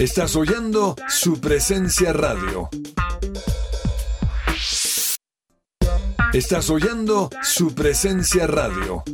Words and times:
Estás 0.00 0.34
oyendo 0.34 0.96
su 1.08 1.40
presencia 1.40 2.12
radio. 2.12 2.68
Estás 6.32 6.68
oyendo 6.68 7.30
su 7.42 7.74
presencia 7.76 8.48
radio. 8.48 9.04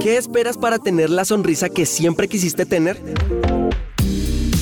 ¿Qué 0.00 0.16
esperas 0.16 0.56
para 0.56 0.78
tener 0.78 1.10
la 1.10 1.24
sonrisa 1.24 1.68
que 1.68 1.84
siempre 1.84 2.28
quisiste 2.28 2.64
tener? 2.64 2.96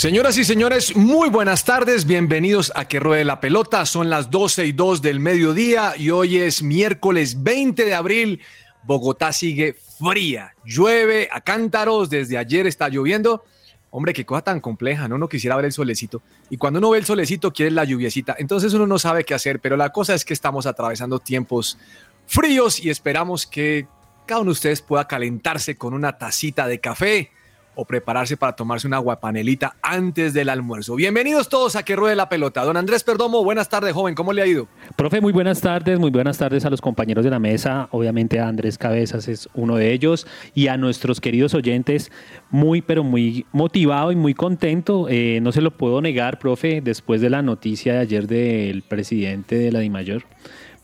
Señoras 0.03 0.37
y 0.37 0.43
señores, 0.43 0.97
muy 0.97 1.31
buenas 1.31 1.65
tardes, 1.65 2.07
bienvenidos 2.07 2.73
a 2.75 2.89
Que 2.89 2.99
Ruede 2.99 3.25
la 3.25 3.39
Pelota. 3.39 3.87
Son 3.87 4.11
las 4.11 4.33
12 4.33 4.67
y 4.67 4.73
2 4.73 5.01
del 5.01 5.21
mediodía 5.21 5.95
y 5.97 6.11
hoy 6.11 6.39
es 6.39 6.61
miércoles 6.61 7.45
20 7.45 7.85
de 7.85 7.95
abril. 7.95 8.41
Bogotá 8.83 9.33
sigue 9.33 9.77
fría, 10.01 10.57
llueve 10.65 11.29
a 11.31 11.41
cántaros, 11.41 12.11
desde 12.11 12.37
ayer 12.37 12.67
está 12.67 12.89
lloviendo. 12.89 13.45
Hombre, 13.91 14.13
qué 14.13 14.27
cosa 14.27 14.43
tan 14.43 14.59
compleja, 14.59 15.07
¿no? 15.07 15.15
Uno 15.15 15.29
quisiera 15.29 15.55
ver 15.55 15.67
el 15.67 15.73
solecito. 15.73 16.21
Y 16.51 16.57
cuando 16.57 16.81
uno 16.81 16.91
ve 16.91 16.99
el 16.99 17.05
solecito, 17.05 17.53
quiere 17.53 17.71
la 17.71 17.85
lluviecita. 17.85 18.35
Entonces 18.41 18.75
uno 18.75 18.89
no 18.89 18.99
sabe 18.99 19.23
qué 19.23 19.35
hacer, 19.35 19.61
pero 19.61 19.77
la 19.77 19.91
cosa 19.91 20.17
es 20.17 20.25
que 20.25 20.35
estamos 20.35 20.67
atravesando 20.67 21.21
tiempos 21.21 21.79
fríos 22.27 22.85
y 22.85 22.91
esperamos 22.91 23.47
que 23.47 23.87
cada 24.27 24.41
uno 24.41 24.49
de 24.49 24.55
ustedes 24.55 24.83
pueda 24.83 25.07
calentarse 25.07 25.77
con 25.77 25.95
una 25.95 26.19
tacita 26.19 26.67
de 26.67 26.81
café 26.81 27.31
o 27.75 27.85
prepararse 27.85 28.37
para 28.37 28.55
tomarse 28.55 28.87
una 28.87 28.99
guapanelita 28.99 29.77
antes 29.83 30.35
del 30.35 30.49
almuerzo. 30.49 30.95
Bienvenidos 30.95 31.49
todos 31.49 31.77
a 31.77 31.85
Que 31.85 31.97
Ruede 31.97 32.17
la 32.17 32.29
Pelota. 32.29 32.65
Don 32.65 32.77
Andrés 32.77 33.03
Perdomo, 33.05 33.43
buenas 33.45 33.69
tardes, 33.69 33.93
joven. 33.93 34.15
¿Cómo 34.15 34.33
le 34.33 34.43
ha 34.43 34.47
ido? 34.47 34.69
Profe, 34.97 35.21
muy 35.21 35.33
buenas 35.33 35.61
tardes, 35.61 35.99
muy 35.99 36.11
buenas 36.11 36.39
tardes 36.39 36.65
a 36.65 36.71
los 36.71 36.81
compañeros 36.81 37.25
de 37.25 37.31
la 37.31 37.39
mesa. 37.39 37.89
Obviamente 37.91 38.41
a 38.41 38.49
Andrés 38.49 38.79
Cabezas 38.79 39.29
es 39.29 39.49
uno 39.55 39.77
de 39.77 39.93
ellos 39.93 40.27
y 40.55 40.69
a 40.69 40.77
nuestros 40.77 41.21
queridos 41.21 41.55
oyentes, 41.55 42.13
muy 42.51 42.83
pero 42.83 43.05
muy 43.05 43.47
motivado 43.53 44.13
y 44.13 44.17
muy 44.17 44.35
contento. 44.35 45.07
Eh, 45.09 45.41
no 45.43 45.53
se 45.53 45.63
lo 45.63 45.71
puedo 45.71 46.01
negar, 46.01 46.39
profe, 46.39 46.81
después 46.83 47.21
de 47.21 47.31
la 47.31 47.43
noticia 47.43 47.95
de 47.95 47.99
ayer 48.01 48.27
del 48.27 48.83
presidente 48.83 49.57
de 49.57 49.73
la 49.73 49.81
DIMAYOR, 49.81 50.25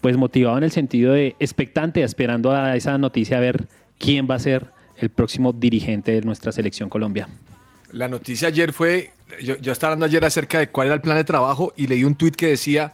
pues 0.01 0.17
motivado 0.17 0.57
en 0.59 0.65
el 0.65 0.71
sentido 0.71 1.13
de 1.13 1.37
expectante, 1.39 2.03
esperando 2.03 2.53
a 2.53 2.77
esa 2.77 2.97
noticia 2.99 3.37
a 3.37 3.41
ver 3.41 3.69
quién 3.99 4.27
va 4.31 4.37
a 4.37 4.39
ser 4.39 4.78
el 5.01 5.11
próximo 5.11 5.53
dirigente 5.53 6.13
de 6.13 6.23
nuestra 6.23 6.53
selección 6.53 6.89
Colombia. 6.89 7.29
La 7.93 8.09
noticia 8.09 8.49
ayer 8.49 8.73
fue, 8.73 9.13
yo, 9.43 9.57
yo 9.57 9.73
estaba 9.73 9.93
hablando 9.93 10.07
ayer 10.07 10.25
acerca 10.25 10.59
de 10.59 10.69
cuál 10.69 10.89
era 10.89 10.95
el 10.95 11.01
plan 11.01 11.17
de 11.17 11.25
trabajo 11.25 11.73
y 11.77 11.87
leí 11.87 12.05
un 12.05 12.15
tuit 12.15 12.37
que 12.37 12.49
decía, 12.49 12.93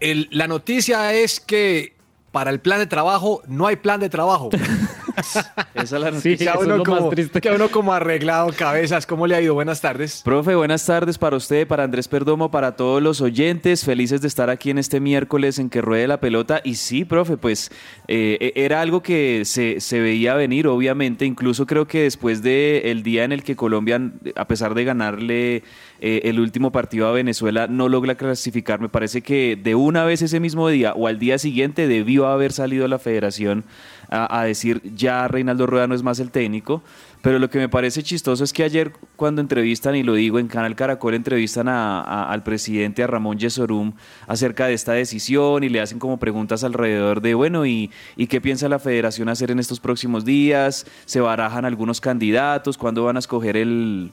el, 0.00 0.28
la 0.30 0.48
noticia 0.48 1.14
es 1.14 1.40
que 1.40 1.94
para 2.30 2.50
el 2.50 2.60
plan 2.60 2.78
de 2.78 2.86
trabajo 2.86 3.42
no 3.46 3.66
hay 3.66 3.76
plan 3.76 4.00
de 4.00 4.08
trabajo. 4.08 4.50
Esa 5.74 5.82
es 5.82 5.90
la 5.92 6.08
Sí, 6.10 6.14
noticia. 6.30 6.36
queda 6.38 6.50
eso 6.52 6.60
es 6.60 6.66
uno, 6.66 6.76
lo 6.78 6.84
como, 6.84 7.00
más 7.02 7.10
triste. 7.10 7.40
queda 7.40 7.54
uno 7.54 7.68
como 7.70 7.92
arreglado 7.92 8.52
cabezas. 8.56 9.06
¿Cómo 9.06 9.26
le 9.26 9.34
ha 9.34 9.40
ido? 9.40 9.54
Buenas 9.54 9.80
tardes. 9.80 10.22
Profe, 10.24 10.54
buenas 10.54 10.84
tardes 10.84 11.18
para 11.18 11.36
usted, 11.36 11.66
para 11.66 11.84
Andrés 11.84 12.08
Perdomo, 12.08 12.50
para 12.50 12.76
todos 12.76 13.02
los 13.02 13.20
oyentes. 13.20 13.84
Felices 13.84 14.20
de 14.20 14.28
estar 14.28 14.50
aquí 14.50 14.70
en 14.70 14.78
este 14.78 15.00
miércoles 15.00 15.58
en 15.58 15.70
que 15.70 15.80
ruede 15.80 16.06
la 16.08 16.20
pelota. 16.20 16.60
Y 16.64 16.74
sí, 16.76 17.04
profe, 17.04 17.36
pues 17.36 17.70
eh, 18.08 18.52
era 18.56 18.80
algo 18.80 19.02
que 19.02 19.42
se, 19.44 19.80
se 19.80 20.00
veía 20.00 20.34
venir, 20.34 20.66
obviamente. 20.66 21.24
Incluso 21.24 21.66
creo 21.66 21.86
que 21.86 22.02
después 22.02 22.42
del 22.42 23.02
día 23.02 23.24
en 23.24 23.32
el 23.32 23.42
que 23.42 23.56
Colombia, 23.56 24.00
a 24.36 24.46
pesar 24.46 24.74
de 24.74 24.84
ganarle 24.84 25.62
eh, 26.04 26.22
el 26.24 26.40
último 26.40 26.72
partido 26.72 27.06
a 27.06 27.12
Venezuela, 27.12 27.68
no 27.68 27.88
logra 27.88 28.16
clasificar, 28.16 28.80
me 28.80 28.88
parece 28.88 29.22
que 29.22 29.54
de 29.54 29.76
una 29.76 30.04
vez 30.04 30.20
ese 30.20 30.40
mismo 30.40 30.68
día 30.68 30.94
o 30.94 31.06
al 31.06 31.20
día 31.20 31.38
siguiente 31.38 31.86
debió 31.86 32.26
haber 32.26 32.50
salido 32.50 32.88
la 32.88 32.98
federación 32.98 33.62
a, 34.08 34.42
decir 34.42 34.82
ya 34.96 35.28
Reinaldo 35.28 35.64
Rueda 35.64 35.86
no 35.86 35.94
es 35.94 36.02
más 36.02 36.18
el 36.18 36.32
técnico. 36.32 36.82
Pero 37.22 37.38
lo 37.38 37.48
que 37.48 37.60
me 37.60 37.68
parece 37.68 38.02
chistoso 38.02 38.42
es 38.42 38.52
que 38.52 38.64
ayer 38.64 38.92
cuando 39.14 39.40
entrevistan, 39.40 39.94
y 39.94 40.02
lo 40.02 40.14
digo 40.14 40.40
en 40.40 40.48
Canal 40.48 40.74
Caracol, 40.74 41.14
entrevistan 41.14 41.68
al 41.68 42.42
presidente, 42.42 43.04
a 43.04 43.06
Ramón 43.06 43.38
Yesorum, 43.38 43.92
acerca 44.26 44.66
de 44.66 44.74
esta 44.74 44.92
decisión 44.92 45.62
y 45.62 45.68
le 45.68 45.80
hacen 45.80 46.00
como 46.00 46.18
preguntas 46.18 46.64
alrededor 46.64 47.20
de, 47.20 47.34
bueno, 47.34 47.64
¿y, 47.64 47.92
y 48.16 48.26
qué 48.26 48.40
piensa 48.40 48.68
la 48.68 48.80
federación 48.80 49.28
hacer 49.28 49.52
en 49.52 49.60
estos 49.60 49.78
próximos 49.78 50.24
días? 50.24 50.84
¿Se 51.04 51.20
barajan 51.20 51.64
algunos 51.64 52.00
candidatos? 52.00 52.76
¿Cuándo 52.76 53.04
van 53.04 53.14
a 53.14 53.20
escoger 53.20 53.56
el, 53.56 54.10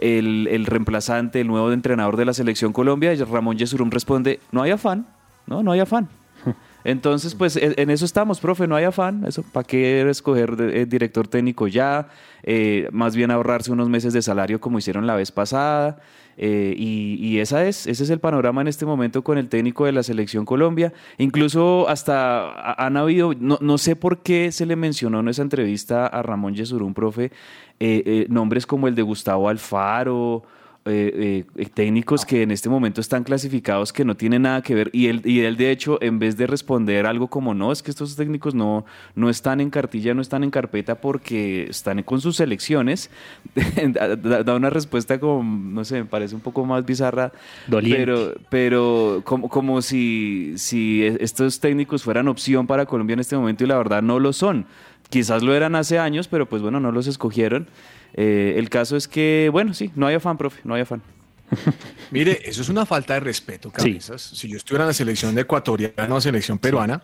el, 0.00 0.48
el 0.50 0.66
reemplazante, 0.66 1.40
el 1.40 1.46
nuevo 1.46 1.70
entrenador 1.72 2.16
de 2.16 2.24
la 2.24 2.32
selección 2.34 2.72
Colombia? 2.72 3.14
Ramón 3.30 3.56
Yesurum 3.58 3.90
responde, 3.90 4.40
no 4.52 4.62
hay 4.62 4.72
afán, 4.72 5.06
no, 5.46 5.62
no 5.62 5.72
hay 5.72 5.80
afán. 5.80 6.08
Entonces, 6.84 7.34
pues 7.34 7.56
e- 7.56 7.74
en 7.76 7.90
eso 7.90 8.04
estamos, 8.06 8.40
profe, 8.40 8.66
no 8.66 8.74
hay 8.76 8.84
afán. 8.84 9.24
Eso, 9.26 9.42
¿Para 9.52 9.66
qué 9.66 10.08
escoger 10.08 10.56
de- 10.56 10.82
eh, 10.82 10.86
director 10.86 11.28
técnico 11.28 11.68
ya? 11.68 12.08
Eh, 12.42 12.88
más 12.90 13.14
bien 13.14 13.30
ahorrarse 13.30 13.70
unos 13.70 13.88
meses 13.90 14.12
de 14.14 14.22
salario 14.22 14.60
como 14.60 14.78
hicieron 14.78 15.06
la 15.06 15.14
vez 15.14 15.30
pasada. 15.30 15.98
Eh, 16.42 16.74
y 16.74 17.18
y 17.20 17.40
esa 17.40 17.66
es, 17.66 17.86
ese 17.86 18.02
es 18.04 18.08
el 18.08 18.18
panorama 18.18 18.62
en 18.62 18.68
este 18.68 18.86
momento 18.86 19.22
con 19.22 19.36
el 19.36 19.50
técnico 19.50 19.84
de 19.84 19.92
la 19.92 20.02
selección 20.02 20.46
Colombia. 20.46 20.90
Incluso 21.18 21.86
hasta 21.90 22.48
ha- 22.48 22.86
han 22.86 22.96
habido, 22.96 23.34
no, 23.38 23.58
no 23.60 23.76
sé 23.76 23.94
por 23.94 24.22
qué 24.22 24.50
se 24.50 24.64
le 24.64 24.74
mencionó 24.74 25.20
en 25.20 25.28
esa 25.28 25.42
entrevista 25.42 26.06
a 26.06 26.22
Ramón 26.22 26.54
Yesurún, 26.54 26.94
profe, 26.94 27.30
eh, 27.80 28.02
eh, 28.04 28.26
nombres 28.28 28.66
como 28.66 28.88
el 28.88 28.94
de 28.94 29.02
Gustavo 29.02 29.48
Alfaro 29.48 30.44
eh, 30.86 31.44
eh, 31.56 31.66
técnicos 31.74 32.24
que 32.24 32.40
en 32.40 32.50
este 32.50 32.70
momento 32.70 33.02
están 33.02 33.22
clasificados 33.22 33.92
que 33.92 34.02
no 34.02 34.16
tienen 34.16 34.42
nada 34.42 34.62
que 34.62 34.74
ver 34.74 34.88
y 34.94 35.08
él, 35.08 35.20
y 35.26 35.40
él 35.40 35.58
de 35.58 35.70
hecho 35.70 35.98
en 36.00 36.18
vez 36.18 36.38
de 36.38 36.46
responder 36.46 37.04
algo 37.04 37.28
como 37.28 37.52
no, 37.52 37.70
es 37.70 37.82
que 37.82 37.90
estos 37.90 38.16
técnicos 38.16 38.54
no, 38.54 38.86
no 39.14 39.28
están 39.28 39.60
en 39.60 39.68
cartilla, 39.68 40.14
no 40.14 40.22
están 40.22 40.42
en 40.42 40.50
carpeta 40.50 40.94
porque 40.94 41.64
están 41.68 42.02
con 42.02 42.22
sus 42.22 42.36
selecciones, 42.36 43.10
da, 43.92 44.54
una 44.54 44.70
respuesta 44.70 45.20
como, 45.20 45.42
no 45.44 45.84
sé, 45.84 45.96
me 45.96 46.06
parece 46.06 46.34
un 46.34 46.40
poco 46.40 46.64
más 46.64 46.86
bizarra, 46.86 47.30
pero, 47.68 48.32
pero 48.48 49.20
como, 49.24 49.50
como 49.50 49.82
si, 49.82 50.54
si 50.56 51.04
estos 51.04 51.60
técnicos 51.60 52.02
fueran 52.02 52.26
opción 52.26 52.66
para 52.66 52.86
Colombia 52.86 53.12
en 53.12 53.20
este 53.20 53.36
momento 53.36 53.64
y 53.64 53.66
la 53.66 53.76
verdad 53.76 54.00
no 54.00 54.18
lo 54.18 54.32
son. 54.32 54.64
Quizás 55.10 55.42
lo 55.42 55.54
eran 55.54 55.74
hace 55.74 55.98
años, 55.98 56.28
pero 56.28 56.48
pues 56.48 56.62
bueno, 56.62 56.80
no 56.80 56.92
los 56.92 57.06
escogieron. 57.06 57.68
Eh, 58.14 58.54
el 58.56 58.70
caso 58.70 58.96
es 58.96 59.08
que, 59.08 59.50
bueno, 59.52 59.74
sí, 59.74 59.90
no 59.94 60.06
hay 60.06 60.14
afán, 60.14 60.38
profe, 60.38 60.60
no 60.64 60.74
hay 60.74 60.82
afán. 60.82 61.02
Mire, 62.10 62.40
eso 62.44 62.62
es 62.62 62.68
una 62.68 62.86
falta 62.86 63.14
de 63.14 63.20
respeto, 63.20 63.70
cabezas. 63.70 64.22
Si 64.22 64.48
yo 64.48 64.56
estuviera 64.56 64.84
en 64.84 64.88
la 64.88 64.94
selección 64.94 65.38
ecuatoriana 65.38 66.14
o 66.14 66.20
selección 66.20 66.58
peruana, 66.58 67.02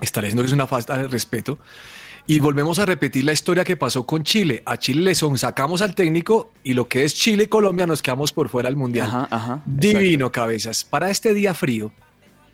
estaría 0.00 0.28
diciendo 0.28 0.42
que 0.42 0.46
es 0.46 0.52
una 0.52 0.66
falta 0.66 0.96
de 0.96 1.08
respeto. 1.08 1.58
Y 2.24 2.38
volvemos 2.38 2.78
a 2.78 2.86
repetir 2.86 3.24
la 3.24 3.32
historia 3.32 3.64
que 3.64 3.76
pasó 3.76 4.06
con 4.06 4.22
Chile. 4.22 4.62
A 4.64 4.76
Chile 4.76 5.02
le 5.02 5.14
son, 5.16 5.36
sacamos 5.38 5.82
al 5.82 5.96
técnico 5.96 6.52
y 6.62 6.74
lo 6.74 6.86
que 6.86 7.04
es 7.04 7.16
Chile 7.16 7.44
y 7.44 7.46
Colombia 7.48 7.84
nos 7.86 8.00
quedamos 8.00 8.32
por 8.32 8.48
fuera 8.48 8.68
del 8.68 8.76
Mundial. 8.76 9.28
Divino, 9.66 10.30
cabezas. 10.30 10.84
Para 10.84 11.10
este 11.10 11.34
día 11.34 11.52
frío, 11.52 11.92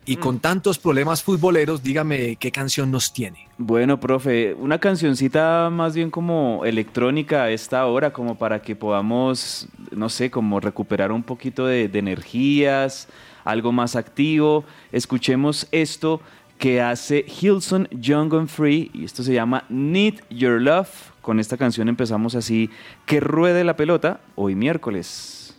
y 0.09 0.17
con 0.17 0.37
mm. 0.37 0.39
tantos 0.39 0.79
problemas 0.79 1.21
futboleros, 1.21 1.83
dígame 1.83 2.35
qué 2.37 2.51
canción 2.51 2.89
nos 2.89 3.13
tiene. 3.13 3.47
Bueno, 3.59 3.99
profe, 3.99 4.55
una 4.55 4.79
cancioncita 4.79 5.69
más 5.71 5.93
bien 5.93 6.09
como 6.09 6.65
electrónica 6.65 7.43
a 7.43 7.51
esta 7.51 7.85
hora, 7.85 8.11
como 8.11 8.35
para 8.35 8.59
que 8.59 8.75
podamos, 8.75 9.67
no 9.91 10.09
sé, 10.09 10.31
como 10.31 10.59
recuperar 10.59 11.11
un 11.11 11.21
poquito 11.21 11.67
de, 11.67 11.91
energías, 11.93 13.07
algo 13.45 13.71
más 13.71 13.95
activo. 13.95 14.65
Escuchemos 14.91 15.67
esto 15.71 16.21
que 16.57 16.81
hace 16.81 17.23
Hilson 17.27 17.87
Young 17.91 18.33
and 18.33 18.47
Free 18.47 18.89
y 18.95 19.05
esto 19.05 19.21
se 19.21 19.35
llama 19.35 19.63
Need 19.69 20.23
Your 20.31 20.59
Love. 20.59 20.89
Con 21.21 21.39
esta 21.39 21.55
canción 21.55 21.87
empezamos 21.87 22.33
así, 22.33 22.71
que 23.05 23.19
ruede 23.19 23.63
la 23.63 23.75
pelota 23.75 24.21
hoy 24.33 24.55
miércoles. 24.55 25.55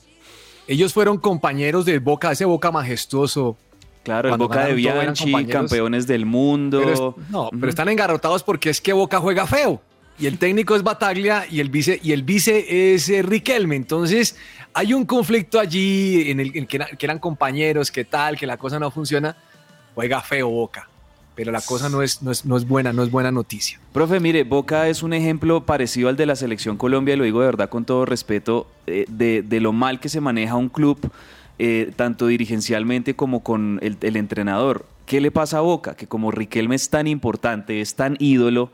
Ellos 0.68 0.94
fueron 0.94 1.20
compañeros 1.20 1.86
del 1.86 2.02
Boca, 2.02 2.32
ese 2.32 2.44
Boca 2.44 2.72
majestuoso. 2.72 3.56
Claro, 4.04 4.30
el 4.30 4.38
Boca 4.38 4.66
de 4.66 4.74
Bianchi, 4.74 5.46
campeones 5.46 6.06
del 6.06 6.26
mundo. 6.26 7.16
no, 7.30 7.50
pero 7.52 7.70
están 7.70 7.88
engarrotados 7.88 8.44
porque 8.44 8.72
es 8.72 8.82
que 8.82 8.92
Boca 8.92 9.20
juega 9.20 9.48
feo 9.48 9.82
y 10.18 10.28
el 10.28 10.38
técnico 10.38 10.76
es 10.76 10.84
Bataglia 10.84 11.46
y 11.50 11.60
el 11.60 11.70
vice, 11.70 12.00
y 12.02 12.12
el 12.14 12.24
vice 12.24 12.94
es 12.94 13.10
eh, 13.10 13.22
Riquelme. 13.22 13.76
Entonces 13.76 14.38
hay 14.74 14.94
un 14.94 15.06
conflicto 15.06 15.60
allí 15.60 16.32
en 16.32 16.40
el, 16.40 16.68
que, 16.68 16.80
eran 17.00 17.20
compañeros, 17.20 17.92
que 17.92 18.06
tal, 18.06 18.38
que 18.38 18.48
la 18.48 18.58
cosa 18.58 18.80
no 18.80 18.92
funciona. 18.92 19.36
Juega 19.94 20.22
feo 20.22 20.50
Boca, 20.50 20.90
pero 21.36 21.52
la 21.52 21.62
cosa 21.62 21.90
no 21.90 22.02
es, 22.02 22.22
no 22.22 22.32
es, 22.32 22.46
no 22.46 22.58
es 22.58 22.68
buena, 22.68 22.94
no 22.94 23.04
es 23.04 23.12
buena 23.12 23.32
noticia. 23.32 23.80
Profe, 23.94 24.20
mire, 24.20 24.44
Boca 24.44 24.88
es 24.90 25.04
un 25.04 25.14
ejemplo 25.14 25.66
parecido 25.66 26.10
al 26.10 26.18
de 26.18 26.26
la 26.26 26.36
selección 26.36 26.78
Colombia, 26.78 27.14
y 27.14 27.18
lo 27.18 27.24
digo 27.24 27.40
de 27.40 27.46
verdad 27.48 27.70
con 27.70 27.86
todo 27.86 28.06
respeto, 28.06 28.68
eh, 28.88 29.06
de, 29.08 29.60
lo 29.60 29.72
mal 29.72 30.00
que 30.00 30.10
se 30.10 30.20
maneja 30.22 30.56
un 30.56 30.70
club, 30.70 31.00
eh, 31.60 31.92
tanto 31.96 32.28
dirigencialmente 32.28 33.16
como 33.16 33.42
con 33.44 33.80
el, 33.82 33.98
el 34.02 34.18
entrenador. 34.18 34.86
¿Qué 35.06 35.22
le 35.22 35.32
pasa 35.32 35.60
a 35.60 35.62
Boca? 35.62 35.96
Que 35.96 36.08
como 36.08 36.32
Riquelme 36.32 36.76
es 36.76 36.90
tan 36.90 37.08
importante, 37.08 37.80
es 37.80 37.96
tan 37.96 38.18
ídolo, 38.20 38.72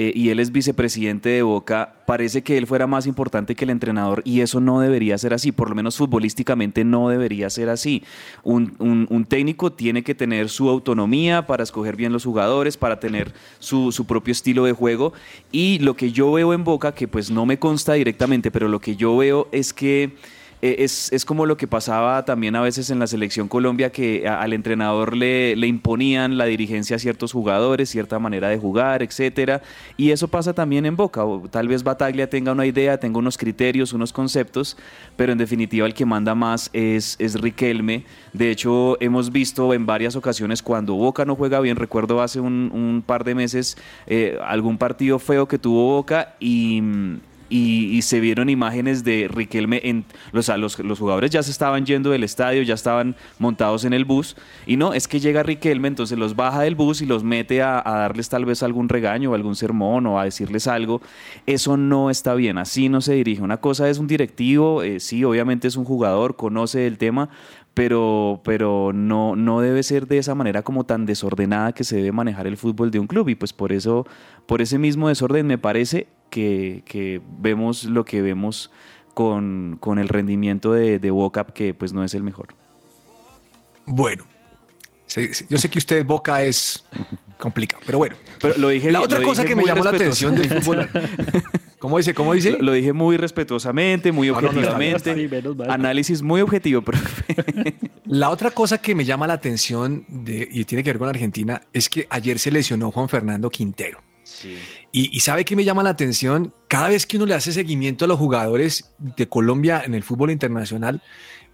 eh, 0.00 0.12
y 0.14 0.28
él 0.28 0.38
es 0.38 0.52
vicepresidente 0.52 1.28
de 1.28 1.42
Boca, 1.42 1.92
parece 2.06 2.44
que 2.44 2.56
él 2.56 2.68
fuera 2.68 2.86
más 2.86 3.04
importante 3.08 3.56
que 3.56 3.64
el 3.64 3.70
entrenador 3.70 4.22
y 4.24 4.42
eso 4.42 4.60
no 4.60 4.78
debería 4.78 5.18
ser 5.18 5.34
así, 5.34 5.50
por 5.50 5.70
lo 5.70 5.74
menos 5.74 5.96
futbolísticamente 5.96 6.84
no 6.84 7.08
debería 7.08 7.50
ser 7.50 7.68
así. 7.68 8.04
Un, 8.44 9.26
técnico 9.28 9.72
tiene 9.72 10.04
que 10.04 10.14
tener 10.14 10.50
su 10.50 10.68
autonomía 10.68 11.48
para 11.48 11.64
escoger 11.64 11.96
bien 11.96 12.12
los 12.12 12.24
jugadores, 12.24 12.76
para 12.76 13.00
tener 13.00 13.32
su, 13.58 13.90
su 13.90 14.06
propio 14.06 14.30
estilo 14.30 14.66
de 14.66 14.72
juego 14.72 15.14
y 15.50 15.80
lo 15.80 15.96
que 15.96 16.12
yo 16.12 16.30
veo 16.30 16.54
en 16.54 16.62
Boca, 16.62 16.94
que 16.94 17.08
pues 17.08 17.28
no 17.32 17.44
me 17.44 17.58
consta 17.58 17.94
directamente, 17.94 18.52
pero 18.52 18.68
lo 18.68 18.78
que 18.78 18.94
yo 18.94 19.16
veo 19.16 19.48
es 19.50 19.72
que 19.72 20.12
eh, 20.60 20.76
es, 20.80 21.24
como 21.24 21.46
lo 21.46 21.56
que 21.56 21.68
pasaba 21.68 22.24
también 22.24 22.56
a 22.56 22.60
veces 22.60 22.90
en 22.90 22.98
la 22.98 23.06
selección 23.06 23.46
Colombia, 23.48 23.90
que 23.90 24.26
al 24.26 24.52
entrenador 24.52 25.16
le, 25.16 25.54
le, 25.54 25.66
imponían 25.68 26.36
la 26.36 26.46
dirigencia 26.46 26.96
a 26.96 26.98
ciertos 26.98 27.32
jugadores, 27.32 27.88
cierta 27.90 28.18
manera 28.18 28.48
de 28.48 28.58
jugar, 28.58 29.02
etcétera. 29.02 29.62
Y 29.96 30.10
eso 30.10 30.26
pasa 30.28 30.54
también 30.54 30.84
en 30.86 30.96
Boca. 30.96 31.22
tal 31.50 31.68
vez 31.68 31.84
Bataglia 31.84 32.28
tenga 32.28 32.52
una 32.52 32.66
idea, 32.66 32.98
tenga 32.98 33.18
unos 33.18 33.38
criterios, 33.38 33.92
unos 33.92 34.12
conceptos, 34.12 34.76
pero 35.16 35.32
en 35.32 35.38
definitiva 35.38 35.86
el 35.86 35.94
que 35.94 36.04
manda 36.04 36.34
más 36.34 36.70
es, 36.72 37.16
es 37.20 37.40
Riquelme. 37.40 38.04
De 38.32 38.50
hecho, 38.50 39.00
hemos 39.00 39.30
visto 39.30 39.72
en 39.74 39.86
varias 39.86 40.16
ocasiones 40.16 40.62
cuando 40.62 40.94
Boca 40.94 41.24
no 41.24 41.36
juega 41.36 41.60
bien, 41.60 41.76
recuerdo 41.76 42.20
hace 42.20 42.40
un, 42.40 43.02
par 43.06 43.24
de 43.24 43.34
meses 43.34 43.76
eh, 44.06 44.38
algún 44.44 44.76
partido 44.76 45.18
feo 45.18 45.46
que 45.46 45.58
tuvo 45.58 45.94
Boca 45.94 46.34
y 46.40 46.82
y, 47.48 48.02
se 48.02 48.20
vieron 48.20 48.48
imágenes 48.48 49.04
de 49.04 49.28
Riquelme 49.28 49.80
en 49.84 50.04
los, 50.32 50.48
los, 50.48 50.98
jugadores 50.98 51.30
ya 51.30 51.42
se 51.42 51.50
estaban 51.50 51.84
yendo 51.84 52.10
del 52.10 52.24
estadio, 52.24 52.62
ya 52.62 52.74
estaban 52.74 53.16
montados 53.38 53.84
en 53.84 53.92
el 53.92 54.04
bus 54.04 54.36
y 54.66 54.76
no, 54.76 54.94
es 54.94 55.08
que 55.08 55.20
llega 55.20 55.42
Riquelme, 55.42 55.88
entonces 55.88 56.18
los 56.18 56.36
baja 56.36 56.62
del 56.62 56.74
bus 56.74 57.02
y 57.02 57.06
los 57.06 57.24
mete 57.24 57.62
a, 57.62 57.82
darles 57.84 58.28
tal 58.28 58.44
vez 58.44 58.62
algún 58.62 58.88
regaño 58.88 59.32
o 59.32 59.34
algún 59.34 59.56
sermón 59.56 60.06
o 60.06 60.18
a 60.18 60.24
decirles 60.24 60.66
algo. 60.66 61.00
Eso 61.46 61.76
no 61.76 62.10
está 62.10 62.34
bien, 62.34 62.58
así 62.58 62.88
no 62.88 63.00
se 63.00 63.14
dirige. 63.14 63.42
Una 63.42 63.58
cosa 63.58 63.88
es 63.88 63.98
un 63.98 64.06
directivo, 64.06 64.82
eh, 64.82 65.00
sí, 65.00 65.24
obviamente 65.24 65.68
es 65.68 65.76
un 65.76 65.84
jugador, 65.84 66.36
conoce 66.36 66.86
el 66.86 66.98
tema, 66.98 67.30
pero, 67.74 68.40
pero 68.44 68.92
no, 68.92 69.36
no 69.36 69.60
debe 69.60 69.82
ser 69.82 70.06
de 70.06 70.18
esa 70.18 70.34
manera 70.34 70.62
como 70.62 70.84
tan 70.84 71.06
desordenada 71.06 71.72
que 71.72 71.84
se 71.84 71.96
debe 71.96 72.12
manejar 72.12 72.46
el 72.46 72.56
fútbol 72.56 72.90
de 72.90 72.98
un 72.98 73.06
club 73.06 73.28
y 73.28 73.34
pues 73.34 73.52
por 73.52 73.72
eso, 73.72 74.06
por 74.46 74.60
ese 74.62 74.78
mismo 74.78 75.08
desorden 75.08 75.46
me 75.46 75.58
parece 75.58 76.08
que, 76.30 77.20
vemos 77.38 77.84
lo 77.84 78.04
que 78.04 78.22
vemos 78.22 78.70
con, 79.14 79.78
el 79.98 80.08
rendimiento 80.08 80.72
de, 80.72 80.98
de 80.98 81.10
que 81.54 81.74
pues 81.74 81.92
no 81.92 82.04
es 82.04 82.14
el 82.14 82.22
mejor. 82.22 82.48
Bueno. 83.86 84.24
Yo 85.48 85.56
sé 85.56 85.70
que 85.70 85.78
usted 85.78 86.04
Boca 86.04 86.42
es 86.42 86.84
complicado, 87.38 87.82
pero 87.86 87.96
bueno. 87.98 88.14
Pero 88.40 88.54
lo 88.58 88.68
dije, 88.68 88.92
La 88.92 89.00
otra 89.00 89.18
lo 89.18 89.24
cosa 89.24 89.42
dije 89.42 89.54
que 89.54 89.60
me 89.60 89.64
llamó 89.66 89.82
la 89.84 89.90
atención 89.90 90.34
del 90.36 90.62
fútbol. 90.62 90.88
¿Cómo 91.78 91.96
dice? 91.96 92.12
¿Cómo 92.12 92.34
dice? 92.34 92.52
Lo, 92.52 92.58
lo 92.64 92.72
dije 92.72 92.92
muy 92.92 93.16
respetuosamente, 93.16 94.12
muy 94.12 94.28
Ah, 94.28 94.32
no, 94.32 94.40
no, 94.42 94.48
objetivamente. 94.48 95.28
Análisis 95.68 96.22
muy 96.22 96.40
objetivo, 96.42 96.82
profe. 96.82 97.34
La 98.04 98.30
otra 98.30 98.50
cosa 98.50 98.78
que 98.78 98.94
me 98.94 99.04
llama 99.04 99.26
la 99.26 99.34
atención 99.34 100.04
de- 100.08 100.46
y 100.50 100.64
tiene 100.64 100.82
que 100.84 100.90
ver 100.90 100.98
con 100.98 101.08
Argentina 101.08 101.62
es 101.72 101.88
que 101.88 102.06
ayer 102.10 102.38
se 102.38 102.50
lesionó 102.50 102.90
Juan 102.90 103.08
Fernando 103.08 103.48
Quintero. 103.48 104.00
Y, 104.92 105.20
sabe 105.20 105.44
que 105.44 105.56
me 105.56 105.64
llama 105.64 105.82
la 105.82 105.90
atención, 105.90 106.54
cada 106.68 106.88
vez 106.88 107.06
que 107.06 107.16
uno 107.16 107.26
le 107.26 107.34
hace 107.34 107.52
seguimiento 107.52 108.04
a 108.04 108.08
los 108.08 108.18
jugadores 108.18 108.92
de 108.98 109.28
Colombia 109.28 109.82
en 109.84 109.94
el 109.94 110.02
fútbol 110.02 110.30
internacional, 110.30 111.02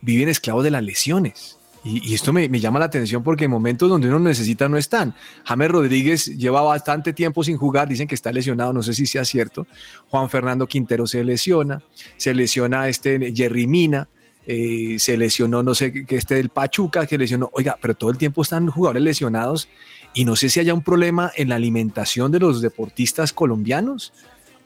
viven 0.01 0.29
esclavos 0.29 0.65
de 0.65 0.71
las 0.71 0.83
lesiones. 0.83 1.59
Y, 1.85 2.11
y 2.11 2.15
esto 2.15 2.33
me, 2.33 2.49
me 2.49 2.61
llama 2.61 2.79
la 2.79 2.87
atención 2.87 3.23
porque 3.23 3.45
en 3.45 3.51
momentos 3.51 3.91
donde 3.91 4.09
uno 4.09 4.19
necesita 4.19 4.69
no 4.69 4.79
están. 4.79 5.15
James 5.45 5.71
Rodríguez 5.71 6.27
lleva 6.27 6.63
bastante 6.63 7.13
tiempo 7.13 7.45
sin 7.45 7.59
jugar, 7.59 7.89
dicen 7.89 8.09
que 8.09 8.15
está 8.15 8.33
lesionado, 8.33 8.73
no 8.73 8.83
sé 8.83 8.95
si 8.95 9.07
sea 9.07 9.25
cierto. 9.25 9.67
Juan 10.09 10.31
Fernando 10.31 10.67
Quintero 10.67 11.07
se 11.07 11.23
lesiona, 11.23 11.83
se 12.17 12.33
lesiona 12.33 12.89
este 12.89 13.33
Jerry 13.35 13.67
Mina, 13.67 14.09
eh, 14.47 14.97
se 14.99 15.17
lesionó, 15.17 15.63
no 15.63 15.75
sé, 15.75 16.05
que 16.05 16.17
este 16.17 16.35
del 16.35 16.51
Pachuca, 16.51 17.07
que 17.07 17.17
lesionó, 17.17 17.51
oiga, 17.53 17.79
pero 17.81 17.95
todo 17.95 18.11
el 18.11 18.19
tiempo 18.19 18.43
están 18.43 18.69
jugadores 18.69 19.03
lesionados 19.03 19.69
y 20.15 20.25
no 20.25 20.37
sé 20.37 20.49
si 20.49 20.61
haya 20.61 20.73
un 20.73 20.83
problema 20.83 21.33
en 21.37 21.49
la 21.49 21.57
alimentación 21.57 22.33
de 22.33 22.39
los 22.41 22.63
deportistas 22.63 23.33
colombianos 23.33 24.13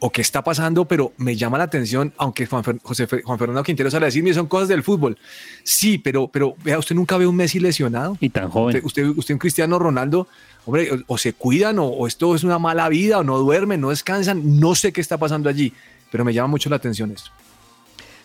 o 0.00 0.10
qué 0.10 0.20
está 0.20 0.44
pasando, 0.44 0.84
pero 0.84 1.12
me 1.16 1.34
llama 1.34 1.58
la 1.58 1.64
atención, 1.64 2.12
aunque 2.18 2.46
Juan, 2.46 2.62
Fer- 2.62 2.78
José 2.82 3.08
Juan 3.24 3.36
Fernando 3.36 3.64
Quintero 3.64 3.90
sale 3.90 4.04
a 4.04 4.08
decirme 4.08 4.32
son 4.32 4.46
cosas 4.46 4.68
del 4.68 4.84
fútbol. 4.84 5.18
Sí, 5.64 5.98
pero, 5.98 6.28
pero 6.28 6.54
vea, 6.62 6.78
usted 6.78 6.94
nunca 6.94 7.16
ve 7.16 7.26
un 7.26 7.34
Messi 7.34 7.58
lesionado. 7.58 8.16
Y 8.20 8.28
tan 8.28 8.48
joven. 8.48 8.76
Usted, 8.76 8.84
usted, 8.84 9.18
usted 9.18 9.34
un 9.34 9.38
Cristiano 9.40 9.76
Ronaldo, 9.76 10.28
hombre, 10.66 10.92
o, 10.92 10.98
o 11.14 11.18
se 11.18 11.32
cuidan 11.32 11.80
o, 11.80 11.86
o 11.86 12.06
esto 12.06 12.34
es 12.36 12.44
una 12.44 12.60
mala 12.60 12.88
vida 12.88 13.18
o 13.18 13.24
no 13.24 13.38
duermen, 13.38 13.80
no 13.80 13.90
descansan, 13.90 14.60
no 14.60 14.76
sé 14.76 14.92
qué 14.92 15.00
está 15.00 15.18
pasando 15.18 15.48
allí, 15.48 15.72
pero 16.12 16.24
me 16.24 16.32
llama 16.32 16.46
mucho 16.48 16.70
la 16.70 16.76
atención 16.76 17.10
esto. 17.10 17.30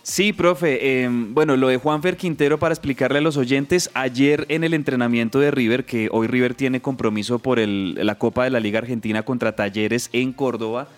Sí, 0.06 0.34
profe. 0.34 1.06
eh, 1.06 1.10
bueno, 1.10 1.56
lo 1.56 1.70
de 1.70 1.78
Juanfer 1.78 2.18
Quintero 2.18 2.60
para 2.60 2.74
explicarle 2.74 3.20
a 3.20 3.22
los 3.22 3.38
oyentes, 3.38 3.90
ayer 3.94 4.46
en 4.50 4.66
el 4.66 4.74
entrenamiento 4.74 5.40
de 5.40 5.50
River, 5.50 5.86
que 5.86 6.10
hoy 6.12 6.28
River 6.28 6.56
tiene 6.56 6.82
compromiso 6.82 7.40
por 7.40 7.58
la 7.58 8.16
Copa 8.16 8.44
de 8.44 8.50
la 8.50 8.60
Liga 8.60 8.80
Argentina 8.80 9.24
contra 9.24 9.56
Talleres 9.56 10.10
en 10.12 10.34
Córdoba. 10.34 10.90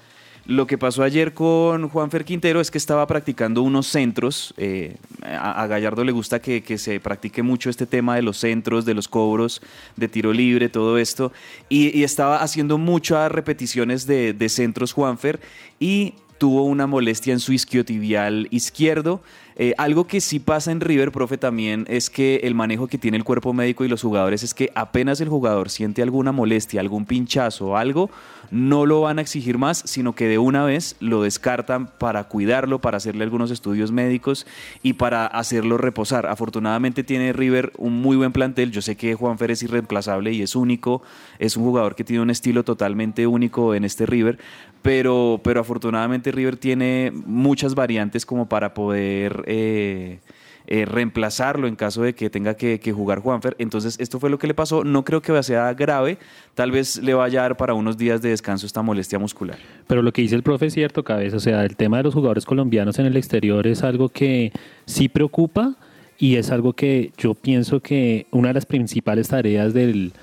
Lo 0.48 0.66
que 0.66 0.80
pasó 0.80 1.04
ayer 1.04 1.36
con 1.36 1.88
Juanfer 1.90 2.26
Quintero 2.26 2.60
es 2.62 2.72
que 2.72 2.80
estaba 2.80 3.06
practicando 3.06 3.62
unos 3.62 3.86
centros. 3.86 4.56
eh, 4.58 4.96
a, 5.22 5.68
Gallardo 5.68 6.04
le 6.04 6.12
gusta 6.12 6.40
que, 6.40 6.78
se 6.80 7.00
practique 7.00 7.44
mucho 7.44 7.70
este 7.70 7.86
tema 7.86 8.16
de 8.16 8.24
los 8.24 8.38
centros, 8.38 8.86
de 8.86 8.96
los 8.96 9.08
cobros, 9.08 9.62
de 9.96 10.08
tiro 10.08 10.34
libre, 10.34 10.68
todo 10.68 10.98
esto. 10.98 11.32
Y, 11.70 11.96
y 11.96 12.04
estaba 12.04 12.42
haciendo 12.42 12.80
muchas 12.80 13.32
repeticiones 13.32 14.08
de, 14.08 14.34
de 14.34 14.50
centros 14.50 14.94
Juanfer 14.94 15.40
y 15.80 16.16
tuvo 16.38 16.64
una 16.64 16.88
molestia 16.88 17.34
en 17.34 17.40
su 17.40 17.54
isquiotibial 17.54 18.48
izquierdo. 18.52 19.22
Eh, 19.58 19.74
algo 19.78 20.06
que 20.06 20.20
sí 20.20 20.40
pasa 20.40 20.72
en 20.72 20.82
River, 20.82 21.14
profe, 21.14 21.38
también 21.38 21.86
es 21.88 22.10
que 22.10 22.42
el 22.44 22.56
manejo 22.56 22.88
que 22.88 22.98
tiene 22.98 23.16
el 23.16 23.24
cuerpo 23.24 23.54
médico 23.54 23.86
y 23.86 23.88
los 23.88 24.02
jugadores 24.02 24.44
es 24.44 24.54
que 24.54 24.70
apenas 24.76 25.22
el 25.22 25.30
jugador 25.30 25.70
siente 25.70 26.02
alguna 26.02 26.34
molestia, 26.34 26.82
algún 26.82 27.06
pinchazo 27.06 27.68
o 27.68 27.78
algo, 27.78 28.10
no 28.52 28.86
lo 28.86 29.02
van 29.02 29.18
a 29.18 29.22
exigir 29.22 29.58
más, 29.58 29.82
sino 29.86 30.14
que 30.14 30.28
de 30.28 30.38
una 30.38 30.66
vez 30.66 30.98
lo 31.00 31.24
descartan 31.24 31.88
para 31.88 32.26
cuidarlo, 32.26 32.80
para 32.80 32.98
hacerle 32.98 33.24
algunos 33.24 33.50
estudios 33.50 33.92
médicos 33.94 34.46
y 34.84 34.94
para 34.94 35.26
hacerlo 35.26 35.78
reposar. 35.78 36.26
Afortunadamente 36.26 37.04
tiene 37.04 37.32
River 37.34 37.72
un 37.78 38.02
muy 38.02 38.18
buen 38.18 38.34
plantel. 38.34 38.72
Yo 38.72 38.82
sé 38.82 38.98
que 38.98 39.16
Juanfer 39.16 39.52
es 39.52 39.64
irreemplazable 39.64 40.34
y 40.34 40.42
es 40.42 40.56
único. 40.56 41.02
Es 41.40 41.56
un 41.58 41.64
jugador 41.64 41.96
que 41.96 42.04
tiene 42.04 42.22
un 42.22 42.30
estilo 42.30 42.64
totalmente 42.64 43.26
único 43.26 43.74
en 43.74 43.86
este 43.86 44.06
River. 44.06 44.38
Pero, 44.86 45.42
pero 45.44 45.62
afortunadamente 45.62 46.32
River 46.32 46.58
tiene 46.58 47.12
muchas 47.12 47.74
variantes 47.74 48.24
como 48.24 48.48
para 48.48 48.76
poder 48.76 49.44
eh, 49.48 50.20
eh, 50.68 50.86
reemplazarlo 50.86 51.66
en 51.66 51.76
caso 51.76 52.04
de 52.04 52.14
que 52.14 52.30
tenga 52.30 52.54
que, 52.54 52.80
que 52.80 52.94
jugar 52.94 53.18
Juanfer. 53.18 53.56
Entonces, 53.58 54.00
esto 54.00 54.20
fue 54.20 54.30
lo 54.30 54.38
que 54.38 54.46
le 54.46 54.54
pasó. 54.54 54.84
No 54.84 55.04
creo 55.04 55.24
que 55.24 55.42
sea 55.42 55.74
grave. 55.74 56.20
Tal 56.54 56.70
vez 56.70 57.02
le 57.02 57.16
vaya 57.16 57.40
a 57.40 57.42
dar 57.42 57.58
para 57.58 57.74
unos 57.74 57.98
días 57.98 58.22
de 58.22 58.30
descanso 58.30 58.68
esta 58.68 58.84
molestia 58.84 59.18
muscular. 59.18 59.58
Pero 59.88 60.04
lo 60.04 60.14
que 60.14 60.22
dice 60.22 60.36
el 60.36 60.44
profe 60.44 60.68
es 60.68 60.76
cierto, 60.76 61.04
cabeza. 61.04 61.38
O 61.38 61.40
sea, 61.40 61.66
el 61.66 61.76
tema 61.76 61.98
de 61.98 62.04
los 62.04 62.14
jugadores 62.14 62.46
colombianos 62.46 63.00
en 63.00 63.08
el 63.08 63.18
exterior 63.18 63.66
es 63.66 63.82
algo 63.82 64.10
que 64.10 64.52
sí 64.86 65.10
preocupa 65.10 65.74
y 66.20 66.36
es 66.36 66.52
algo 66.52 66.74
que 66.74 67.12
yo 67.18 67.34
pienso 67.34 67.80
que 67.80 68.28
una 68.30 68.50
de 68.50 68.54
las 68.54 68.68
principales 68.68 69.30
tareas 69.30 69.74
del, 69.74 70.14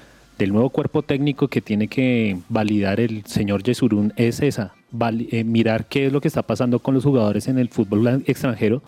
del 0.43 0.53
nuevo 0.53 0.71
cuerpo 0.71 1.03
técnico 1.03 1.49
que 1.49 1.61
tiene 1.61 1.89
que 1.89 2.37
validar 2.49 2.99
el 3.01 3.25
señor 3.27 3.63
Yesurún 3.63 4.13
es 4.17 4.41
esa, 4.41 4.75
vali- 4.91 5.29
eh, 5.31 5.45
mirar 5.45 5.87
qué 5.87 6.07
es 6.07 6.13
lo 6.13 6.21
que 6.21 6.29
está 6.29 6.43
pasando 6.43 6.81
con 6.81 6.95
los 6.95 7.05
jugadores 7.05 7.47
en 7.49 7.59
el 7.59 7.69
fútbol 7.69 8.23
extranjero, 8.27 8.83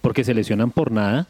porque 0.00 0.22
se 0.24 0.34
lesionan 0.34 0.70
por 0.70 0.92
nada. 0.92 1.26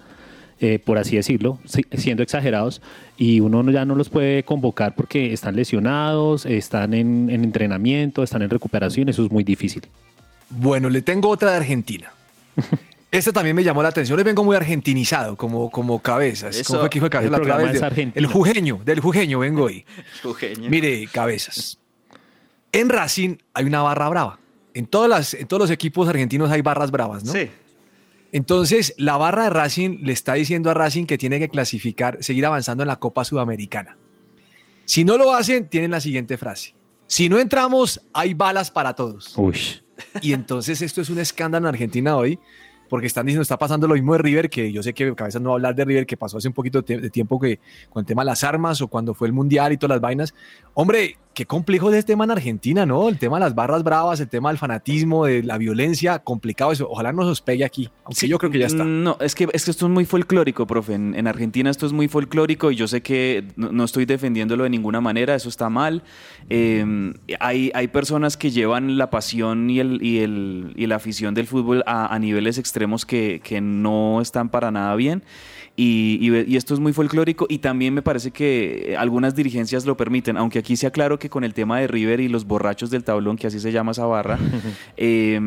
eh, 0.61 0.80
por 0.80 0.99
así 0.99 1.14
decirlo, 1.14 1.61
si- 1.66 1.87
siendo 1.92 2.25
exagerados, 2.25 2.82
y 3.16 3.38
uno 3.38 3.62
no- 3.62 3.70
ya 3.70 3.85
no 3.85 3.94
los 3.94 4.08
puede 4.08 4.42
convocar 4.42 4.97
porque 4.97 5.32
están 5.32 5.54
lesionados, 5.54 6.47
están 6.47 6.94
en, 6.94 7.30
en 7.30 7.44
entrenamiento, 7.44 8.25
están 8.25 8.42
en 8.42 8.50
recuperación, 8.50 9.08
eso 9.08 9.25
es 9.25 9.30
muy 9.30 9.44
difícil. 9.44 9.82
Bueno, 10.50 10.90
le 10.90 11.00
tengo 11.00 11.28
otra 11.28 11.52
de 11.52 11.56
Argentina. 11.58 12.11
Esta 13.10 13.32
también 13.32 13.56
me 13.56 13.64
llamó 13.64 13.82
la 13.82 13.88
atención. 13.88 14.18
Le 14.18 14.24
vengo 14.24 14.44
muy 14.44 14.54
argentinizado, 14.54 15.36
como, 15.36 15.70
como 15.70 16.00
cabezas. 16.00 16.56
Eso. 16.56 16.74
¿Cómo 16.74 16.80
fue 16.80 16.90
que 16.90 16.98
dijo 16.98 17.10
cabezas 17.10 17.40
El 17.40 17.48
la 17.48 17.56
otra 17.56 17.90
vez? 17.90 18.12
el 18.14 18.26
jujeño, 18.26 18.80
del 18.84 19.00
jujeño 19.00 19.38
vengo 19.38 19.64
hoy. 19.64 19.84
Eugenio. 20.24 20.68
Mire, 20.68 21.06
cabezas. 21.10 21.78
En 22.72 22.90
Racing 22.90 23.36
hay 23.54 23.64
una 23.64 23.80
barra 23.82 24.08
brava. 24.10 24.38
En, 24.74 24.86
todas 24.86 25.08
las, 25.08 25.34
en 25.34 25.46
todos 25.46 25.60
los 25.60 25.70
equipos 25.70 26.06
argentinos 26.08 26.50
hay 26.50 26.60
barras 26.60 26.90
bravas, 26.90 27.24
¿no? 27.24 27.32
Sí. 27.32 27.48
Entonces, 28.30 28.92
la 28.98 29.16
barra 29.16 29.44
de 29.44 29.50
Racing 29.50 30.00
le 30.02 30.12
está 30.12 30.34
diciendo 30.34 30.70
a 30.70 30.74
Racing 30.74 31.06
que 31.06 31.16
tiene 31.16 31.38
que 31.38 31.48
clasificar, 31.48 32.22
seguir 32.22 32.44
avanzando 32.44 32.82
en 32.82 32.88
la 32.88 32.96
Copa 32.96 33.24
Sudamericana. 33.24 33.96
Si 34.84 35.04
no 35.04 35.16
lo 35.16 35.34
hacen, 35.34 35.68
tienen 35.68 35.90
la 35.90 36.00
siguiente 36.00 36.36
frase. 36.36 36.74
Si 37.06 37.30
no 37.30 37.38
entramos, 37.38 38.02
hay 38.12 38.34
balas 38.34 38.70
para 38.70 38.94
todos. 38.94 39.32
Uy. 39.36 39.58
Y 40.20 40.32
entonces 40.32 40.82
esto 40.82 41.00
es 41.00 41.08
un 41.08 41.18
escándalo 41.18 41.68
en 41.68 41.74
Argentina 41.74 42.16
hoy, 42.16 42.38
porque 42.88 43.07
están 43.07 43.26
diciendo, 43.26 43.42
está 43.42 43.59
pasando 43.59 43.87
lo 43.87 43.95
mismo 43.95 44.12
de 44.14 44.18
River, 44.18 44.50
que 44.50 44.73
yo 44.73 44.83
sé 44.83 44.95
que 44.95 45.14
Cabezas 45.14 45.42
no 45.42 45.50
va 45.50 45.54
a 45.54 45.57
hablar 45.57 45.75
de 45.75 45.85
River, 45.85 46.07
que 46.07 46.16
pasó 46.16 46.38
hace 46.38 46.49
un 46.49 46.54
poquito 46.54 46.83
de, 46.83 47.11
tiempo 47.11 47.38
que 47.38 47.61
con 47.90 48.00
el 48.00 48.07
tema 48.07 48.23
de 48.23 48.26
las 48.26 48.45
armas 48.45 48.80
o 48.80 48.88
cuando 48.88 49.14
fue 49.14 49.28
el 49.28 49.33
Mundial 49.33 49.73
y 49.73 49.76
todas 49.76 49.97
las 49.97 50.00
vainas. 50.00 50.35
Hombre, 50.80 51.16
qué 51.35 51.44
complejo 51.44 51.90
es 51.90 51.97
este 51.97 52.12
tema 52.12 52.23
en 52.23 52.30
Argentina, 52.30 52.87
¿no? 52.87 53.08
El 53.08 53.18
tema 53.18 53.38
de 53.38 53.40
las 53.40 53.56
barras 53.56 53.82
bravas, 53.82 54.20
el 54.20 54.28
tema 54.28 54.50
del 54.50 54.58
fanatismo, 54.58 55.25
de 55.25 55.42
la 55.42 55.58
violencia, 55.58 56.20
complicado 56.20 56.70
eso. 56.70 56.88
Ojalá 56.88 57.12
no 57.12 57.25
nos 57.25 57.40
pegue 57.40 57.64
aquí, 57.64 57.90
aunque 58.04 58.28
yo 58.28 58.38
creo 58.38 58.52
que 58.52 58.61
ya 58.61 58.66
está. 58.68 58.85
No, 58.85 59.16
es 59.18 59.35
que, 59.35 59.49
es 59.52 59.64
que 59.64 59.73
esto 59.73 59.87
es 59.87 59.90
muy 59.90 60.04
folclórico, 60.04 60.68
profe. 60.68 60.94
En, 60.94 61.16
en 61.16 61.26
Argentina 61.26 61.68
esto 61.68 61.85
es 61.85 61.92
muy 61.92 62.06
folclórico 62.06 62.70
y 62.70 62.76
yo 62.76 62.87
sé 62.87 63.00
que 63.00 63.44
no, 63.56 63.73
no 63.73 63.82
estoy 63.82 64.04
defendiéndolo 64.04 64.62
de 64.62 64.70
ninguna 64.70 65.00
manera, 65.00 65.35
eso 65.35 65.49
está 65.49 65.68
mal. 65.68 66.04
Eh, 66.49 67.12
hay, 67.40 67.73
hay 67.75 67.88
personas 67.88 68.37
que 68.37 68.52
llevan 68.52 68.99
la 68.99 69.11
pasión 69.11 69.68
y, 69.70 69.80
el, 69.80 70.00
y, 70.00 70.20
el, 70.20 70.75
y 70.76 70.87
la 70.87 70.94
afición 70.94 71.35
del 71.35 71.49
fútbol 71.49 71.82
a, 71.87 72.14
a 72.14 72.20
niveles 72.20 72.56
extremos 72.56 73.04
que, 73.04 73.40
que 73.42 73.61
no 73.61 74.20
están 74.20 74.49
para 74.49 74.70
nada 74.70 74.94
bien. 74.94 75.25
Y, 75.80 76.18
y- 76.20 76.52
y 76.52 76.56
esto 76.56 76.75
es 76.75 76.80
muy 76.80 76.92
folclórico 76.92 77.47
y 77.49 77.58
también 77.58 77.94
me 77.94 78.02
parece 78.02 78.32
que 78.32 78.97
algunas 78.99 79.37
dirigencias 79.37 79.87
lo 79.87 79.97
permiten, 79.97 80.37
aunque 80.37 80.58
aquí 80.58 80.76
se 80.76 80.88
aclaro 80.88 81.20
que 81.20 81.30
con 81.30 81.44
el 81.44 81.54
tema 81.54 81.78
de 81.78 81.87
River 81.87 82.18
y 82.18 82.26
los 82.26 82.44
borrachos 82.47 82.90
del 82.90 83.04
tablón, 83.04 83.37
que 83.37 83.47
así 83.47 83.61
se 83.61 83.70
llama 83.70 83.92
esa 83.92 84.04
barra, 84.04 84.40
eh, 84.97 85.40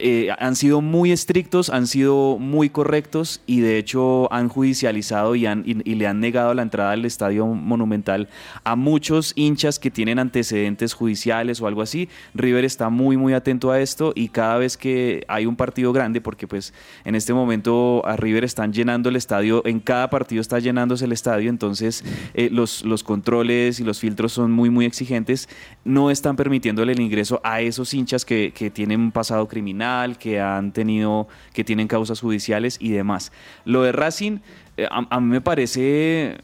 eh, 0.00 0.28
han 0.40 0.56
sido 0.56 0.80
muy 0.80 1.12
estrictos, 1.12 1.70
han 1.70 1.86
sido 1.86 2.36
muy 2.38 2.68
correctos 2.68 3.40
y 3.46 3.60
de 3.60 3.78
hecho 3.78 4.32
han 4.32 4.48
judicializado 4.48 5.36
y, 5.36 5.46
han, 5.46 5.62
y, 5.64 5.76
y 5.88 5.94
le 5.94 6.08
han 6.08 6.18
negado 6.18 6.52
la 6.54 6.62
entrada 6.62 6.90
al 6.90 7.04
estadio 7.04 7.46
monumental 7.46 8.28
a 8.64 8.74
muchos 8.74 9.34
hinchas 9.36 9.78
que 9.78 9.92
tienen 9.92 10.18
antecedentes 10.18 10.94
judiciales 10.94 11.60
o 11.60 11.68
algo 11.68 11.82
así. 11.82 12.08
River 12.34 12.64
está 12.64 12.88
muy 12.90 13.16
muy 13.16 13.34
atento 13.34 13.70
a 13.70 13.80
esto 13.80 14.12
y 14.16 14.30
cada 14.30 14.58
vez 14.58 14.76
que 14.76 15.24
hay 15.28 15.46
un 15.46 15.54
partido 15.54 15.92
grande, 15.92 16.20
porque 16.20 16.48
pues 16.48 16.74
en 17.04 17.14
este 17.14 17.32
momento 17.32 18.04
a 18.04 18.16
River 18.16 18.42
están 18.42 18.72
llenando 18.72 19.08
el 19.10 19.14
estadio, 19.16 19.62
en 19.64 19.75
cada 19.80 20.10
partido 20.10 20.40
está 20.40 20.58
llenándose 20.58 21.04
el 21.04 21.12
estadio, 21.12 21.50
entonces 21.50 22.04
eh, 22.34 22.48
los, 22.50 22.84
los 22.84 23.02
controles 23.02 23.80
y 23.80 23.84
los 23.84 24.00
filtros 24.00 24.32
son 24.32 24.52
muy 24.52 24.70
muy 24.70 24.84
exigentes, 24.84 25.48
no 25.84 26.10
están 26.10 26.36
permitiéndole 26.36 26.92
el 26.92 27.00
ingreso 27.00 27.40
a 27.44 27.60
esos 27.60 27.92
hinchas 27.94 28.24
que, 28.24 28.52
que 28.54 28.70
tienen 28.70 29.00
un 29.00 29.12
pasado 29.12 29.48
criminal, 29.48 30.18
que 30.18 30.40
han 30.40 30.72
tenido, 30.72 31.28
que 31.52 31.64
tienen 31.64 31.88
causas 31.88 32.20
judiciales 32.20 32.76
y 32.80 32.90
demás. 32.90 33.32
Lo 33.64 33.82
de 33.82 33.92
Racing, 33.92 34.38
eh, 34.76 34.88
a 34.90 35.20
mí 35.20 35.26
me 35.26 35.40
parece 35.40 36.36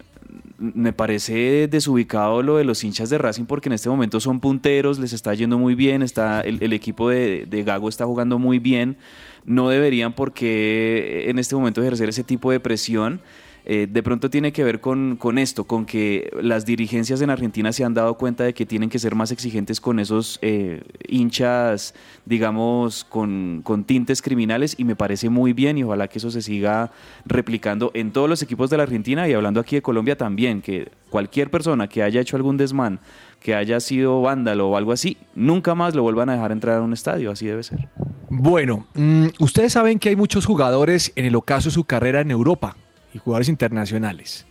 me 0.63 0.93
parece 0.93 1.67
desubicado 1.69 2.43
lo 2.43 2.57
de 2.57 2.65
los 2.65 2.85
hinchas 2.85 3.11
de 3.11 3.19
Racing 3.19 3.45
porque 3.45 3.69
en 3.69 3.73
este 3.73 3.89
momento 3.89 4.21
son 4.21 4.41
punteros, 4.41 4.99
les 4.99 5.13
está 5.13 5.35
yendo 5.35 5.59
muy 5.59 5.75
bien, 5.75 6.03
está 6.03 6.41
el, 6.41 6.63
el 6.63 6.73
equipo 6.73 7.09
de, 7.09 7.47
de 7.47 7.63
Gago 7.65 7.89
está 7.89 8.07
jugando 8.07 8.39
muy 8.39 8.61
bien, 8.61 8.97
no 9.45 9.69
deberían 9.69 10.13
porque 10.13 11.25
en 11.29 11.39
este 11.39 11.57
momento 11.57 11.83
ejercer 11.83 12.09
ese 12.09 12.23
tipo 12.25 12.51
de 12.51 12.61
presión. 12.61 13.21
Eh, 13.65 13.87
de 13.89 14.03
pronto 14.03 14.29
tiene 14.29 14.53
que 14.53 14.65
ver 14.65 14.81
con, 14.81 15.17
con, 15.17 15.39
esto, 15.39 15.65
con 15.65 15.87
que 15.87 16.31
las 16.41 16.67
dirigencias 16.67 17.21
en 17.21 17.31
Argentina 17.31 17.73
se 17.73 17.85
han 17.85 17.95
dado 17.95 18.15
cuenta 18.15 18.45
de 18.45 18.55
que 18.55 18.67
tienen 18.67 18.91
que 18.91 18.99
ser 18.99 19.15
más 19.15 19.31
exigentes 19.31 19.81
con 19.81 20.01
esos 20.01 20.39
eh, 20.43 20.83
hinchas, 21.07 21.95
digamos, 22.25 23.05
con, 23.05 23.61
con, 23.63 23.85
tintes 23.85 24.21
criminales 24.21 24.75
y 24.79 24.85
me 24.85 24.97
parece 24.97 25.29
muy 25.29 25.53
bien 25.53 25.79
y 25.79 25.85
ojalá 25.85 26.09
que 26.09 26.19
eso 26.19 26.31
se 26.31 26.43
siga 26.43 26.91
replicando 27.25 27.93
en 27.95 28.11
todos 28.11 28.29
los 28.29 28.43
equipos 28.43 28.69
de 28.71 28.77
la 28.79 28.83
Argentina 28.83 29.29
y 29.29 29.33
hablando 29.33 29.61
aquí 29.61 29.77
de 29.77 29.83
Colombia 29.83 30.17
también, 30.17 30.61
que 30.61 30.91
cualquier 31.11 31.51
persona 31.51 31.89
que 31.89 32.03
haya 32.03 32.21
hecho 32.21 32.37
algún 32.37 32.57
desmán, 32.57 32.99
que 33.39 33.55
haya 33.55 33.79
sido 33.81 34.21
vándalo 34.23 34.71
o 34.71 34.77
algo 34.77 34.93
así, 34.93 35.19
nunca 35.35 35.75
más 35.75 35.95
lo 35.95 36.03
vuelvan 36.03 36.31
a 36.31 36.35
dejar 36.35 36.53
entrar 36.53 36.79
a 36.79 36.83
un 36.83 36.93
estadio, 36.93 37.31
así 37.31 37.47
debe 37.47 37.63
ser. 37.63 37.89
Bueno, 38.29 38.87
mm, 38.95 39.27
ustedes 39.41 39.73
saben 39.75 39.99
que 39.99 40.09
hay 40.09 40.17
muchos 40.17 40.47
jugadores 40.47 41.13
en 41.17 41.27
el 41.27 41.37
ocaso 41.37 41.69
de 41.69 41.75
su 41.75 41.85
carrera 41.85 42.21
en 42.21 42.31
Europa 42.31 42.77
y 43.13 43.19
jugadores 43.19 43.49
internacionales. 43.49 44.47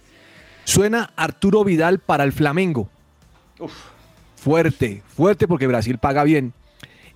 Suena 0.64 1.12
Arturo 1.16 1.64
Vidal 1.64 2.00
para 2.00 2.24
el 2.24 2.32
Flamengo. 2.32 2.90
Fuerte, 4.36 5.04
fuerte 5.08 5.48
porque 5.48 5.68
Brasil 5.68 5.98
paga 5.98 6.24
bien. 6.24 6.54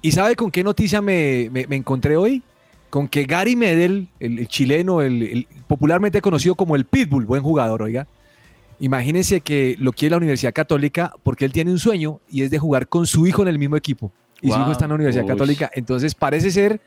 ¿Y 0.02 0.12
sabe 0.12 0.36
con 0.36 0.52
qué 0.52 0.64
noticia 0.64 1.02
me, 1.02 1.46
encontré 1.72 2.18
hoy? 2.18 2.44
Con 2.90 3.08
que 3.08 3.25
Gary 3.25 3.56
Medel, 3.56 4.08
el, 4.20 4.48
chileno, 4.48 5.02
el, 5.02 5.48
popularmente 5.68 6.22
conocido 6.22 6.56
como 6.56 6.75
el 6.75 6.86
Pitbull, 6.86 7.25
buen 7.25 7.42
jugador, 7.42 7.82
oiga. 7.82 8.08
Imagínense 8.80 9.42
que 9.42 9.75
lo 9.80 9.94
quiere 9.94 10.12
la 10.12 10.18
Universidad 10.18 10.54
Católica 10.54 11.14
porque 11.24 11.46
él 11.46 11.52
tiene 11.52 11.72
un 11.72 11.80
sueño 11.80 12.20
y 12.30 12.44
es 12.44 12.52
de 12.52 12.60
jugar 12.60 12.88
con 12.88 13.08
su 13.08 13.25
hijo 13.25 13.42
en 13.42 13.48
el 13.48 13.58
mismo 13.58 13.78
equipo. 13.78 14.12
Y 14.42 14.52
su 14.52 14.60
hijo 14.60 14.72
está 14.72 14.86
en 14.86 14.90
la 14.90 14.96
Universidad 14.96 15.25
Católica. 15.25 15.72
Entonces 15.74 16.14
parece 16.14 16.52
ser 16.52 16.82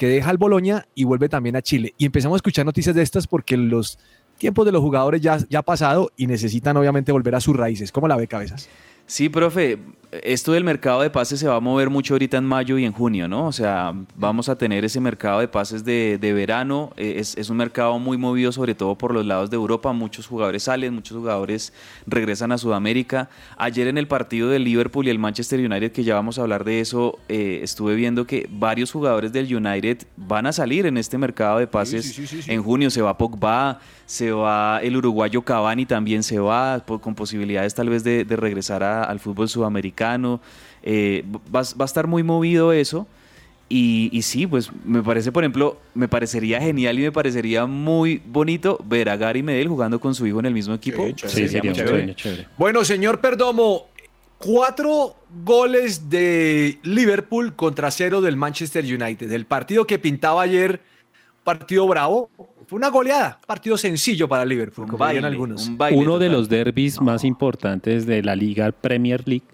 que 0.00 0.08
deja 0.08 0.30
el 0.30 0.38
Boloña 0.38 0.86
y 0.94 1.04
vuelve 1.04 1.28
también 1.28 1.56
a 1.56 1.60
Chile. 1.60 1.92
Y 1.98 2.06
empezamos 2.06 2.36
a 2.36 2.38
escuchar 2.38 2.64
noticias 2.64 2.96
de 2.96 3.02
estas 3.02 3.26
porque 3.26 3.58
los 3.58 3.98
tiempos 4.38 4.64
de 4.64 4.72
los 4.72 4.80
jugadores 4.80 5.20
ya, 5.20 5.36
ya 5.50 5.60
pasado 5.60 6.10
y 6.16 6.26
necesitan 6.26 6.74
obviamente 6.78 7.12
volver 7.12 7.34
a 7.34 7.40
sus 7.42 7.54
raíces. 7.54 7.92
¿Cómo 7.92 8.08
la 8.08 8.16
ve, 8.16 8.26
Cabezas? 8.26 8.66
Sí, 9.04 9.28
profe, 9.28 9.78
esto 10.12 10.52
del 10.52 10.64
mercado 10.64 11.02
de 11.02 11.10
pases 11.10 11.38
se 11.38 11.46
va 11.46 11.56
a 11.56 11.60
mover 11.60 11.88
mucho 11.88 12.14
ahorita 12.14 12.36
en 12.36 12.44
mayo 12.44 12.78
y 12.78 12.84
en 12.84 12.92
junio, 12.92 13.28
¿no? 13.28 13.46
O 13.46 13.52
sea, 13.52 13.94
vamos 14.16 14.48
a 14.48 14.56
tener 14.56 14.84
ese 14.84 15.00
mercado 15.00 15.38
de 15.38 15.46
pases 15.46 15.84
de, 15.84 16.18
verano. 16.20 16.92
Eh, 16.96 17.16
es, 17.18 17.50
un 17.50 17.56
mercado 17.56 17.98
muy 17.98 18.16
movido, 18.16 18.50
sobre 18.50 18.74
todo 18.74 18.96
por 18.96 19.14
los 19.14 19.24
lados 19.24 19.50
de 19.50 19.56
Europa. 19.56 19.92
Muchos 19.92 20.26
jugadores 20.26 20.64
salen, 20.64 20.94
muchos 20.94 21.16
jugadores 21.16 21.72
regresan 22.06 22.50
a 22.50 22.58
Sudamérica. 22.58 23.28
Ayer 23.56 23.86
en 23.86 23.98
el 23.98 24.08
partido 24.08 24.48
del 24.48 24.64
Liverpool 24.64 25.06
y 25.06 25.10
el 25.10 25.18
Manchester 25.20 25.60
United, 25.60 25.92
que 25.92 26.02
ya 26.02 26.14
vamos 26.14 26.38
a 26.38 26.42
hablar 26.42 26.64
de 26.64 26.80
eso, 26.80 27.18
eh, 27.28 27.60
estuve 27.62 27.94
viendo 27.94 28.26
que 28.26 28.48
varios 28.50 28.90
jugadores 28.90 29.32
del 29.32 29.54
United 29.54 29.98
van 30.16 30.46
a 30.46 30.52
salir 30.52 30.86
en 30.86 30.96
este 30.96 31.18
mercado 31.18 31.58
de 31.58 31.68
pases 31.68 32.48
en 32.48 32.62
junio. 32.62 32.90
Se 32.90 33.00
va 33.00 33.16
Pogba, 33.16 33.80
se 34.06 34.32
va 34.32 34.80
el 34.82 34.96
uruguayo 34.96 35.42
Cavani, 35.42 35.86
también 35.86 36.24
se 36.24 36.40
va, 36.40 36.80
con 36.80 37.14
posibilidades 37.14 37.74
tal 37.76 37.88
vez 37.90 38.02
de, 38.02 38.24
regresar 38.28 38.82
al 38.82 39.20
fútbol 39.20 39.48
sudamericano. 39.48 39.99
Eh, 40.82 41.24
va, 41.54 41.60
a 41.60 41.84
estar 41.84 42.06
muy 42.06 42.22
movido 42.22 42.72
eso. 42.72 43.06
Y, 43.72 44.20
sí, 44.22 44.48
pues 44.48 44.68
me 44.84 45.00
parece, 45.00 45.30
por 45.30 45.44
ejemplo, 45.44 45.78
me 45.94 46.08
parecería 46.08 46.60
genial 46.60 46.98
y 46.98 47.02
me 47.02 47.12
parecería 47.12 47.66
muy 47.66 48.20
bonito 48.26 48.82
ver 48.84 49.08
a 49.08 49.16
Gary 49.16 49.44
Medel 49.44 49.68
jugando 49.68 50.00
con 50.00 50.12
su 50.12 50.26
hijo 50.26 50.40
en 50.40 50.46
el 50.46 50.54
mismo 50.54 50.74
equipo. 50.74 51.06
Sí, 51.14 51.46
sería, 51.46 51.72
chévere. 51.72 52.16
Bueno, 52.58 52.84
señor 52.84 53.20
Perdomo, 53.20 53.86
cuatro 54.38 55.14
goles 55.44 56.10
de 56.10 56.78
Liverpool 56.82 57.54
contra 57.54 57.92
cero 57.92 58.20
del 58.20 58.36
Manchester 58.36 58.84
United. 58.84 59.30
El 59.30 59.44
partido 59.44 59.86
que 59.86 60.00
pintaba 60.00 60.42
ayer, 60.42 60.80
partido 61.44 61.86
bravo, 61.86 62.28
fue 62.66 62.76
una 62.76 62.88
goleada, 62.88 63.40
partido 63.46 63.76
sencillo 63.76 64.28
para 64.28 64.44
Liverpool, 64.44 64.86
como 64.86 65.04
algunos. 65.04 65.70
Uno 65.92 66.18
de 66.18 66.28
los 66.28 66.48
derbis 66.48 67.00
más 67.00 67.24
importantes 67.24 68.06
de 68.06 68.22
la 68.22 68.34
Liga 68.34 68.72
Premier 68.72 69.26
League, 69.26 69.44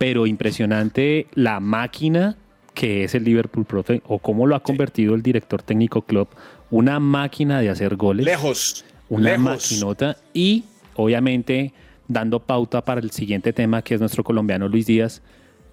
pero 0.00 0.26
impresionante 0.26 1.26
la 1.34 1.60
máquina 1.60 2.34
que 2.72 3.04
es 3.04 3.14
el 3.14 3.24
Liverpool, 3.24 3.66
profe, 3.66 4.00
o 4.06 4.18
cómo 4.18 4.46
lo 4.46 4.56
ha 4.56 4.62
convertido 4.62 5.14
el 5.14 5.20
director 5.20 5.60
técnico 5.62 6.00
club, 6.00 6.26
una 6.70 6.98
máquina 6.98 7.60
de 7.60 7.68
hacer 7.68 7.96
goles. 7.96 8.24
Lejos. 8.24 8.86
Una 9.10 9.36
maquinota 9.36 10.16
y 10.32 10.64
obviamente 10.96 11.74
dando 12.08 12.40
pauta 12.40 12.82
para 12.82 13.02
el 13.02 13.10
siguiente 13.10 13.52
tema 13.52 13.82
que 13.82 13.92
es 13.92 14.00
nuestro 14.00 14.24
colombiano 14.24 14.68
Luis 14.68 14.86
Díaz, 14.86 15.20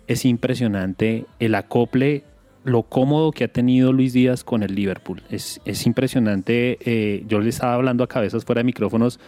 es 0.08 0.26
impresionante 0.26 1.24
el 1.40 1.56
acople 1.56 2.26
lo 2.66 2.84
cómodo 2.84 3.32
que 3.32 3.46
ha 3.46 3.48
tenido 3.48 3.94
Luis 3.94 4.12
Díaz 4.12 4.44
con 4.44 4.62
el 4.62 4.76
Liverpool. 4.76 5.24
Es, 5.30 5.62
impresionante. 5.86 6.80
Eh, 6.82 7.24
yo 7.30 7.40
le 7.40 7.48
estaba 7.48 7.76
hablando 7.76 8.04
a 8.04 8.08
cabezas 8.08 8.44
fuera 8.44 8.60
de 8.60 8.66
micrófonos. 8.66 9.22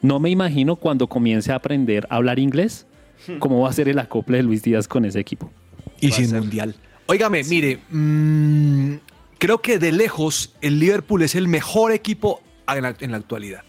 No 0.00 0.20
me 0.20 0.30
imagino 0.30 0.76
cuando 0.76 1.06
comience 1.06 1.52
a 1.52 1.56
aprender 1.56 2.06
a 2.08 2.16
hablar 2.16 2.38
inglés. 2.38 2.86
cómo 3.38 3.60
va 3.60 3.70
a 3.70 3.72
ser 3.72 3.88
el 3.88 3.98
acople 3.98 4.38
de 4.38 4.42
Luis 4.42 4.62
Díaz 4.62 4.88
con 4.88 5.04
ese 5.04 5.20
equipo. 5.20 5.50
Y 6.00 6.12
sin 6.12 6.34
mundial. 6.34 6.74
Óigame, 7.06 7.42
mire, 7.44 7.78
mm, 7.90 8.94
creo 9.38 9.60
que 9.60 9.78
de 9.78 9.92
lejos 9.92 10.54
el 10.60 10.78
Liverpool 10.78 11.22
es 11.22 11.34
el 11.34 11.48
mejor 11.48 11.92
equipo 11.92 12.42
en 12.68 12.82
la, 12.82 12.94
en 13.00 13.10
la 13.10 13.16
actualidad. 13.16 13.62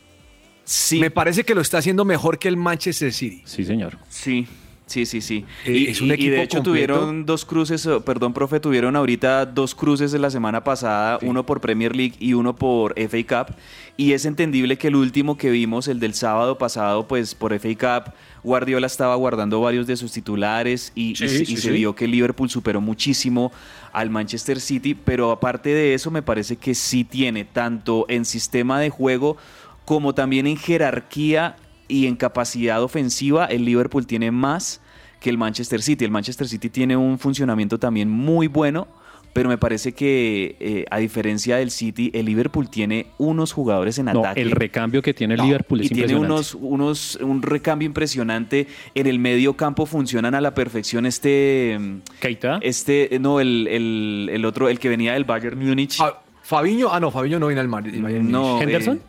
Sí. 0.66 1.00
Me 1.00 1.10
parece 1.10 1.44
que 1.44 1.56
lo 1.56 1.62
está 1.62 1.80
haciendo 1.80 2.06
mejor 2.06 2.38
que 2.38 2.48
el 2.48 2.58
Manchester 2.58 3.12
City. 3.12 3.42
Sí, 3.46 3.66
señor. 3.66 3.98
Sí, 4.10 4.48
Sí, 4.90 5.06
sí, 5.06 5.22
sí. 5.22 5.46
Eh, 5.66 5.72
y, 5.72 5.86
es 5.86 6.02
un 6.02 6.12
equipo 6.12 6.26
y 6.26 6.30
de 6.32 6.42
hecho 6.42 6.64
tuvieron 6.64 7.24
dos 7.24 7.46
cruces, 7.46 7.88
perdón, 8.04 8.34
profe, 8.34 8.60
tuvieron 8.60 8.96
ahorita 8.96 9.46
dos 9.46 9.76
cruces 9.76 10.12
de 10.12 10.18
la 10.18 10.32
semana 10.32 10.64
pasada, 10.64 11.20
uno 11.22 11.46
por 11.46 11.62
Premier 11.62 11.96
League 11.96 12.16
y 12.20 12.34
uno 12.34 12.56
por 12.56 12.96
FA 12.98 13.46
Cup. 13.46 13.56
Y 13.98 14.14
es 14.14 14.26
entendible 14.26 14.80
que 14.80 14.88
el 14.88 14.96
último 14.96 15.38
que 15.38 15.52
vimos, 15.52 15.88
el 15.88 16.00
del 16.00 16.16
sábado 16.16 16.58
pasado, 16.58 17.08
pues 17.08 17.36
por 17.36 17.54
FA 17.54 17.70
Cup, 17.76 18.14
Guardiola 18.44 18.88
estaba 18.88 19.14
guardando 19.14 19.62
varios 19.62 19.86
de 19.86 19.96
sus 19.96 20.12
titulares 20.12 20.92
y, 20.96 21.16
se 21.16 21.72
vio 21.72 21.94
que 21.94 22.08
Liverpool 22.08 22.50
superó 22.50 22.82
muchísimo 22.82 23.52
al 23.94 24.10
Manchester 24.10 24.60
City, 24.60 24.96
pero 24.96 25.30
aparte 25.30 25.70
de 25.70 25.94
eso 25.94 26.10
me 26.10 26.24
parece 26.24 26.56
que 26.56 26.74
sí 26.74 27.04
tiene 27.04 27.46
tanto 27.46 28.08
en 28.10 28.26
sistema 28.26 28.80
de 28.80 28.90
juego 28.90 29.38
como 29.86 30.16
también 30.16 30.48
en 30.48 30.58
jerarquía 30.58 31.58
y 31.90 32.08
en 32.08 32.16
capacidad 32.16 32.82
ofensiva 32.82 33.46
el 33.48 33.66
Liverpool 33.66 34.08
tiene 34.08 34.32
más 34.32 34.80
que 35.20 35.30
el 35.30 35.38
Manchester 35.38 35.82
City. 35.82 36.06
El 36.06 36.12
Manchester 36.12 36.48
City 36.48 36.70
tiene 36.70 36.96
un 36.96 37.20
funcionamiento 37.20 37.78
también 37.78 38.10
muy 38.10 38.48
bueno, 38.48 38.88
pero 39.34 39.50
me 39.50 39.58
parece 39.58 39.92
que 39.92 40.56
eh, 40.60 40.86
a 40.90 40.98
diferencia 40.98 41.58
del 41.58 41.72
City, 41.72 42.10
el 42.14 42.26
Liverpool 42.26 42.70
tiene 42.70 43.08
unos 43.18 43.52
jugadores 43.52 43.98
en 44.00 44.06
no, 44.06 44.22
ataque. 44.22 44.42
El 44.42 44.52
recambio 44.52 45.02
que 45.02 45.14
tiene 45.14 45.34
el 45.34 45.42
Liverpool 45.42 45.82
es 45.82 45.92
y 45.92 45.94
tiene 45.94 46.16
unos, 46.16 46.56
unos, 46.56 47.18
un 47.22 47.42
recambio 47.42 47.86
impresionante. 47.86 48.68
En 48.96 49.08
el 49.08 49.20
medio 49.20 49.56
campo 49.56 49.86
funcionan 49.86 50.36
a 50.36 50.42
la 50.42 50.54
perfección 50.54 51.06
este. 51.06 51.78
¿Keita? 52.20 52.60
Este, 52.62 53.18
no, 53.20 53.40
el, 53.40 53.68
el, 53.68 54.30
el 54.32 54.46
otro, 54.46 54.70
el 54.70 54.80
que 54.80 54.90
venía 54.90 55.14
del 55.14 55.26
Bayern 55.26 55.60
Múnich. 55.60 56.00
Ah, 56.00 56.22
Fabiño, 56.42 56.90
ah, 56.92 57.00
no, 57.00 57.12
Fabiño 57.12 57.38
no 57.38 57.48
viene 57.48 57.62
al 57.62 57.68
Bayern 57.68 58.32
no, 58.32 58.60
¿Henderson? 58.60 59.00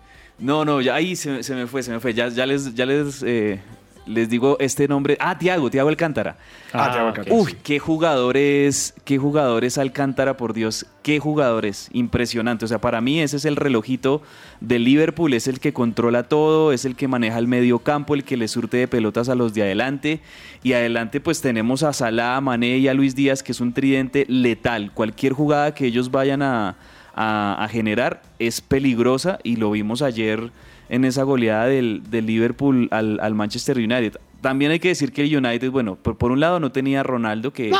No, 0.40 0.64
no, 0.64 0.80
ya 0.80 0.94
ahí 0.94 1.16
se, 1.16 1.42
me 1.54 1.66
fue, 1.66 1.82
se 1.82 1.92
me 1.92 2.00
fue. 2.00 2.14
Ya, 2.14 2.28
ya 2.28 2.46
les, 2.46 2.74
ya 2.74 2.86
les, 2.86 3.22
eh, 3.22 3.60
les 4.06 4.28
digo 4.28 4.56
este 4.58 4.88
nombre. 4.88 5.16
Ah, 5.20 5.38
Tiago, 5.38 5.70
Tiago 5.70 5.88
Alcántara. 5.88 6.38
Ah, 6.72 6.90
Tiago 6.90 7.08
Alcántara. 7.08 7.36
Uy, 7.36 7.56
qué 7.62 7.78
jugadores, 7.78 8.94
qué 9.04 9.18
jugadores 9.18 9.76
Alcántara, 9.76 10.36
por 10.36 10.54
Dios, 10.54 10.86
qué 11.02 11.20
jugadores. 11.20 11.90
Impresionante. 11.92 12.64
O 12.64 12.68
sea, 12.68 12.80
para 12.80 13.00
mí 13.00 13.20
ese 13.20 13.36
es 13.36 13.44
el 13.44 13.56
relojito 13.56 14.22
de 14.60 14.78
Liverpool, 14.78 15.34
es 15.34 15.46
el 15.46 15.60
que 15.60 15.72
controla 15.74 16.22
todo, 16.22 16.72
es 16.72 16.84
el 16.84 16.96
que 16.96 17.06
maneja 17.06 17.38
el 17.38 17.46
medio 17.46 17.80
campo, 17.80 18.14
el 18.14 18.24
que 18.24 18.36
le 18.36 18.48
surte 18.48 18.78
de 18.78 18.88
pelotas 18.88 19.28
a 19.28 19.34
los 19.34 19.52
de 19.52 19.62
adelante. 19.62 20.20
Y 20.62 20.72
adelante 20.72 21.20
pues 21.20 21.42
tenemos 21.42 21.82
a 21.82 21.92
Salah, 21.92 22.36
a 22.36 22.40
Mané 22.40 22.78
y 22.78 22.88
a 22.88 22.94
Luis 22.94 23.14
Díaz, 23.14 23.42
que 23.42 23.52
es 23.52 23.60
un 23.60 23.74
tridente 23.74 24.24
letal. 24.28 24.90
Cualquier 24.92 25.34
jugada 25.34 25.74
que 25.74 25.86
ellos 25.86 26.10
vayan 26.10 26.42
a 26.42 26.76
a, 27.14 27.68
generar 27.70 28.22
es 28.38 28.60
peligrosa 28.60 29.38
y 29.42 29.56
lo 29.56 29.70
vimos 29.70 30.02
ayer 30.02 30.50
en 30.88 31.04
esa 31.04 31.22
goleada 31.22 31.66
del, 31.66 32.02
Liverpool 32.10 32.88
al, 32.90 33.34
Manchester 33.34 33.78
United. 33.78 34.18
También 34.40 34.70
hay 34.70 34.80
que 34.80 34.88
decir 34.88 35.12
que 35.12 35.22
el 35.22 35.36
United, 35.36 35.70
bueno, 35.70 35.96
por, 35.96 36.32
un 36.32 36.40
lado 36.40 36.60
no 36.60 36.72
tenía 36.72 37.00
a 37.00 37.02
Ronaldo 37.02 37.52
que... 37.52 37.72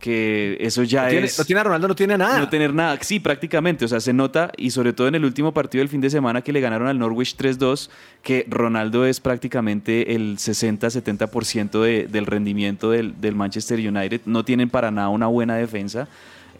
que 0.00 0.56
eso 0.60 0.82
ya 0.82 1.08
es. 1.10 1.38
no 1.38 1.44
tiene 1.44 1.60
a 1.60 1.64
Ronaldo, 1.64 1.88
no 1.88 1.94
tiene 1.94 2.18
nada. 2.18 2.38
No 2.38 2.48
tener 2.48 2.74
nada, 2.74 2.98
sí, 3.02 3.20
prácticamente. 3.20 3.84
O 3.84 3.88
sea, 3.88 4.00
se 4.00 4.12
nota, 4.12 4.50
y 4.56 4.70
sobre 4.70 4.92
todo 4.92 5.08
en 5.08 5.14
el 5.14 5.24
último 5.24 5.52
partido 5.52 5.80
del 5.80 5.88
fin 5.88 6.00
de 6.00 6.10
semana 6.10 6.42
que 6.42 6.52
le 6.52 6.60
ganaron 6.60 6.88
al 6.88 6.98
Norwich 6.98 7.36
3-2, 7.36 7.90
que 8.22 8.46
Ronaldo 8.48 9.06
es 9.06 9.20
prácticamente 9.20 10.14
el 10.14 10.38
60-70% 10.38 11.80
de, 11.82 12.08
del 12.08 12.26
rendimiento 12.26 12.90
del, 12.90 13.20
del 13.20 13.34
Manchester 13.34 13.78
United. 13.78 14.22
No 14.24 14.44
tienen 14.44 14.68
para 14.70 14.90
nada 14.90 15.10
una 15.10 15.26
buena 15.26 15.56
defensa. 15.56 16.08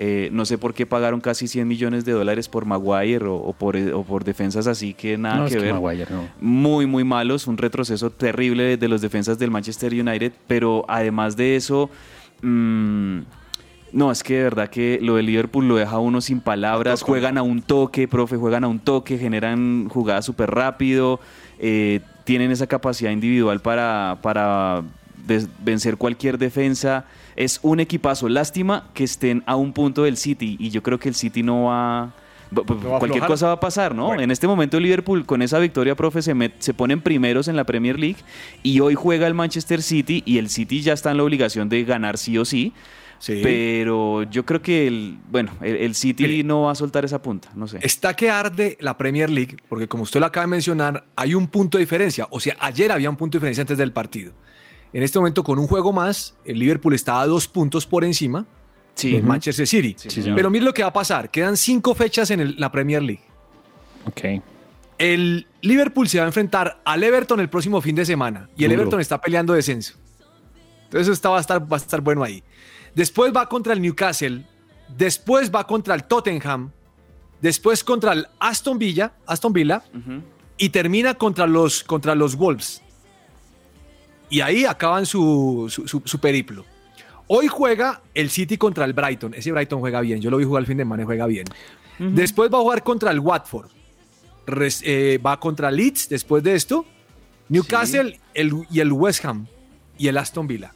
Eh, 0.02 0.30
no 0.32 0.46
sé 0.46 0.56
por 0.56 0.72
qué 0.72 0.86
pagaron 0.86 1.20
casi 1.20 1.46
100 1.46 1.68
millones 1.68 2.06
de 2.06 2.12
dólares 2.12 2.48
por 2.48 2.64
Maguire 2.64 3.26
o, 3.26 3.52
por, 3.52 3.76
o 3.76 4.02
por, 4.02 4.24
defensas 4.24 4.66
así 4.66 4.94
que 4.94 5.18
nada 5.18 5.46
que 5.46 5.58
ver. 5.58 5.74
Muy, 6.40 6.86
muy 6.86 7.04
malos, 7.04 7.46
un 7.46 7.58
retroceso 7.58 8.08
terrible 8.08 8.78
de 8.78 8.88
los 8.88 9.02
defensas 9.02 9.38
del 9.38 9.50
Manchester 9.50 9.92
United, 9.92 10.32
pero 10.46 10.86
además 10.88 11.36
de 11.36 11.54
eso, 11.54 11.90
mm, 12.40 13.18
No, 13.92 14.10
es 14.10 14.22
que 14.22 14.36
de 14.36 14.44
verdad 14.44 14.70
que 14.70 15.00
lo 15.02 15.16
de 15.16 15.22
Liverpool 15.22 15.68
lo 15.68 15.76
deja 15.76 15.96
a 15.96 15.98
uno 15.98 16.22
sin 16.22 16.40
palabras. 16.40 17.02
Juegan 17.02 17.36
a 17.36 17.42
un 17.42 17.60
toque, 17.60 18.08
profe, 18.08 18.38
juegan 18.38 18.64
a 18.64 18.68
un 18.68 18.78
toque, 18.78 19.18
generan 19.18 19.90
jugadas 19.90 20.24
súper 20.24 20.50
rápido, 20.50 21.20
eh, 21.58 22.00
tienen 22.24 22.50
esa 22.50 22.66
capacidad 22.66 23.10
individual 23.10 23.60
para, 23.60 24.82
vencer 25.62 25.98
cualquier 25.98 26.38
defensa. 26.38 27.04
Es 27.40 27.58
un 27.62 27.80
equipazo. 27.80 28.28
Lástima 28.28 28.88
que 28.92 29.04
estén 29.04 29.42
a 29.46 29.56
un 29.56 29.72
punto 29.72 30.02
del 30.02 30.16
City 30.16 30.56
y 30.58 30.70
yo 30.70 30.82
creo 30.82 30.98
que 30.98 31.08
el 31.08 31.14
City 31.14 31.42
no 31.42 31.64
va... 31.64 32.12
cualquier 32.98 33.24
cosa 33.24 33.46
va 33.46 33.52
a 33.54 33.60
pasar, 33.60 33.94
¿no? 33.94 34.06
Bueno. 34.08 34.22
En 34.22 34.30
este 34.30 34.46
momento 34.46 34.78
Liverpool 34.78 35.24
con 35.24 35.40
esa 35.40 35.58
victoria, 35.58 35.94
profe, 35.94 36.20
se, 36.20 36.34
met- 36.34 36.54
se 36.58 36.74
ponen 36.74 37.00
primeros 37.00 37.48
en 37.48 37.56
la 37.56 37.64
Premier 37.64 37.98
League 37.98 38.18
y 38.62 38.80
hoy 38.80 38.94
juega 38.94 39.26
el 39.26 39.34
Manchester 39.34 39.82
City 39.82 40.22
y 40.26 40.38
el 40.38 40.48
City 40.50 40.82
ya 40.82 40.92
está 40.92 41.12
en 41.12 41.16
la 41.16 41.22
obligación 41.22 41.68
de 41.68 41.84
ganar 41.84 42.18
sí 42.18 42.36
o 42.38 42.44
sí. 42.44 42.72
Sí. 43.20 43.40
Pero 43.42 44.22
yo 44.24 44.46
creo 44.46 44.62
que 44.62 44.86
el, 44.86 45.18
bueno, 45.30 45.52
el, 45.60 45.76
el 45.76 45.94
City 45.94 46.24
Mire. 46.24 46.42
no 46.44 46.62
va 46.62 46.72
a 46.72 46.74
soltar 46.74 47.04
esa 47.04 47.20
punta, 47.20 47.50
no 47.54 47.68
sé. 47.68 47.78
Está 47.82 48.14
que 48.14 48.30
arde 48.30 48.78
la 48.80 48.96
Premier 48.96 49.28
League, 49.28 49.56
porque 49.68 49.86
como 49.88 50.04
usted 50.04 50.20
lo 50.20 50.26
acaba 50.26 50.46
de 50.46 50.50
mencionar, 50.50 51.04
hay 51.16 51.34
un 51.34 51.46
punto 51.46 51.76
de 51.76 51.84
diferencia. 51.84 52.26
O 52.30 52.40
sea, 52.40 52.56
ayer 52.60 52.90
había 52.90 53.10
un 53.10 53.16
punto 53.16 53.36
de 53.36 53.40
diferencia 53.40 53.60
antes 53.60 53.76
del 53.76 53.92
partido. 53.92 54.32
En 54.92 55.02
este 55.02 55.18
momento, 55.18 55.44
con 55.44 55.58
un 55.58 55.66
juego 55.66 55.92
más, 55.92 56.34
el 56.44 56.58
Liverpool 56.58 56.94
está 56.94 57.20
a 57.20 57.26
dos 57.26 57.46
puntos 57.46 57.86
por 57.86 58.04
encima 58.04 58.46
Sí. 58.94 59.12
del 59.12 59.22
Manchester 59.22 59.66
City. 59.66 59.94
señor. 59.96 60.34
Pero 60.36 60.50
mire 60.50 60.64
lo 60.64 60.74
que 60.74 60.82
va 60.82 60.88
a 60.88 60.92
pasar. 60.92 61.30
Quedan 61.30 61.56
cinco 61.56 61.94
fechas 61.94 62.30
en 62.30 62.40
el- 62.40 62.56
la 62.58 62.70
Premier 62.72 63.02
League. 63.02 63.22
Ok. 64.06 64.42
El 64.98 65.46
Liverpool 65.62 66.08
se 66.08 66.18
va 66.18 66.24
a 66.24 66.26
enfrentar 66.26 66.80
al 66.84 67.02
Everton 67.02 67.40
el 67.40 67.48
próximo 67.48 67.80
fin 67.80 67.94
de 67.94 68.04
semana. 68.04 68.48
Y 68.56 68.64
el 68.64 68.70
Duro. 68.70 68.82
Everton 68.82 69.00
está 69.00 69.20
peleando 69.20 69.54
descenso. 69.54 69.94
Entonces 70.84 71.02
eso 71.02 71.12
está- 71.12 71.30
va, 71.30 71.38
a 71.38 71.40
estar, 71.40 71.72
va 71.72 71.76
a 71.76 71.80
estar 71.80 72.00
bueno 72.00 72.22
ahí. 72.22 72.42
Después 72.94 73.32
va 73.34 73.48
contra 73.48 73.72
el 73.72 73.80
Newcastle. 73.80 74.44
Después 74.88 75.50
va 75.54 75.66
contra 75.66 75.94
el 75.94 76.04
Tottenham. 76.04 76.72
Después 77.40 77.82
contra 77.84 78.12
el 78.12 78.26
Aston 78.40 78.76
Villa. 78.78 79.12
Aston 79.26 79.52
Villa. 79.52 79.82
Y 80.58 80.68
termina 80.70 81.14
contra 81.14 81.46
los, 81.46 81.84
contra 81.84 82.14
los 82.14 82.36
Wolves. 82.36 82.82
Y 84.30 84.40
ahí 84.40 84.64
acaban 84.64 85.04
su, 85.06 85.66
su- 85.68 85.86
su- 85.88 86.02
su 86.04 86.18
periplo. 86.18 86.64
Hoy 87.26 87.46
juega 87.48 88.00
el 88.14 88.30
City 88.30 88.56
contra 88.56 88.84
el 88.84 88.92
Brighton. 88.92 89.34
Ese 89.34 89.52
Brighton 89.52 89.80
juega 89.80 90.00
bien. 90.00 90.20
Yo 90.20 90.30
lo 90.30 90.36
vi 90.38 90.44
jugar 90.44 90.62
el 90.62 90.66
fin 90.66 90.76
de 90.78 90.82
semana 90.84 91.02
y 91.02 91.06
juega 91.06 91.26
bien. 91.26 91.44
Después 91.98 92.50
va 92.52 92.58
a 92.58 92.60
jugar 92.62 92.82
contra 92.82 93.10
el 93.10 93.20
Watford. 93.20 93.68
Res- 94.46 94.82
eh, 94.86 95.18
va 95.24 95.38
contra 95.38 95.70
Leeds 95.70 96.08
después 96.08 96.42
de 96.42 96.54
esto. 96.54 96.86
Newcastle 97.48 98.18
el- 98.34 98.52
y 98.70 98.80
el 98.80 98.90
West 98.92 99.24
Ham 99.24 99.46
y 99.98 100.08
el 100.08 100.16
Aston 100.16 100.46
Villa. 100.46 100.72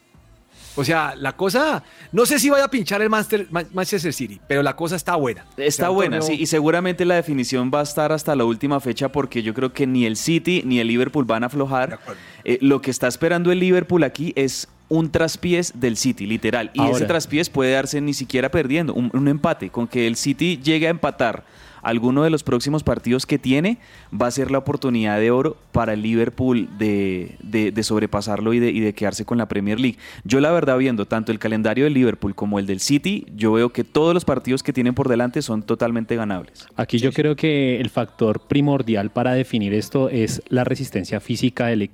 O 0.77 0.85
sea, 0.85 1.15
la 1.17 1.37
cosa, 1.37 1.83
no 2.13 2.27
sé 2.27 2.39
si 2.39 2.51
vaya 2.51 2.65
a 2.65 2.69
pinchar 2.71 3.01
el 3.01 3.09
Manchester, 3.09 3.47
Man- 3.51 3.69
Manchester 3.73 4.13
City, 4.13 4.41
pero 4.49 4.63
la 4.63 4.75
cosa 4.75 4.97
está 4.97 5.15
buena. 5.17 5.45
Está 5.57 5.85
O 5.85 5.87
sea, 5.87 5.91
un 5.91 5.97
buena, 5.97 6.19
torneo- 6.19 6.27
sí, 6.37 6.43
y 6.43 6.47
seguramente 6.47 7.05
la 7.05 7.15
definición 7.15 7.71
va 7.73 7.81
a 7.81 7.85
estar 7.85 8.11
hasta 8.13 8.35
la 8.35 8.45
última 8.45 8.81
fecha 8.81 9.09
porque 9.11 9.43
yo 9.43 9.55
creo 9.55 9.73
que 9.73 9.87
ni 9.87 10.05
el 10.05 10.17
City 10.17 10.63
ni 10.65 10.81
el 10.81 10.89
Liverpool 10.89 11.25
van 11.25 11.45
a 11.45 11.47
aflojar. 11.47 11.99
Eh, 12.45 12.59
lo 12.61 12.81
que 12.81 12.91
está 12.91 13.07
esperando 13.09 13.53
el 13.53 13.61
Liverpool 13.61 14.03
aquí 14.03 14.33
es 14.37 14.69
un 14.89 15.11
traspiés 15.11 15.73
del 15.81 15.97
City, 15.97 16.27
literal. 16.27 16.71
Y 16.75 16.83
ese 16.83 17.07
traspiés 17.07 17.49
puede 17.51 17.73
darse 17.73 18.01
ni 18.01 18.13
siquiera 18.13 18.51
perdiendo, 18.51 18.93
un, 18.95 19.11
un 19.15 19.29
empate. 19.29 19.71
Con 19.71 19.87
que 19.89 20.07
el 20.07 20.17
City 20.17 20.61
llegue 20.63 20.89
a 20.89 20.91
empatar 20.91 21.45
alguno 21.85 22.23
de 22.25 22.31
los 22.31 22.43
próximos 22.43 22.83
partidos 22.83 23.27
que 23.27 23.39
tiene, 23.39 23.79
va 24.13 24.27
a 24.27 24.31
ser 24.31 24.51
la 24.51 24.59
oportunidad 24.59 25.19
de 25.21 25.31
oro 25.31 25.57
para 25.73 25.93
el 25.93 26.03
Liverpool 26.03 26.69
de, 26.79 27.37
de- 27.43 27.71
de 27.73 27.83
sobrepasarlo 27.83 28.53
y 28.55 28.59
de, 28.59 28.71
y 28.71 28.81
de 28.81 28.93
quedarse 28.95 29.25
con 29.25 29.39
la 29.39 29.47
Premier 29.47 29.79
League. 29.79 29.99
Yo 30.25 30.41
la 30.41 30.51
verdad 30.51 30.79
viendo 30.79 31.07
tanto 31.07 31.33
el 31.33 31.39
calendario 31.39 31.85
del 31.85 31.95
Liverpool 31.95 32.35
como 32.35 32.59
el 32.59 32.67
del 32.67 32.81
City, 32.81 33.27
yo 33.37 33.53
veo 33.53 33.71
que 33.71 33.85
todos 33.85 34.15
los 34.15 34.25
partidos 34.25 34.63
que 34.63 34.73
tienen 34.73 34.95
por 34.95 35.09
delante 35.09 35.43
son 35.43 35.63
totalmente 35.63 36.17
ganables. 36.17 36.67
Aquí 36.77 36.99
yo 36.99 37.13
creo 37.13 37.37
que 37.37 37.81
el 37.81 37.91
factor 37.91 38.41
primordial 38.41 39.11
para 39.11 39.33
definir 39.35 39.75
esto 39.75 40.09
es 40.09 40.43
la 40.49 40.65
resistencia 40.65 41.21
física 41.21 41.67
del- 41.67 41.91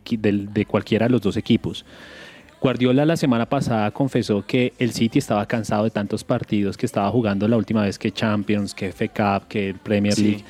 de 0.52 0.66
cualquiera 0.66 1.06
de 1.06 1.10
los 1.12 1.20
dos 1.22 1.36
equipos. 1.36 1.84
Guardiola 2.60 3.06
la 3.06 3.16
semana 3.16 3.46
pasada 3.46 3.90
confesó 3.90 4.44
que 4.46 4.74
el 4.78 4.92
City 4.92 5.18
estaba 5.18 5.46
cansado 5.46 5.84
de 5.84 5.90
tantos 5.90 6.24
partidos 6.24 6.76
que 6.76 6.84
estaba 6.84 7.10
jugando 7.10 7.48
la 7.48 7.56
última 7.56 7.82
vez 7.82 7.98
que 7.98 8.12
Champions, 8.12 8.74
que 8.74 8.92
FA 8.92 9.08
Cup, 9.40 9.48
que 9.48 9.74
Premier 9.82 10.12
Sí. 10.14 10.22
League. 10.22 10.44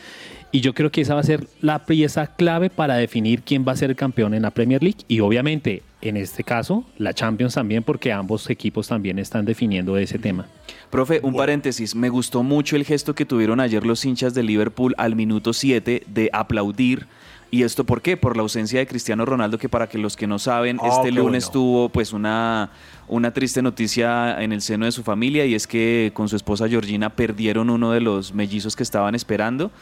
Y 0.53 0.61
yo 0.63 0.75
creo 0.75 0.91
que 0.91 1.03
esa 1.03 1.15
va 1.15 1.21
a 1.21 1.23
ser 1.23 1.47
la 1.61 1.85
pieza 1.87 2.27
clave 2.27 2.71
para 2.71 2.97
definir 2.97 3.43
quién 3.43 3.65
va 3.67 3.71
a 3.71 3.77
ser 3.77 3.91
el 3.91 3.97
campeón 3.97 4.35
en 4.35 4.43
la 4.43 4.51
Premier 4.51 4.83
League 4.83 4.99
y 5.07 5.21
obviamente 5.21 5.85
en 6.03 6.17
este 6.17 6.43
caso 6.43 6.85
la 6.99 7.15
Champions 7.15 7.55
también 7.55 7.85
porque 7.85 8.11
ambos 8.11 8.51
equipos 8.51 8.89
también 8.89 9.21
están 9.21 9.45
definiendo 9.45 9.97
ese 9.97 10.19
tema. 10.19 10.47
Profe, 10.91 11.21
un 11.23 11.37
paréntesis, 11.37 11.95
me 11.95 12.09
gustó 12.09 12.43
mucho 12.43 12.75
el 12.75 12.85
gesto 12.85 13.15
que 13.15 13.25
tuvieron 13.25 13.61
ayer 13.61 13.87
los 13.87 14.05
hinchas 14.05 14.35
de 14.35 14.43
Liverpool 14.43 14.93
al 14.99 15.15
minuto 15.15 15.53
7 15.53 16.03
de 16.09 16.31
aplaudir. 16.33 17.07
¿Y 17.51 17.65
esto 17.65 17.85
por 17.85 18.01
qué? 18.01 18.17
Por 18.17 18.37
la 18.37 18.43
ausencia 18.43 18.79
de 18.79 18.87
Cristiano 18.87 19.25
Ronaldo, 19.25 19.59
que 19.59 19.69
para 19.69 19.89
que 19.89 19.99
los 19.99 20.17
que 20.17 20.27
no 20.27 20.39
saben, 20.39 20.79
Oh, 20.81 20.87
este 20.87 21.11
lunes 21.11 21.47
bueno. 21.47 21.53
tuvo 21.53 21.89
pues 21.89 22.13
una, 22.13 22.71
una 23.09 23.33
triste 23.33 23.61
noticia 23.61 24.41
en 24.41 24.53
el 24.53 24.61
seno 24.61 24.85
de 24.87 24.93
su 24.93 25.03
familia 25.03 25.45
y 25.47 25.55
es 25.55 25.67
que 25.67 26.13
con 26.15 26.29
su 26.29 26.37
esposa 26.37 26.69
Georgina 26.69 27.11
perdieron 27.11 27.69
uno 27.71 27.91
de 27.91 28.01
los 28.01 28.33
mellizos 28.35 28.77
que 28.77 28.85
estaban 28.85 29.15
esperando. 29.17 29.73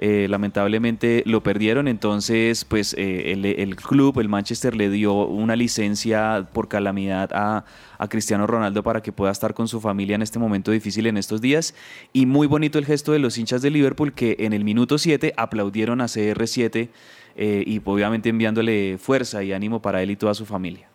Eh, 0.00 0.28
lamentablemente 0.30 1.24
lo 1.26 1.42
perdieron, 1.42 1.88
entonces 1.88 2.64
pues 2.64 2.94
eh, 2.96 3.32
el, 3.32 3.44
el 3.44 3.74
club, 3.74 4.20
el 4.20 4.28
Manchester, 4.28 4.76
le 4.76 4.90
dio 4.90 5.12
una 5.26 5.56
licencia 5.56 6.46
por 6.52 6.68
calamidad 6.68 7.30
a, 7.32 7.64
a 7.98 8.08
Cristiano 8.08 8.46
Ronaldo 8.46 8.84
para 8.84 9.02
que 9.02 9.10
pueda 9.10 9.32
estar 9.32 9.54
con 9.54 9.66
su 9.66 9.80
familia 9.80 10.14
en 10.14 10.22
este 10.22 10.38
momento 10.38 10.70
difícil 10.70 11.08
en 11.08 11.16
estos 11.16 11.40
días. 11.40 11.74
Y 12.12 12.26
muy 12.26 12.46
bonito 12.46 12.78
el 12.78 12.86
gesto 12.86 13.10
de 13.10 13.18
los 13.18 13.38
hinchas 13.38 13.60
de 13.60 13.70
Liverpool 13.70 14.12
que 14.12 14.36
en 14.38 14.52
el 14.52 14.62
minuto 14.62 14.98
7 14.98 15.34
aplaudieron 15.36 16.00
a 16.00 16.04
CR7 16.04 16.90
eh, 17.38 17.62
y 17.64 17.80
obviamente 17.84 18.28
enviándole 18.28 18.98
fuerza 18.98 19.42
y 19.44 19.52
ánimo 19.52 19.80
para 19.80 20.02
él 20.02 20.10
y 20.10 20.16
toda 20.16 20.34
su 20.34 20.44
familia. 20.44 20.88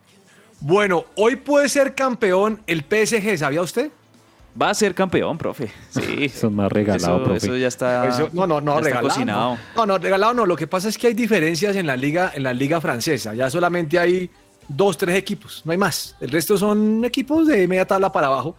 Bueno, 0.60 1.06
hoy 1.15 1.38
puede 1.38 1.69
ser 1.69 1.95
campeón 1.95 2.62
el 2.67 2.82
PSG, 2.84 3.38
¿sabía 3.38 3.62
usted? 3.62 3.89
Va 4.62 4.69
a 4.69 4.73
ser 4.73 4.93
campeón, 4.93 5.38
profe. 5.38 5.71
Sí. 5.89 6.01
Eso 6.25 6.47
es 6.47 6.53
más 6.53 6.71
regalado, 6.71 7.15
Eso, 7.15 7.23
profe. 7.23 7.45
eso 7.47 7.58
ya 7.58 7.67
está, 7.67 8.08
Eso- 8.08 8.29
no, 8.34 8.45
no, 8.45 8.62
no, 8.62 8.79
regalado. 8.79 9.08
cocinado. 9.08 9.58
No, 9.75 9.86
no, 9.86 9.97
regalado 9.97 10.34
no. 10.34 10.45
Lo 10.45 10.56
que 10.56 10.67
pasa 10.67 10.89
es 10.89 10.97
que 10.97 11.08
hay 11.08 11.13
diferencias 11.13 11.75
en 11.75 11.88
la 11.88 11.95
liga, 11.95 12.32
en 12.36 12.43
la 12.43 12.53
liga 12.53 12.79
francesa. 12.79 13.34
Ya 13.34 13.49
solamente 13.49 13.97
hay 13.97 14.29
dos, 14.67 14.97
tres 14.97 15.15
equipos, 15.15 15.62
no 15.65 15.71
hay 15.71 15.77
más. 15.77 16.15
El 16.21 16.29
resto 16.29 16.58
son 16.58 17.03
equipos 17.06 17.47
de 17.47 17.67
media 17.67 17.86
tabla 17.88 18.12
para 18.12 18.27
abajo. 18.27 18.56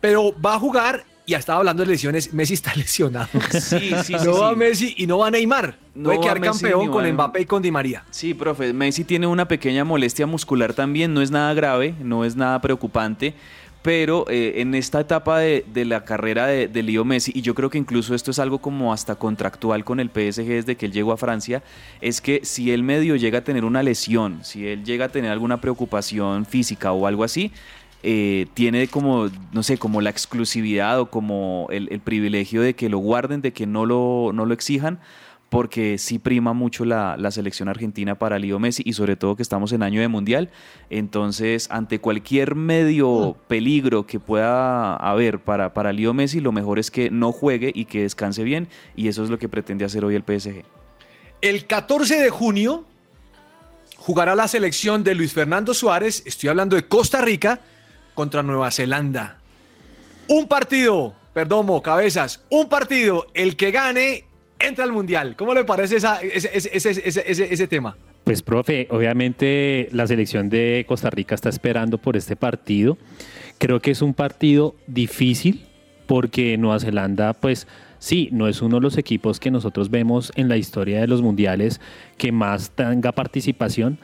Pero 0.00 0.34
va 0.44 0.54
a 0.54 0.58
jugar, 0.58 1.04
y 1.28 1.34
estaba 1.34 1.58
hablando 1.58 1.82
de 1.84 1.90
lesiones, 1.90 2.32
Messi 2.32 2.54
está 2.54 2.74
lesionado. 2.76 3.28
Sí, 3.50 3.92
sí, 4.02 4.02
sí. 4.02 4.16
no 4.24 4.40
va 4.40 4.50
sí. 4.50 4.56
Messi 4.56 4.94
y 4.96 5.06
no 5.06 5.18
va 5.18 5.30
Neymar. 5.30 5.76
No 5.94 6.04
Puede 6.04 6.20
quedar 6.20 6.40
Messi 6.40 6.62
campeón 6.62 6.88
con 6.88 7.06
Mbappé 7.12 7.42
y 7.42 7.44
con 7.44 7.60
Di 7.60 7.70
María. 7.70 8.02
Sí, 8.10 8.32
profe, 8.32 8.72
Messi 8.72 9.04
tiene 9.04 9.26
una 9.26 9.46
pequeña 9.46 9.84
molestia 9.84 10.26
muscular 10.26 10.72
también, 10.72 11.12
no 11.12 11.20
es 11.20 11.30
nada 11.30 11.52
grave, 11.52 11.94
no 12.00 12.24
es 12.24 12.34
nada 12.34 12.58
preocupante, 12.62 13.34
pero 13.82 14.24
eh, 14.30 14.54
en 14.62 14.74
esta 14.74 15.00
etapa 15.00 15.38
de, 15.40 15.66
de 15.70 15.84
la 15.84 16.02
carrera 16.06 16.46
de, 16.46 16.66
de 16.66 16.82
Leo 16.82 17.04
Messi, 17.04 17.30
y 17.34 17.42
yo 17.42 17.54
creo 17.54 17.68
que 17.68 17.76
incluso 17.76 18.14
esto 18.14 18.30
es 18.30 18.38
algo 18.38 18.58
como 18.60 18.94
hasta 18.94 19.16
contractual 19.16 19.84
con 19.84 20.00
el 20.00 20.08
PSG 20.08 20.46
desde 20.46 20.76
que 20.76 20.86
él 20.86 20.92
llegó 20.92 21.12
a 21.12 21.18
Francia, 21.18 21.62
es 22.00 22.22
que 22.22 22.40
si 22.42 22.72
él 22.72 22.82
medio 22.82 23.16
llega 23.16 23.40
a 23.40 23.44
tener 23.44 23.66
una 23.66 23.82
lesión, 23.82 24.38
si 24.44 24.66
él 24.66 24.82
llega 24.82 25.06
a 25.06 25.08
tener 25.10 25.30
alguna 25.30 25.60
preocupación 25.60 26.46
física 26.46 26.92
o 26.92 27.06
algo 27.06 27.22
así, 27.22 27.52
eh, 28.10 28.46
tiene 28.54 28.88
como, 28.88 29.28
no 29.52 29.62
sé, 29.62 29.76
como 29.76 30.00
la 30.00 30.08
exclusividad 30.08 30.98
o 30.98 31.10
como 31.10 31.66
el, 31.70 32.00
privilegio 32.00 32.62
de 32.62 32.74
que 32.74 32.88
lo 32.88 32.96
guarden, 32.96 33.42
de 33.42 33.52
que 33.52 33.66
no 33.66 33.84
lo, 33.84 34.30
no 34.32 34.46
lo 34.46 34.54
exijan, 34.54 34.98
porque 35.50 35.98
sí 35.98 36.18
prima 36.18 36.54
mucho 36.54 36.86
la, 36.86 37.18
la 37.18 37.30
selección 37.30 37.68
argentina 37.68 38.18
para 38.18 38.38
Leo 38.38 38.58
Messi 38.58 38.82
y 38.86 38.94
sobre 38.94 39.16
todo 39.16 39.36
que 39.36 39.42
estamos 39.42 39.72
en 39.72 39.82
año 39.82 40.00
de 40.00 40.08
mundial. 40.08 40.48
Entonces, 40.88 41.68
ante 41.70 41.98
cualquier 41.98 42.54
medio 42.54 43.36
peligro 43.46 44.06
que 44.06 44.18
pueda 44.18 44.96
haber 44.96 45.40
para, 45.40 45.74
para 45.74 45.92
Leo 45.92 46.14
Messi, 46.14 46.40
lo 46.40 46.50
mejor 46.50 46.78
es 46.78 46.90
que 46.90 47.10
no 47.10 47.30
juegue 47.30 47.72
y 47.74 47.84
que 47.84 48.04
descanse 48.04 48.42
bien 48.42 48.68
y 48.96 49.08
eso 49.08 49.22
es 49.22 49.28
lo 49.28 49.38
que 49.38 49.50
pretende 49.50 49.84
hacer 49.84 50.02
hoy 50.06 50.14
el 50.14 50.22
PSG. 50.22 50.64
El 51.42 51.66
14 51.66 52.22
de 52.22 52.30
junio 52.30 52.86
jugará 53.98 54.34
la 54.34 54.48
selección 54.48 55.04
de 55.04 55.14
Luis 55.14 55.34
Fernando 55.34 55.74
Suárez, 55.74 56.22
estoy 56.24 56.48
hablando 56.48 56.74
de 56.74 56.88
Costa 56.88 57.20
Rica, 57.20 57.60
contra 58.18 58.42
Nueva 58.42 58.68
Zelanda. 58.72 59.38
Un 60.26 60.48
partido, 60.48 61.14
perdón, 61.32 61.68
cabezas, 61.80 62.44
un 62.50 62.68
partido, 62.68 63.28
el 63.32 63.54
que 63.54 63.70
gane 63.70 64.24
entra 64.58 64.82
al 64.82 64.90
Mundial. 64.90 65.36
¿Cómo 65.36 65.54
le 65.54 65.62
parece 65.62 65.98
esa- 65.98 66.20
ese, 66.20 66.50
ese- 66.52 66.70
ese- 66.76 66.90
ese- 67.06 67.24
ese- 67.30 67.54
ese 67.54 67.68
tema? 67.68 67.96
Pues, 68.24 68.42
profe, 68.42 68.88
obviamente 68.90 69.88
la 69.92 70.04
selección 70.08 70.48
de 70.48 70.84
Costa 70.88 71.10
Rica 71.10 71.36
está 71.36 71.48
esperando 71.48 71.98
por 71.98 72.16
este 72.16 72.34
partido. 72.34 72.98
Creo 73.58 73.78
que 73.78 73.92
es 73.92 74.02
un 74.02 74.14
partido 74.14 74.74
difícil 74.88 75.64
porque 76.08 76.58
Nueva 76.58 76.80
Zelanda, 76.80 77.34
pues 77.34 77.68
sí, 78.00 78.30
no 78.32 78.48
es 78.48 78.60
uno 78.62 78.78
de 78.78 78.82
los 78.82 78.98
equipos 78.98 79.38
que 79.38 79.52
nosotros 79.52 79.90
vemos 79.90 80.32
en 80.34 80.48
la 80.48 80.56
historia 80.56 81.00
de 81.00 81.06
los 81.06 81.22
mundiales 81.22 81.80
que 82.16 82.32
más 82.32 82.72
tenga 82.72 83.12
participación, 83.12 84.00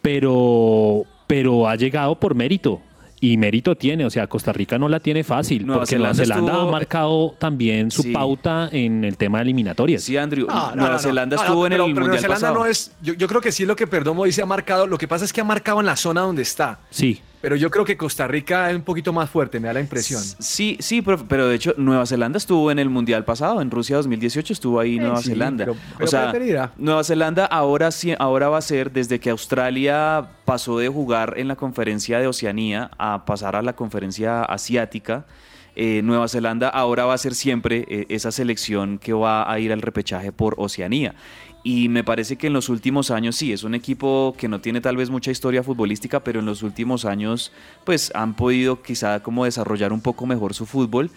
pero, 0.00 1.04
pero 1.26 1.68
ha 1.68 1.76
llegado 1.76 2.18
por 2.18 2.34
mérito. 2.34 2.80
Y 3.20 3.36
mérito 3.36 3.74
tiene, 3.74 4.04
o 4.06 4.10
sea, 4.10 4.26
Costa 4.28 4.52
Rica 4.52 4.78
no 4.78 4.88
la 4.88 5.00
tiene 5.00 5.24
fácil, 5.24 5.66
Nueva 5.66 5.80
porque 5.82 5.96
Nueva 5.98 6.14
Zelanda 6.14 6.34
Zelanda 6.36 6.52
estuvo- 6.52 6.68
ha 6.68 6.72
marcado 6.72 7.34
también 7.38 7.90
su 7.90 8.02
Sí. 8.02 8.12
pauta 8.12 8.68
en 8.70 9.04
el 9.04 9.16
tema 9.16 9.38
de 9.38 9.42
eliminatorias. 9.42 10.02
Sí, 10.04 10.16
Andrew. 10.16 10.46
No, 10.46 10.54
no, 10.70 10.76
Nueva 10.76 10.92
no, 10.94 10.98
Zelanda 11.00 11.36
no, 11.36 11.42
estuvo 11.42 11.60
no, 11.60 11.66
en 11.66 11.70
pero- 11.72 11.84
el 11.86 11.94
pero 11.94 12.06
Nueva 12.06 12.14
Mundial 12.14 12.22
Zelanda 12.22 12.46
pasado. 12.48 12.64
no 12.64 12.70
es. 12.70 12.92
Yo, 13.02 13.14
yo 13.14 13.26
creo 13.28 13.40
que 13.40 13.50
sí 13.52 13.64
es 13.64 13.68
lo 13.68 13.74
que 13.76 13.86
Perdomo 13.86 14.24
dice, 14.24 14.42
ha 14.42 14.46
marcado. 14.46 14.86
Lo 14.86 14.98
que 14.98 15.08
pasa 15.08 15.24
es 15.24 15.32
que 15.32 15.40
ha 15.40 15.44
marcado 15.44 15.80
en 15.80 15.86
la 15.86 15.96
zona 15.96 16.20
donde 16.20 16.42
está. 16.42 16.78
Sí. 16.90 17.20
Pero 17.40 17.54
yo 17.54 17.70
creo 17.70 17.84
que 17.84 17.96
Costa 17.96 18.26
Rica 18.26 18.68
es 18.70 18.74
un 18.76 18.82
poquito 18.82 19.12
más 19.12 19.30
fuerte, 19.30 19.60
me 19.60 19.68
da 19.68 19.74
la 19.74 19.80
impresión. 19.80 20.20
Sí, 20.20 20.76
sí, 20.80 21.02
profe, 21.02 21.24
pero 21.28 21.46
de 21.48 21.54
hecho 21.54 21.72
Nueva 21.76 22.04
Zelanda 22.04 22.36
estuvo 22.36 22.70
en 22.72 22.80
el 22.80 22.88
Mundial 22.90 23.24
pasado, 23.24 23.60
en 23.62 23.70
Rusia 23.70 23.96
2018 23.96 24.52
estuvo 24.52 24.80
ahí 24.80 24.96
Eh, 24.96 25.00
Nueva 25.00 25.22
sí, 25.22 25.30
Zelanda. 25.30 25.64
pero- 25.66 25.76
o 25.76 25.98
pero 25.98 26.10
sea, 26.10 26.30
preferirá. 26.32 26.72
Nueva 26.76 27.04
Zelanda 27.04 27.44
ahora 27.46 27.92
sí, 27.92 28.12
ahora 28.18 28.48
va 28.48 28.58
a 28.58 28.62
ser 28.62 28.90
desde 28.90 29.20
que 29.20 29.30
Australia 29.30 30.30
pasó 30.44 30.78
de 30.78 30.88
jugar 30.88 31.34
en 31.36 31.46
la 31.46 31.54
conferencia 31.56 32.18
de 32.18 32.26
Oceanía 32.26 32.90
a 32.98 33.24
pasar 33.24 33.54
a 33.54 33.62
la 33.62 33.74
conferencia 33.74 34.42
asiática. 34.42 35.24
eh, 35.80 36.00
Nueva 36.02 36.26
Zelanda 36.26 36.68
ahora 36.68 37.04
va 37.04 37.14
a 37.14 37.18
ser 37.18 37.36
siempre 37.36 37.84
eh, 37.88 38.06
esa 38.08 38.32
selección 38.32 38.98
que 38.98 39.12
va 39.12 39.48
a 39.48 39.60
ir 39.60 39.72
al 39.72 39.80
repechaje 39.80 40.32
por 40.32 40.56
Oceanía. 40.58 41.14
Y 41.70 41.90
me 41.90 42.02
parece 42.02 42.36
que 42.36 42.46
en 42.46 42.54
los 42.54 42.70
últimos 42.70 43.10
años 43.10 43.36
sí, 43.36 43.52
es 43.52 43.62
un 43.62 43.74
equipo 43.74 44.34
que 44.38 44.48
no 44.48 44.62
tiene 44.62 44.80
tal 44.80 44.96
vez 44.96 45.10
mucha 45.10 45.30
historia 45.30 45.62
futbolística, 45.62 46.24
pero 46.24 46.40
en 46.40 46.46
los 46.46 46.62
últimos 46.62 47.04
años 47.04 47.52
pues 47.84 48.10
han 48.14 48.32
podido 48.32 48.80
quizá 48.80 49.22
como 49.22 49.44
desarrollar 49.44 49.92
un 49.92 50.00
poco 50.00 50.24
mejor 50.24 50.54
su 50.54 50.64
fútbol 50.64 51.10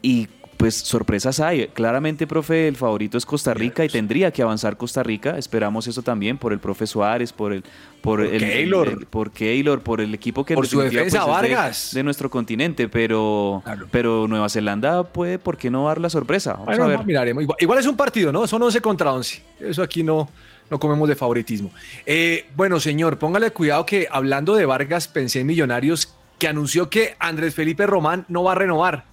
y 0.00 0.28
pues 0.60 0.74
sorpresas 0.76 1.40
hay. 1.40 1.68
Claramente, 1.68 2.26
profe, 2.26 2.68
el 2.68 2.76
favorito 2.76 3.16
es 3.16 3.24
Costa 3.24 3.54
Rica 3.54 3.82
y 3.84 3.88
tendría 3.88 4.30
que 4.30 4.42
avanzar 4.42 4.76
Costa 4.76 5.02
Rica. 5.02 5.38
Esperamos 5.38 5.86
eso 5.86 6.02
también 6.02 6.36
por 6.36 6.52
el 6.52 6.58
profe 6.58 6.86
Suárez, 6.86 7.32
por 7.32 7.52
el 7.54 7.64
por, 8.02 8.20
el, 8.20 8.38
Keylor. 8.40 8.88
el- 8.88 9.06
por 9.06 9.30
Keylor, 9.32 9.80
por 9.80 10.00
el 10.02 10.12
equipo 10.14 10.44
que 10.44 10.54
Por 10.54 10.66
su 10.66 10.80
defensa, 10.80 11.24
pues, 11.24 11.36
es 11.36 11.42
de- 11.42 11.54
Vargas. 11.54 11.90
de, 11.94 12.02
nuestro 12.02 12.30
continente, 12.30 12.88
pero 12.88 13.62
pero 13.90 14.26
Nueva 14.28 14.48
Zelanda 14.50 15.02
puede, 15.04 15.38
¿por 15.38 15.56
qué 15.56 15.70
no 15.70 15.86
dar 15.86 15.98
la 15.98 16.10
sorpresa? 16.10 16.52
Vamos 16.52 16.66
Bueno, 16.66 16.84
a 16.84 16.88
ver. 16.88 16.98
no, 17.00 17.04
miraremos. 17.04 17.42
Igual, 17.42 17.56
igual 17.60 17.78
es 17.78 17.86
un 17.86 17.96
partido, 17.96 18.30
¿no? 18.30 18.46
Son 18.46 18.62
11 18.62 18.80
contra 18.82 19.12
11. 19.12 19.42
Eso 19.60 19.82
aquí 19.82 20.02
no, 20.02 20.28
no 20.70 20.78
comemos 20.78 21.08
de 21.08 21.16
favoritismo. 21.16 21.70
Eh, 22.04 22.46
bueno, 22.54 22.80
señor, 22.80 23.18
póngale 23.18 23.50
cuidado 23.50 23.86
que 23.86 24.06
hablando 24.10 24.54
de 24.54 24.66
Vargas, 24.66 25.08
pensé 25.08 25.40
en 25.40 25.46
Millonarios 25.46 26.14
que 26.38 26.48
anunció 26.48 26.90
que 26.90 27.16
Andrés 27.18 27.54
Felipe 27.54 27.86
Román 27.86 28.26
no 28.28 28.42
va 28.44 28.52
a 28.52 28.54
renovar. 28.56 29.04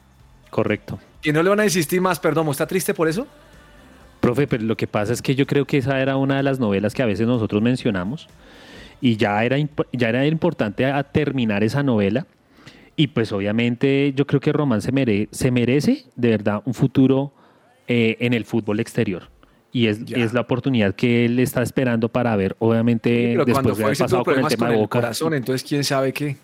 Correcto. 0.50 1.00
Que 1.22 1.34
no 1.34 1.42
le 1.44 1.50
van 1.50 1.60
a 1.60 1.64
insistir 1.66 2.00
más, 2.02 2.20
perdón. 2.20 2.48
¿Está 2.50 2.68
triste 2.68 2.94
por 2.94 3.08
eso? 3.08 3.28
Profe, 4.20 4.48
pero 4.48 4.64
lo 4.64 4.76
que 4.78 4.88
pasa 4.88 5.14
es 5.14 5.22
que 5.22 5.36
yo 5.36 5.46
creo 5.46 5.66
que 5.66 5.78
esa 5.78 6.02
era 6.02 6.18
una 6.18 6.38
de 6.38 6.44
las 6.44 6.60
novelas 6.60 6.94
que 6.94 7.04
a 7.04 7.06
veces 7.06 7.28
nosotros 7.28 7.62
mencionamos 7.62 8.28
y 9.00 9.16
ya 9.16 9.44
era, 9.44 9.58
ya 9.94 10.10
era 10.10 10.26
importante 10.26 10.86
a 10.86 11.04
terminar 11.04 11.64
esa 11.64 11.84
novela 11.84 12.26
y 12.96 13.08
pues 13.08 13.32
obviamente 13.32 14.14
yo 14.16 14.26
creo 14.26 14.40
que 14.40 14.52
Román 14.52 14.82
se, 14.82 14.92
mere- 14.92 15.28
se 15.32 15.52
merece 15.52 16.06
de 16.16 16.30
verdad 16.32 16.64
un 16.66 16.74
futuro 16.74 17.32
eh, 17.88 18.18
en 18.20 18.34
el 18.34 18.44
fútbol 18.44 18.80
exterior 18.80 19.30
y 19.72 19.86
es, 19.86 20.00
es 20.10 20.34
la 20.34 20.42
oportunidad 20.42 20.96
que 20.96 21.26
él 21.26 21.38
está 21.40 21.62
esperando 21.62 22.10
para 22.10 22.36
ver 22.36 22.56
obviamente 22.58 23.34
Pero 23.38 23.46
cuando 23.46 23.70
después 23.70 23.78
de 23.78 23.84
haber 23.86 23.98
pasado 24.00 24.24
con 24.24 24.34
el 24.40 24.48
tema 24.48 24.58
con 24.66 24.68
de 24.70 24.74
el 24.74 24.80
Boca. 24.82 25.00
corazón, 25.00 25.34
entonces 25.36 25.68
quién 25.68 25.84
sabe 25.84 26.12
qué. 26.12 26.38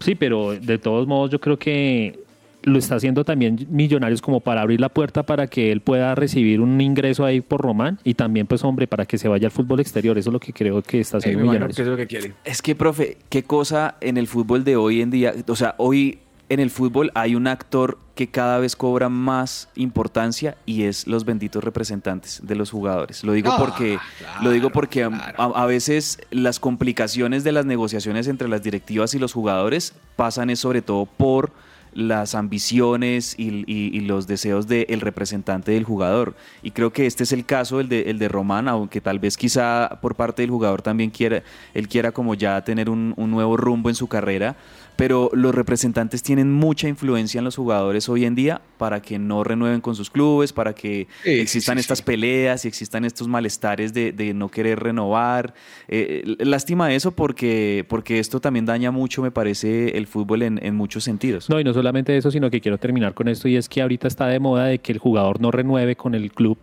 Sí, 0.00 0.16
pero 0.16 0.54
de 0.58 0.78
todos 0.78 1.06
modos 1.06 1.30
yo 1.30 1.40
creo 1.40 1.56
que 1.56 2.18
lo 2.62 2.78
está 2.78 2.96
haciendo 2.96 3.24
también 3.24 3.66
Millonarios 3.70 4.22
como 4.22 4.40
para 4.40 4.62
abrir 4.62 4.80
la 4.80 4.88
puerta 4.88 5.24
para 5.24 5.46
que 5.46 5.72
él 5.72 5.80
pueda 5.80 6.14
recibir 6.14 6.60
un 6.60 6.80
ingreso 6.80 7.24
ahí 7.24 7.40
por 7.40 7.60
Román 7.60 7.98
y 8.04 8.14
también 8.14 8.46
pues 8.46 8.64
hombre 8.64 8.86
para 8.86 9.06
que 9.06 9.18
se 9.18 9.28
vaya 9.28 9.46
al 9.46 9.52
fútbol 9.52 9.80
exterior. 9.80 10.18
Eso 10.18 10.30
es 10.30 10.32
lo 10.32 10.40
que 10.40 10.52
creo 10.52 10.82
que 10.82 11.00
está 11.00 11.18
haciendo 11.18 11.40
Millonarios. 11.40 11.76
que 11.76 11.82
es 11.82 11.88
lo 11.88 11.96
que 11.96 12.06
quiere. 12.06 12.34
Es 12.44 12.62
que, 12.62 12.74
profe, 12.74 13.18
qué 13.28 13.42
cosa 13.42 13.96
en 14.00 14.16
el 14.16 14.26
fútbol 14.26 14.64
de 14.64 14.76
hoy 14.76 15.00
en 15.02 15.10
día. 15.10 15.34
O 15.48 15.56
sea, 15.56 15.74
hoy 15.78 16.20
en 16.48 16.60
el 16.60 16.70
fútbol 16.70 17.10
hay 17.14 17.34
un 17.34 17.46
actor 17.46 17.98
que 18.14 18.28
cada 18.28 18.58
vez 18.58 18.76
cobra 18.76 19.08
más 19.08 19.70
importancia 19.74 20.56
y 20.66 20.82
es 20.82 21.06
los 21.06 21.24
benditos 21.24 21.64
representantes 21.64 22.40
de 22.44 22.54
los 22.54 22.70
jugadores. 22.70 23.24
Lo 23.24 23.32
digo 23.32 23.50
Ah, 23.50 23.56
porque, 23.58 23.98
lo 24.42 24.50
digo 24.50 24.70
porque 24.70 25.02
a, 25.04 25.08
a 25.08 25.66
veces 25.66 26.18
las 26.30 26.60
complicaciones 26.60 27.42
de 27.42 27.52
las 27.52 27.64
negociaciones 27.64 28.28
entre 28.28 28.48
las 28.48 28.62
directivas 28.62 29.14
y 29.14 29.18
los 29.18 29.32
jugadores 29.32 29.94
pasan 30.16 30.50
es 30.50 30.58
sobre 30.60 30.82
todo 30.82 31.06
por 31.06 31.52
las 31.94 32.34
ambiciones 32.34 33.34
y, 33.38 34.00
los 34.02 34.26
deseos 34.26 34.66
del 34.66 35.00
representante 35.00 35.72
del 35.72 35.84
jugador. 35.84 36.34
Y 36.62 36.72
creo 36.72 36.92
que 36.92 37.06
este 37.06 37.24
es 37.24 37.32
el 37.32 37.44
caso, 37.44 37.80
el 37.80 37.88
de, 37.88 38.02
el 38.02 38.18
de 38.18 38.28
Román, 38.28 38.68
aunque 38.68 39.00
tal 39.00 39.18
vez 39.18 39.36
quizá 39.36 39.98
por 40.00 40.14
parte 40.14 40.42
del 40.42 40.50
jugador 40.50 40.82
también 40.82 41.10
quiera, 41.10 41.42
él 41.74 41.88
quiera 41.88 42.12
como 42.12 42.34
ya 42.34 42.62
tener 42.64 42.90
un, 42.90 43.14
un 43.16 43.30
nuevo 43.30 43.56
rumbo 43.56 43.88
en 43.88 43.94
su 43.94 44.08
carrera. 44.08 44.56
Pero 44.96 45.30
los 45.32 45.54
representantes 45.54 46.22
tienen 46.22 46.52
mucha 46.52 46.88
influencia 46.88 47.38
en 47.38 47.44
los 47.44 47.56
jugadores 47.56 48.08
hoy 48.08 48.24
en 48.24 48.34
día 48.34 48.60
para 48.78 49.00
que 49.00 49.18
no 49.18 49.42
renueven 49.42 49.80
con 49.80 49.94
sus 49.94 50.10
clubes, 50.10 50.52
para 50.52 50.74
que 50.74 51.08
Sí, 51.24 51.30
existan 51.30 51.76
sí, 51.76 51.80
estas 51.80 52.02
peleas 52.02 52.64
y 52.64 52.68
existan 52.68 53.04
estos 53.04 53.26
malestares 53.26 53.92
de, 53.94 54.12
de 54.12 54.34
no 54.34 54.48
querer 54.48 54.80
renovar. 54.80 55.54
Eh, 55.88 56.36
lástima 56.40 56.92
eso 56.92 57.12
porque, 57.12 57.84
porque 57.88 58.18
esto 58.18 58.40
también 58.40 58.66
daña 58.66 58.90
mucho, 58.90 59.22
me 59.22 59.30
parece, 59.30 59.96
el 59.96 60.06
fútbol 60.06 60.42
en, 60.42 60.64
en 60.64 60.74
muchos 60.74 61.04
sentidos. 61.04 61.48
No, 61.48 61.58
y 61.58 61.64
no 61.64 61.72
solamente 61.72 62.16
eso, 62.16 62.30
sino 62.30 62.50
que 62.50 62.60
quiero 62.60 62.78
terminar 62.78 63.14
con 63.14 63.28
esto 63.28 63.48
y 63.48 63.56
es 63.56 63.68
que 63.68 63.82
ahorita 63.82 64.08
está 64.08 64.26
de 64.26 64.38
moda 64.40 64.66
de 64.66 64.78
que 64.78 64.92
el 64.92 64.98
jugador 64.98 65.40
no 65.40 65.50
renueve 65.50 65.96
con 65.96 66.14
el 66.14 66.32
club 66.32 66.58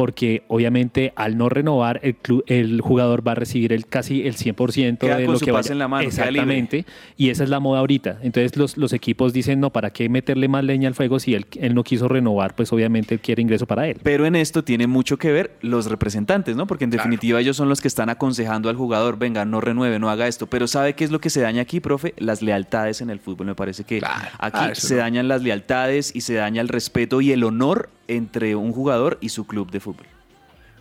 porque 0.00 0.44
obviamente 0.48 1.12
al 1.14 1.36
no 1.36 1.50
renovar 1.50 2.00
el 2.02 2.14
club, 2.14 2.42
el 2.46 2.80
jugador 2.80 3.26
va 3.26 3.32
a 3.32 3.34
recibir 3.34 3.70
el 3.74 3.84
casi 3.84 4.26
el 4.26 4.34
100% 4.34 4.96
Queda 4.96 5.18
de 5.18 5.24
con 5.26 5.34
lo 5.34 5.38
su 5.38 5.44
que 5.44 5.52
pase 5.52 5.68
vaya. 5.68 5.72
en 5.74 5.78
la 5.78 5.88
mano. 5.88 6.08
Exactamente, 6.08 6.86
y 7.18 7.28
esa 7.28 7.44
es 7.44 7.50
la 7.50 7.60
moda 7.60 7.80
ahorita. 7.80 8.18
Entonces 8.22 8.56
los, 8.56 8.78
los 8.78 8.94
equipos 8.94 9.34
dicen, 9.34 9.60
"No, 9.60 9.68
¿para 9.68 9.90
qué 9.90 10.08
meterle 10.08 10.48
más 10.48 10.64
leña 10.64 10.88
al 10.88 10.94
fuego 10.94 11.20
si 11.20 11.34
él, 11.34 11.44
él 11.60 11.74
no 11.74 11.84
quiso 11.84 12.08
renovar? 12.08 12.54
Pues 12.54 12.72
obviamente 12.72 13.12
él 13.14 13.20
quiere 13.20 13.42
ingreso 13.42 13.66
para 13.66 13.88
él." 13.88 13.98
Pero 14.02 14.24
en 14.24 14.36
esto 14.36 14.64
tiene 14.64 14.86
mucho 14.86 15.18
que 15.18 15.32
ver 15.32 15.50
los 15.60 15.90
representantes, 15.90 16.56
¿no? 16.56 16.66
Porque 16.66 16.84
en 16.84 16.90
definitiva 16.90 17.38
ellos 17.38 17.58
son 17.58 17.68
los 17.68 17.82
que 17.82 17.88
están 17.88 18.08
aconsejando 18.08 18.70
al 18.70 18.76
jugador, 18.76 19.18
venga, 19.18 19.44
no 19.44 19.60
renueve, 19.60 19.98
no 19.98 20.08
haga 20.08 20.28
esto. 20.28 20.46
Pero 20.46 20.66
¿sabe 20.66 20.94
qué 20.94 21.04
es 21.04 21.10
lo 21.10 21.20
que 21.20 21.28
se 21.28 21.42
daña 21.42 21.60
aquí, 21.60 21.78
profe? 21.80 22.14
Las 22.16 22.40
lealtades 22.40 23.02
en 23.02 23.10
el 23.10 23.20
fútbol. 23.20 23.48
Me 23.48 23.54
parece 23.54 23.84
que 23.84 23.98
aquí 23.98 24.06
Ah, 24.38 24.70
se 24.74 24.94
no. 24.94 25.00
dañan 25.02 25.28
las 25.28 25.42
lealtades 25.42 26.16
y 26.16 26.22
se 26.22 26.32
daña 26.34 26.62
el 26.62 26.68
respeto 26.68 27.20
y 27.20 27.32
el 27.32 27.44
honor 27.44 27.90
entre 28.16 28.54
un 28.56 28.72
jugador 28.72 29.18
y 29.20 29.28
su 29.30 29.46
club 29.46 29.70
de 29.70 29.80
fútbol. 29.80 30.06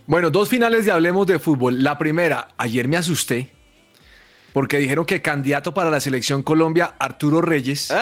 Bueno, 0.07 0.29
dos 0.31 0.49
finales 0.49 0.85
de 0.85 0.91
Hablemos 0.91 1.27
de 1.27 1.37
Fútbol. 1.39 1.83
La 1.83 1.97
primera, 1.97 2.47
ayer 2.57 2.87
me 2.87 2.97
asusté 2.97 3.51
porque 4.53 4.79
dijeron 4.79 5.05
que 5.05 5.21
candidato 5.21 5.75
para 5.75 5.91
la 5.91 5.99
selección 5.99 6.41
Colombia, 6.41 6.95
Arturo 6.97 7.39
Reyes. 7.39 7.93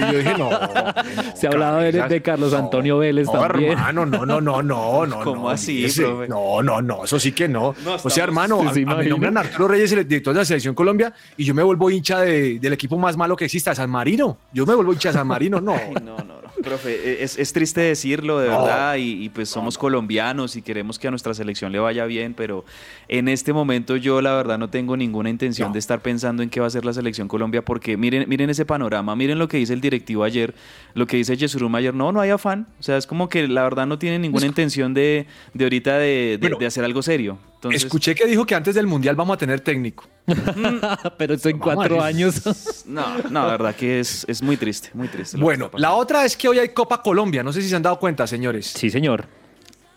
Y 0.00 0.12
yo 0.12 0.18
dije, 0.18 0.34
no. 0.36 0.50
Se 1.36 1.46
ha 1.46 1.50
hablado 1.50 1.78
de, 1.78 1.92
de 1.92 2.22
Carlos 2.22 2.52
Antonio 2.54 2.98
Vélez 2.98 3.28
No, 3.28 3.34
también. 3.40 3.72
hermano, 3.74 4.04
no, 4.04 4.26
no, 4.26 4.40
no, 4.40 4.60
no, 4.60 5.06
no. 5.06 5.20
¿Cómo 5.22 5.42
no, 5.44 5.50
así? 5.50 5.86
No, 6.28 6.60
no, 6.60 6.82
no, 6.82 7.04
eso 7.04 7.20
sí 7.20 7.30
que 7.30 7.46
no. 7.46 7.76
No, 7.84 7.94
o 8.02 8.10
sea, 8.10 8.24
hermano, 8.24 8.56
a, 8.60 8.64
¿Se 8.64 8.68
a 8.70 8.72
mí 8.74 8.80
imagina? 8.82 9.08
nombran 9.10 9.36
Arturo 9.38 9.68
Reyes, 9.68 9.92
el 9.92 10.08
director 10.08 10.34
de 10.34 10.40
la 10.40 10.44
selección 10.44 10.74
Colombia, 10.74 11.12
y 11.36 11.44
yo 11.44 11.54
me 11.54 11.62
vuelvo 11.62 11.88
hincha 11.88 12.20
de- 12.22 12.58
del 12.58 12.72
equipo 12.72 12.98
más 12.98 13.16
malo 13.16 13.36
que 13.36 13.44
exista, 13.44 13.72
San 13.72 13.88
Marino. 13.88 14.38
Yo 14.52 14.66
me 14.66 14.74
vuelvo 14.74 14.92
hincha 14.92 15.10
de 15.10 15.12
San 15.14 15.28
Marino, 15.28 15.60
no. 15.60 15.74
Ay, 15.76 15.94
no, 16.02 16.16
no, 16.18 16.24
no. 16.24 16.41
Profe, 16.62 16.90
e, 17.20 17.22
es, 17.24 17.38
es 17.38 17.52
triste 17.52 17.80
decirlo, 17.80 18.38
de 18.38 18.48
verdad, 18.48 18.96
y, 18.96 19.24
y 19.24 19.28
pues 19.28 19.48
somos 19.48 19.76
colombianos 19.78 20.56
y 20.56 20.62
queremos 20.62 20.98
que 20.98 21.08
a 21.08 21.10
nuestra 21.10 21.34
selección 21.34 21.72
le 21.72 21.78
vaya 21.78 22.04
bien, 22.06 22.34
pero 22.34 22.64
en 23.08 23.28
este 23.28 23.52
momento 23.52 23.96
yo 23.96 24.20
la 24.22 24.34
verdad 24.34 24.58
no 24.58 24.70
tengo 24.70 24.96
ninguna 24.96 25.28
intención 25.30 25.72
de 25.72 25.78
estar 25.78 26.00
pensando 26.00 26.42
en 26.42 26.50
qué 26.50 26.60
va 26.60 26.66
a 26.66 26.70
ser 26.70 26.84
la 26.84 26.92
selección 26.92 27.28
Colombia, 27.28 27.62
porque 27.64 27.96
miren, 27.96 28.28
miren 28.28 28.50
ese 28.50 28.64
panorama, 28.64 29.14
miren 29.16 29.38
lo 29.38 29.48
que 29.48 29.56
dice 29.58 29.72
el 29.74 29.80
directivo 29.80 30.24
ayer, 30.24 30.54
lo 30.94 31.06
que 31.06 31.16
dice 31.16 31.36
Yesurum 31.36 31.74
ayer, 31.74 31.94
no, 31.94 32.12
no 32.12 32.20
hay 32.20 32.30
afán, 32.30 32.66
o 32.78 32.82
sea, 32.82 32.96
es 32.96 33.06
como 33.06 33.28
que 33.28 33.46
la 33.48 33.62
verdad 33.64 33.86
no 33.86 33.98
tiene 33.98 34.18
ninguna 34.18 34.46
intención 34.46 34.94
de, 34.94 35.26
de 35.54 35.64
ahorita 35.64 35.98
de, 35.98 36.38
de- 36.40 36.48
de 36.58 36.66
hacer 36.66 36.84
algo 36.84 37.02
serio. 37.02 37.38
Entonces, 37.62 37.84
Escuché 37.84 38.16
que 38.16 38.26
dijo 38.26 38.44
que 38.44 38.56
antes 38.56 38.74
del 38.74 38.88
Mundial 38.88 39.14
vamos 39.14 39.34
a 39.34 39.38
tener 39.38 39.60
técnico. 39.60 40.08
Pero 41.16 41.34
eso 41.34 41.48
en 41.48 41.60
cuatro 41.60 41.96
Vamos 41.96 42.04
años. 42.04 42.84
no, 42.86 43.18
no, 43.30 43.46
la 43.46 43.52
verdad 43.52 43.76
que 43.76 44.00
es, 44.00 44.24
es 44.28 44.42
muy 44.42 44.56
triste, 44.56 44.90
muy 44.94 45.06
triste. 45.06 45.36
Bueno, 45.38 45.70
la 45.76 45.92
otra 45.92 46.24
es 46.24 46.36
que 46.36 46.48
hoy 46.48 46.58
hay 46.58 46.70
Copa 46.70 47.00
Colombia. 47.02 47.44
No 47.44 47.52
sé 47.52 47.62
si 47.62 47.68
se 47.68 47.76
han 47.76 47.82
dado 47.82 48.00
cuenta, 48.00 48.26
señores. 48.26 48.66
Sí, 48.66 48.90
señor. 48.90 49.26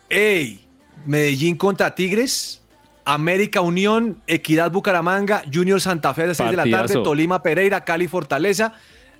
¡Ey! 0.09 0.67
Medellín 1.07 1.57
contra 1.57 1.95
Tigres. 1.95 2.61
América 3.03 3.61
Unión, 3.61 4.21
Equidad 4.27 4.71
Bucaramanga, 4.71 5.43
Junior 5.51 5.79
Santa 5.79 6.13
Fe 6.13 6.23
a 6.23 6.27
las 6.27 6.37
6 6.37 6.51
de 6.51 6.55
la 6.57 6.69
tarde. 6.69 6.93
Tolima 7.03 7.41
Pereira, 7.41 7.83
Cali 7.83 8.07
Fortaleza, 8.07 8.73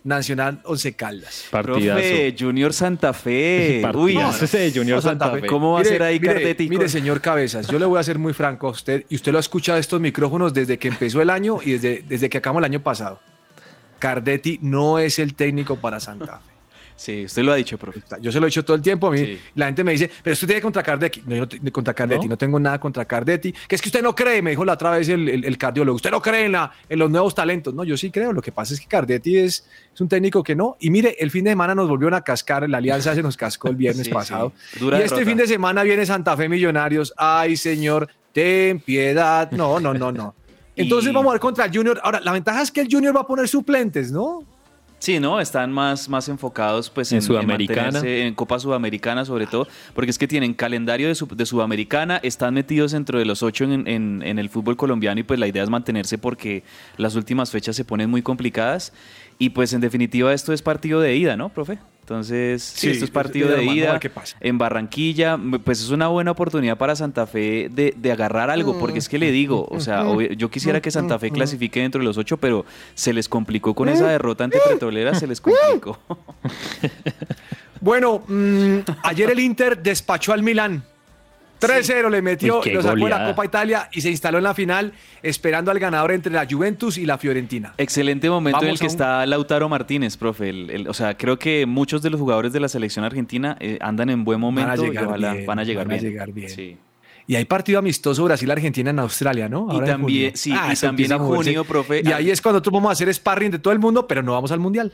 Nacional 0.05 0.61
Once 0.63 0.93
Caldas. 0.93 1.47
Partidazo. 1.49 1.99
Profe, 1.99 2.35
Junior 2.39 2.71
Santa 2.71 3.11
Fe. 3.11 3.81
Uy, 3.93 4.13
Partidazo 4.13 4.45
ese 4.45 4.59
de 4.59 4.71
Junior 4.71 5.01
Santa 5.01 5.31
Fe. 5.31 5.47
¿Cómo 5.47 5.73
va 5.73 5.81
a 5.81 5.83
ser 5.83 6.01
ahí 6.03 6.19
mire, 6.19 6.33
Cardetti? 6.35 6.69
Mire, 6.69 6.87
señor 6.87 7.19
Cabezas, 7.21 7.67
yo 7.67 7.79
le 7.79 7.85
voy 7.85 7.99
a 7.99 8.03
ser 8.03 8.19
muy 8.19 8.33
franco 8.33 8.67
a 8.67 8.71
usted, 8.71 9.05
y 9.09 9.15
usted 9.15 9.31
lo 9.31 9.39
ha 9.39 9.41
escuchado 9.41 9.79
estos 9.79 9.99
micrófonos 9.99 10.53
desde 10.53 10.77
que 10.77 10.87
empezó 10.87 11.21
el 11.21 11.29
año 11.29 11.59
y 11.61 11.73
desde, 11.73 12.03
desde 12.07 12.29
que 12.29 12.37
acabamos 12.37 12.61
el 12.61 12.65
año 12.65 12.81
pasado. 12.81 13.19
Cardetti 13.99 14.59
no 14.61 14.99
es 14.99 15.19
el 15.19 15.33
técnico 15.33 15.77
para 15.77 15.99
Santa 15.99 16.39
Fe. 16.39 16.54
Sí, 16.97 17.25
usted 17.25 17.43
lo 17.43 17.51
ha 17.51 17.55
dicho, 17.55 17.77
profe. 17.77 18.01
Yo 18.21 18.31
se 18.31 18.39
lo 18.39 18.45
he 18.45 18.49
dicho 18.49 18.63
todo 18.63 18.77
el 18.77 18.81
tiempo. 18.81 19.07
A 19.07 19.11
mí 19.11 19.17
Sí. 19.17 19.39
la 19.55 19.65
gente 19.65 19.83
me 19.83 19.91
dice, 19.91 20.09
pero 20.23 20.33
usted 20.33 20.47
tiene 20.47 20.61
contra 20.61 20.81
Cardetti. 20.81 21.21
No, 21.25 21.35
yo 21.35 21.45
no 21.61 21.71
contra 21.71 21.93
Cardetti, 21.93 22.27
no, 22.29 22.37
tengo 22.37 22.57
nada 22.57 22.79
contra 22.79 23.03
Cardetti. 23.03 23.53
Que 23.67 23.75
es 23.75 23.81
que 23.81 23.89
usted 23.89 24.01
no 24.01 24.15
cree, 24.15 24.41
me 24.41 24.51
dijo 24.51 24.63
la 24.63 24.73
otra 24.73 24.91
vez 24.91 25.09
el, 25.09 25.27
el- 25.27 25.43
el 25.43 25.57
cardiólogo. 25.57 25.97
Usted 25.97 26.09
no 26.11 26.21
cree 26.21 26.45
en, 26.45 26.53
la- 26.53 26.71
en 26.87 26.97
los 26.99 27.11
nuevos 27.11 27.35
talentos. 27.35 27.73
No, 27.73 27.83
yo 27.83 27.97
sí 27.97 28.11
creo. 28.11 28.31
Lo 28.31 28.41
que 28.41 28.53
pasa 28.53 28.73
es 28.73 28.79
que 28.79 28.87
Cardetti 28.87 29.37
es, 29.37 29.67
es 29.93 29.99
un 30.01 30.07
técnico 30.07 30.41
que 30.41 30.55
no. 30.55 30.77
Y 30.79 30.89
mire, 30.89 31.17
el 31.19 31.31
fin 31.31 31.43
de 31.43 31.51
semana 31.51 31.75
nos 31.75 31.89
volvieron 31.89 32.13
a 32.13 32.21
cascar. 32.21 32.67
La 32.69 32.77
alianza 32.77 33.13
se 33.13 33.21
nos 33.21 33.35
cascó 33.35 33.67
el 33.67 33.75
viernes 33.75 34.05
Sí, 34.07 34.11
pasado. 34.13 34.53
sí. 34.71 34.79
Y 34.85 35.01
este 35.01 35.25
fin 35.25 35.35
de 35.37 35.47
semana 35.47 35.83
viene 35.83 36.05
Santa 36.05 36.37
Fe 36.37 36.47
Millonarios. 36.47 37.13
Ay, 37.17 37.57
señor, 37.57 38.07
ten 38.31 38.79
piedad. 38.79 39.51
No, 39.51 39.81
no, 39.81 39.93
no, 39.93 40.13
no. 40.13 40.33
Entonces 40.77 41.11
Y- 41.11 41.13
vamos 41.13 41.29
a 41.31 41.33
ver 41.33 41.41
contra 41.41 41.65
el 41.65 41.75
Junior. 41.75 41.99
Ahora, 42.01 42.21
la 42.21 42.31
ventaja 42.31 42.61
es 42.61 42.71
que 42.71 42.79
el 42.81 42.87
Junior 42.89 43.13
va 43.13 43.21
a 43.21 43.27
poner 43.27 43.49
suplentes, 43.49 44.13
¿no? 44.13 44.43
Sí, 45.05 45.19
¿no? 45.19 45.39
Están 45.39 45.71
más, 45.71 46.09
más 46.09 46.27
enfocados 46.29 46.89
pues, 46.89 47.11
En 47.11 47.17
en, 47.17 47.21
Sudamericana. 47.21 47.99
en 48.03 48.33
Copa 48.33 48.57
Sudamericana 48.57 49.23
sobre 49.23 49.45
todo, 49.45 49.67
porque 49.93 50.09
es 50.09 50.17
que 50.17 50.27
tienen 50.27 50.55
calendario 50.55 51.07
de, 51.07 51.15
de 51.35 51.45
Sudamericana, 51.45 52.19
están 52.23 52.55
metidos 52.55 52.91
dentro 52.93 53.19
de 53.19 53.25
los 53.25 53.43
ocho 53.43 53.65
en, 53.65 53.87
en- 53.87 54.23
en 54.23 54.39
el 54.39 54.49
fútbol 54.49 54.75
colombiano 54.77 55.19
y 55.19 55.23
pues 55.23 55.39
la 55.39 55.45
idea 55.47 55.61
es 55.61 55.69
mantenerse 55.69 56.17
porque 56.17 56.63
las 56.97 57.13
últimas 57.13 57.51
fechas 57.51 57.75
se 57.75 57.85
ponen 57.85 58.09
muy 58.09 58.23
complicadas 58.23 58.93
y 59.37 59.51
pues 59.51 59.73
en 59.73 59.81
definitiva 59.81 60.33
esto 60.33 60.53
es 60.53 60.63
partido 60.63 60.99
de 60.99 61.15
ida, 61.15 61.37
¿no, 61.37 61.49
profe? 61.49 61.77
Entonces, 62.05 62.61
sí, 62.61 62.81
Sí, 62.81 62.89
esto 62.91 63.05
es 63.05 63.09
partido 63.11 63.47
de 63.49 63.55
a 63.55 63.63
ida 63.73 63.99
en 64.39 64.57
Barranquilla, 64.59 65.39
pues 65.63 65.81
es 65.81 65.89
una 65.89 66.07
buena 66.07 66.29
oportunidad 66.29 66.77
para 66.77 66.95
Santa 66.95 67.25
Fe 67.25 67.67
de, 67.71 67.95
de 67.97 68.11
agarrar 68.11 68.51
algo, 68.51 68.77
porque 68.77 68.99
es 68.99 69.09
que 69.09 69.17
le 69.17 69.31
digo, 69.31 69.67
o 69.71 69.79
sea, 69.79 70.03
obvio- 70.05 70.31
yo 70.33 70.51
quisiera 70.51 70.79
que 70.81 70.91
Santa 70.91 71.17
Fe 71.17 71.31
clasifique 71.31 71.79
dentro 71.81 71.97
de 71.99 72.05
los 72.05 72.19
ocho, 72.19 72.37
pero 72.37 72.63
se 72.93 73.11
les 73.11 73.27
complicó 73.27 73.73
con 73.73 73.89
esa 73.89 74.07
derrota 74.07 74.43
ante 74.43 74.59
Petrolera, 74.69 75.15
se 75.15 75.25
les 75.25 75.41
complicó. 75.41 75.97
Bueno, 77.81 78.23
mm, 78.27 78.77
ayer 79.03 79.29
el 79.29 79.39
Inter 79.39 79.81
despachó 79.81 80.33
al 80.33 80.41
Milán. 80.43 80.83
3-0 81.59 82.09
le 82.09 82.21
metió, 82.21 82.61
lo 82.73 82.81
sacó 82.81 82.95
de 83.05 83.09
la. 83.09 83.25
Copa 83.27 83.45
Italia 83.45 83.89
y 83.93 84.01
se 84.01 84.09
instaló 84.09 84.37
en 84.37 84.43
la 84.43 84.53
final 84.53 84.93
esperando 85.23 85.71
al 85.71 85.79
ganador 85.79 86.11
entre 86.11 86.31
la 86.31 86.45
Juventus 86.49 86.97
y 86.97 87.05
la 87.05 87.17
Fiorentina. 87.17 87.73
Excelente 87.77 88.29
momento 88.29 88.63
en 88.63 88.69
el 88.71 88.77
que 88.79 88.85
un- 88.85 88.91
está 88.91 89.25
Lautaro 89.25 89.67
Martínez, 89.69 90.17
profe. 90.17 90.49
El- 90.49 90.69
el- 90.69 90.87
o 90.87 90.93
sea, 90.93 91.15
creo 91.17 91.39
que 91.39 91.65
muchos 91.65 92.01
de 92.01 92.09
los 92.09 92.19
jugadores 92.19 92.53
de 92.53 92.59
la 92.59 92.67
selección 92.69 93.05
argentina 93.05 93.57
eh, 93.59 93.77
andan 93.81 94.09
en 94.09 94.23
buen 94.23 94.39
Van 94.39 94.43
a 94.43 94.51
momento 94.51 94.85
y 94.85 94.89
llegar 94.89 95.05
ojalá 95.07 95.33
bien, 95.33 95.45
van 95.45 95.59
a 95.59 95.63
llegar 95.63 95.87
van 95.87 95.97
a 95.97 95.99
bien. 96.01 96.11
llegar 96.11 96.31
bien. 96.31 96.49
Sí. 96.49 96.77
Y 97.27 97.35
hay 97.35 97.45
partido 97.45 97.79
amistoso 97.79 98.23
Brasil-Argentina 98.23 98.91
en 98.91 98.99
Australia, 98.99 99.49
¿no? 99.49 99.67
Y 99.71 99.75
Ahora 99.75 99.87
también- 99.87 100.35
sí, 100.37 100.51
y 100.51 100.71
eso 100.71 100.85
también 100.87 101.11
en 101.11 101.17
junio, 101.17 101.63
profe, 101.65 102.01
Y 102.05 102.11
ah, 102.11 102.17
ahí 102.17 102.29
es 102.29 102.39
cuando 102.39 102.57
nosotros 102.59 102.73
vamos 102.73 102.89
a 102.89 102.93
hacer 102.93 103.11
sparring 103.13 103.49
de 103.51 103.57
todo 103.59 103.73
el 103.73 103.79
mundo, 103.79 104.07
pero 104.07 104.21
no 104.21 104.33
vamos 104.33 104.51
al 104.51 104.59
Mundial. 104.59 104.93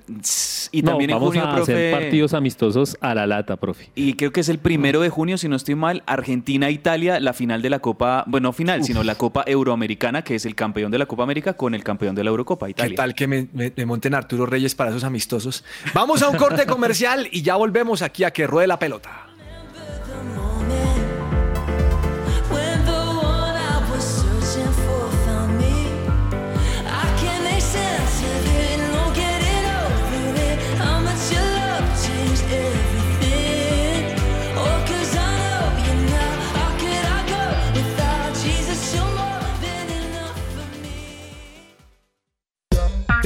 Y 0.72 0.82
No, 0.82 0.92
también 0.92 1.10
en 1.10 1.16
vamos 1.18 1.28
junio, 1.30 1.44
a 1.44 1.56
profe. 1.56 1.74
hacer 1.74 1.92
partidos 2.02 2.34
amistosos 2.34 2.98
a 3.02 3.14
la 3.14 3.28
lata, 3.28 3.58
profe. 3.58 3.90
Y 3.96 4.14
creo 4.14 4.32
que 4.32 4.40
es 4.40 4.48
el 4.50 4.60
primero 4.60 5.02
de 5.02 5.10
junio, 5.10 5.38
si 5.38 5.50
no 5.50 5.58
estoy 5.58 5.76
mal, 5.76 6.04
Argentina-Italia, 6.06 7.20
la 7.20 7.34
final 7.34 7.62
de 7.62 7.70
la 7.70 7.80
Copa, 7.80 8.24
bueno, 8.28 8.48
no 8.50 8.54
final, 8.54 8.84
sino 8.84 9.04
la 9.04 9.16
Copa 9.16 9.44
Euroamericana, 9.46 10.24
que 10.24 10.36
es 10.36 10.46
el 10.46 10.56
campeón 10.56 10.90
de 10.92 10.98
la 10.98 11.06
Copa 11.06 11.24
América 11.24 11.54
con 11.54 11.76
el 11.76 11.84
campeón 11.84 12.16
de 12.16 12.24
la 12.24 12.30
Eurocopa, 12.30 12.66
¿Qué 12.68 12.72
Italia. 12.72 12.96
tal 12.96 13.14
que 13.14 13.28
me, 13.28 13.48
me- 13.54 13.72
me 13.76 13.86
monten 13.86 14.14
Arturo 14.16 14.46
Reyes 14.46 14.74
para 14.74 14.90
esos 14.92 15.04
amistosos? 15.04 15.64
Vamos 15.94 16.22
a 16.24 16.30
un 16.30 16.38
corte 16.38 16.66
comercial 16.66 17.28
y 17.32 17.42
ya 17.42 17.56
volvemos 17.58 18.02
aquí 18.02 18.24
a 18.24 18.32
que 18.32 18.48
ruede 18.48 18.68
la 18.68 18.80
pelota. 18.80 19.28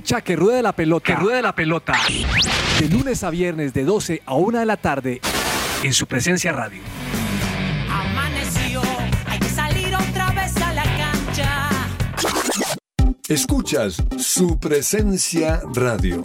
Escucha 0.00 0.22
que 0.22 0.34
ruede 0.34 0.62
la 0.62 0.72
pelota. 0.72 1.04
Que 1.04 1.14
ruede 1.14 1.42
la 1.42 1.54
pelota. 1.54 1.92
De 2.80 2.88
lunes 2.88 3.22
a 3.22 3.28
viernes 3.28 3.74
de 3.74 3.84
12 3.84 4.22
a 4.24 4.32
1 4.32 4.60
de 4.60 4.64
la 4.64 4.78
tarde 4.78 5.20
en 5.82 5.92
su 5.92 6.06
presencia 6.06 6.52
radio. 6.52 6.80
Amaneció, 7.90 8.80
hay 9.26 9.38
que 9.38 9.48
salir 9.50 9.94
otra 9.94 10.30
vez 10.30 10.56
a 10.56 10.72
la 10.72 10.84
cancha. 10.84 11.68
Escuchas 13.28 14.02
su 14.16 14.58
presencia 14.58 15.60
radio. 15.74 16.22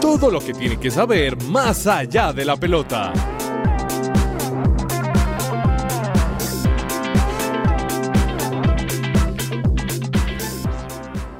Todo 0.00 0.28
lo 0.28 0.40
que 0.40 0.54
tiene 0.54 0.80
que 0.80 0.90
saber 0.90 1.40
más 1.44 1.86
allá 1.86 2.32
de 2.32 2.44
la 2.46 2.56
pelota. 2.56 3.12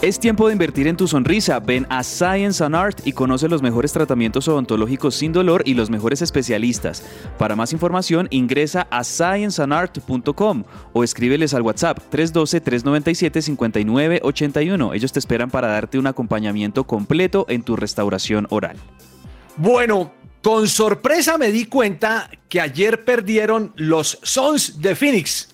Es 0.07 0.21
tiempo 0.21 0.47
de 0.47 0.53
invertir 0.53 0.87
en 0.87 0.97
tu 0.97 1.09
sonrisa. 1.09 1.59
Ven 1.59 1.85
a 1.91 2.05
Science 2.05 2.63
and 2.63 2.77
Art 2.77 3.01
y 3.05 3.13
conoce 3.13 3.49
los 3.49 3.61
mejores 3.61 3.91
tratamientos 3.91 4.47
odontológicos 4.47 5.17
sin 5.17 5.33
dolor 5.33 5.65
y 5.67 5.75
los 5.75 5.91
mejores 5.91 6.23
especialistas. 6.23 7.03
Para 7.39 7.57
más 7.57 7.73
información, 7.73 8.29
ingresa 8.31 8.87
a 8.93 9.03
scienceandart.com 9.03 10.63
o 10.93 11.03
escríbeles 11.03 11.55
al 11.55 11.63
WhatsApp 11.63 11.99
312-397-5981. 12.13 14.95
Ellos 14.95 15.13
te 15.13 15.19
esperan 15.19 15.51
para 15.51 15.67
darte 15.67 15.99
un 15.99 16.07
acompañamiento 16.07 16.85
completo 16.85 17.45
en 17.49 17.65
tu 17.65 17.75
restauración 17.75 18.47
oral. 18.51 18.77
Bueno, 19.57 20.13
con 20.41 20.69
sorpresa 20.69 21.37
me 21.37 21.51
di 21.51 21.67
cuenta 21.67 22.31
que 22.49 22.61
ayer 22.61 23.05
perdieron 23.05 23.73
los 23.75 24.21
Sons 24.23 24.81
de 24.81 24.95
Phoenix. 24.95 25.49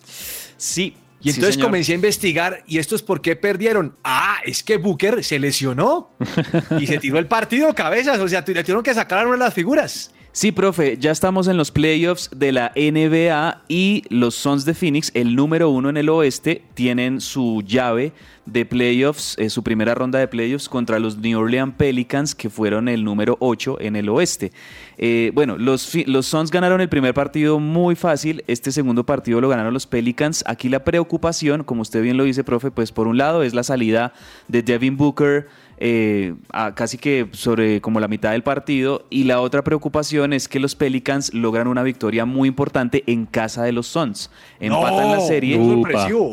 Sí, 0.59 0.95
Y 1.23 1.31
entonces 1.31 1.57
comencé 1.57 1.93
a 1.93 1.95
investigar 1.95 2.65
y 2.67 2.79
esto 2.79 2.97
es 2.97 3.03
por 3.03 3.21
qué 3.21 3.37
perdieron. 3.37 3.97
Ah, 4.03 4.39
es 4.45 4.63
que 4.63 4.77
Booker 4.77 5.23
se 5.23 5.39
lesionó 5.39 6.11
y 6.81 6.87
se 6.87 6.99
tiró 6.99 7.19
el 7.19 7.27
partido 7.27 7.75
cabezas, 7.75 8.19
o 8.19 8.29
sea, 8.29 8.45
le 8.47 8.63
tuvieron 8.63 8.83
que 8.83 8.95
sacar 8.95 9.21
a 9.21 9.23
una 9.23 9.33
de 9.33 9.39
las 9.39 9.55
figuras. 9.55 10.13
Sí, 10.35 10.51
profe, 10.51 10.97
ya 10.99 11.11
estamos 11.11 11.47
en 11.47 11.59
los 11.59 11.71
playoffs 11.71 12.31
de 12.35 12.53
la 12.53 12.73
NBA 12.75 13.65
y 13.69 14.05
los 14.09 14.35
Suns 14.35 14.65
de 14.65 14.73
Phoenix, 14.73 15.11
el 15.13 15.37
número 15.37 15.69
uno 15.69 15.91
en 15.91 15.99
el 15.99 16.09
oeste, 16.09 16.65
tienen 16.73 17.21
su 17.21 17.63
llave 17.67 18.15
de 18.47 18.65
playoffs, 18.65 19.37
eh, 19.39 19.51
su 19.51 19.63
primera 19.63 19.95
ronda 19.95 20.19
de 20.19 20.29
playoffs 20.29 20.71
contra 20.71 20.99
los 20.99 21.19
New 21.19 21.39
Orleans 21.39 21.75
Pelicans, 21.77 22.35
que 22.35 22.49
fueron 22.49 22.89
el 22.89 23.05
número 23.05 23.37
8 23.41 23.77
en 23.83 23.95
el 23.95 24.09
oeste. 24.09 24.53
Eh, 24.97 25.33
bueno, 25.35 25.59
los, 25.59 25.95
los 26.07 26.27
Suns 26.27 26.51
ganaron 26.51 26.81
el 26.81 26.89
primer 26.89 27.13
partido 27.13 27.59
muy 27.61 27.95
fácil, 27.95 28.43
este 28.47 28.73
segundo 28.73 29.05
partido 29.05 29.39
lo 29.39 29.51
ganaron 29.51 29.75
los 29.75 29.87
Pelicans. 29.87 30.45
Aquí 30.47 30.71
la 30.71 30.83
preocupación, 30.83 31.63
como 31.63 31.83
usted 31.83 32.03
bien 32.03 32.17
lo 32.17 32.25
dice, 32.25 32.43
profe, 32.43 32.71
pues 32.71 32.91
por 32.91 33.07
un 33.07 33.19
lado 33.19 33.43
es 33.43 33.53
la 33.53 33.65
salida 33.65 34.15
de 34.49 34.63
Devin 34.63 34.97
Booker, 34.97 35.49
eh, 35.85 36.35
a 36.53 36.77
casi 36.77 36.97
que 36.97 37.27
sobre 37.33 37.81
como 37.81 37.99
la 37.99 38.07
mitad 38.07 38.31
del 38.31 38.45
partido 38.45 39.05
y 39.11 39.25
la 39.25 39.41
otra 39.41 39.65
preocupación 39.65 40.33
es 40.33 40.47
que 40.47 40.61
los 40.61 40.77
Pelicans 40.77 41.35
logran 41.35 41.67
una 41.67 41.83
victoria 41.83 42.25
muy 42.25 42.49
importante 42.49 43.03
en 43.09 43.27
casa 43.27 43.65
de 43.65 43.73
los 43.73 43.89
Suns. 43.89 44.31
Empatan 44.61 45.09
No, 45.09 45.15
la 45.17 45.21
serie, 45.21 45.57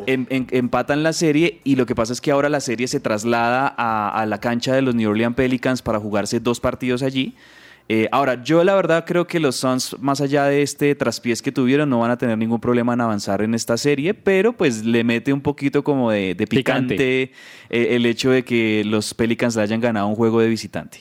em- 0.06 0.45
empatan 0.52 1.02
la 1.02 1.14
serie 1.14 1.62
y 1.64 1.78
lo 1.78 1.88
que 1.88 1.95
pasa 1.95 2.14
es 2.14 2.22
que 2.22 2.30
ahora 2.30 2.47
la 2.47 2.60
serie 2.60 2.88
se 2.88 3.00
traslada 3.00 3.74
a, 3.76 4.10
a 4.10 4.28
la 4.28 4.39
cancha 4.39 4.76
de 4.76 4.84
los 4.84 4.93
New 4.93 5.10
Orleans 5.10 5.36
Pelicans 5.36 5.82
para 5.82 6.00
jugarse 6.00 6.39
dos 6.39 6.60
partidos 6.60 7.02
allí. 7.02 7.34
Eh, 7.92 8.08
ahora, 8.12 8.44
yo 8.44 8.64
la 8.64 8.76
verdad 8.76 9.04
creo 9.04 9.26
que 9.26 9.40
los 9.40 9.56
Suns, 9.56 9.96
más 10.00 10.22
allá 10.22 10.46
de 10.46 10.62
este 10.62 10.94
traspiés 10.94 11.42
que 11.42 11.52
tuvieron, 11.52 11.90
no 11.90 12.00
van 12.00 12.12
a 12.12 12.18
tener 12.20 12.38
ningún 12.38 12.60
problema 12.62 12.94
en 12.94 13.02
avanzar 13.02 13.42
en 13.42 13.56
esta 13.56 13.78
serie, 13.78 14.14
pero 14.14 14.54
pues 14.54 14.86
le 14.86 15.04
mete 15.04 15.34
un 15.34 15.42
poquito 15.42 15.84
como 15.84 16.12
de, 16.12 16.36
de 16.36 16.46
picante, 16.46 16.94
Picante. 16.96 17.22
eh, 17.72 17.96
el 17.96 18.06
hecho 18.06 18.30
de 18.30 18.44
que 18.46 18.84
los 18.86 19.16
Pelicans 19.16 19.56
le 19.56 19.64
hayan 19.64 19.82
ganado 19.82 20.06
un 20.06 20.14
juego 20.16 20.40
de 20.40 20.48
visitante. 20.50 21.00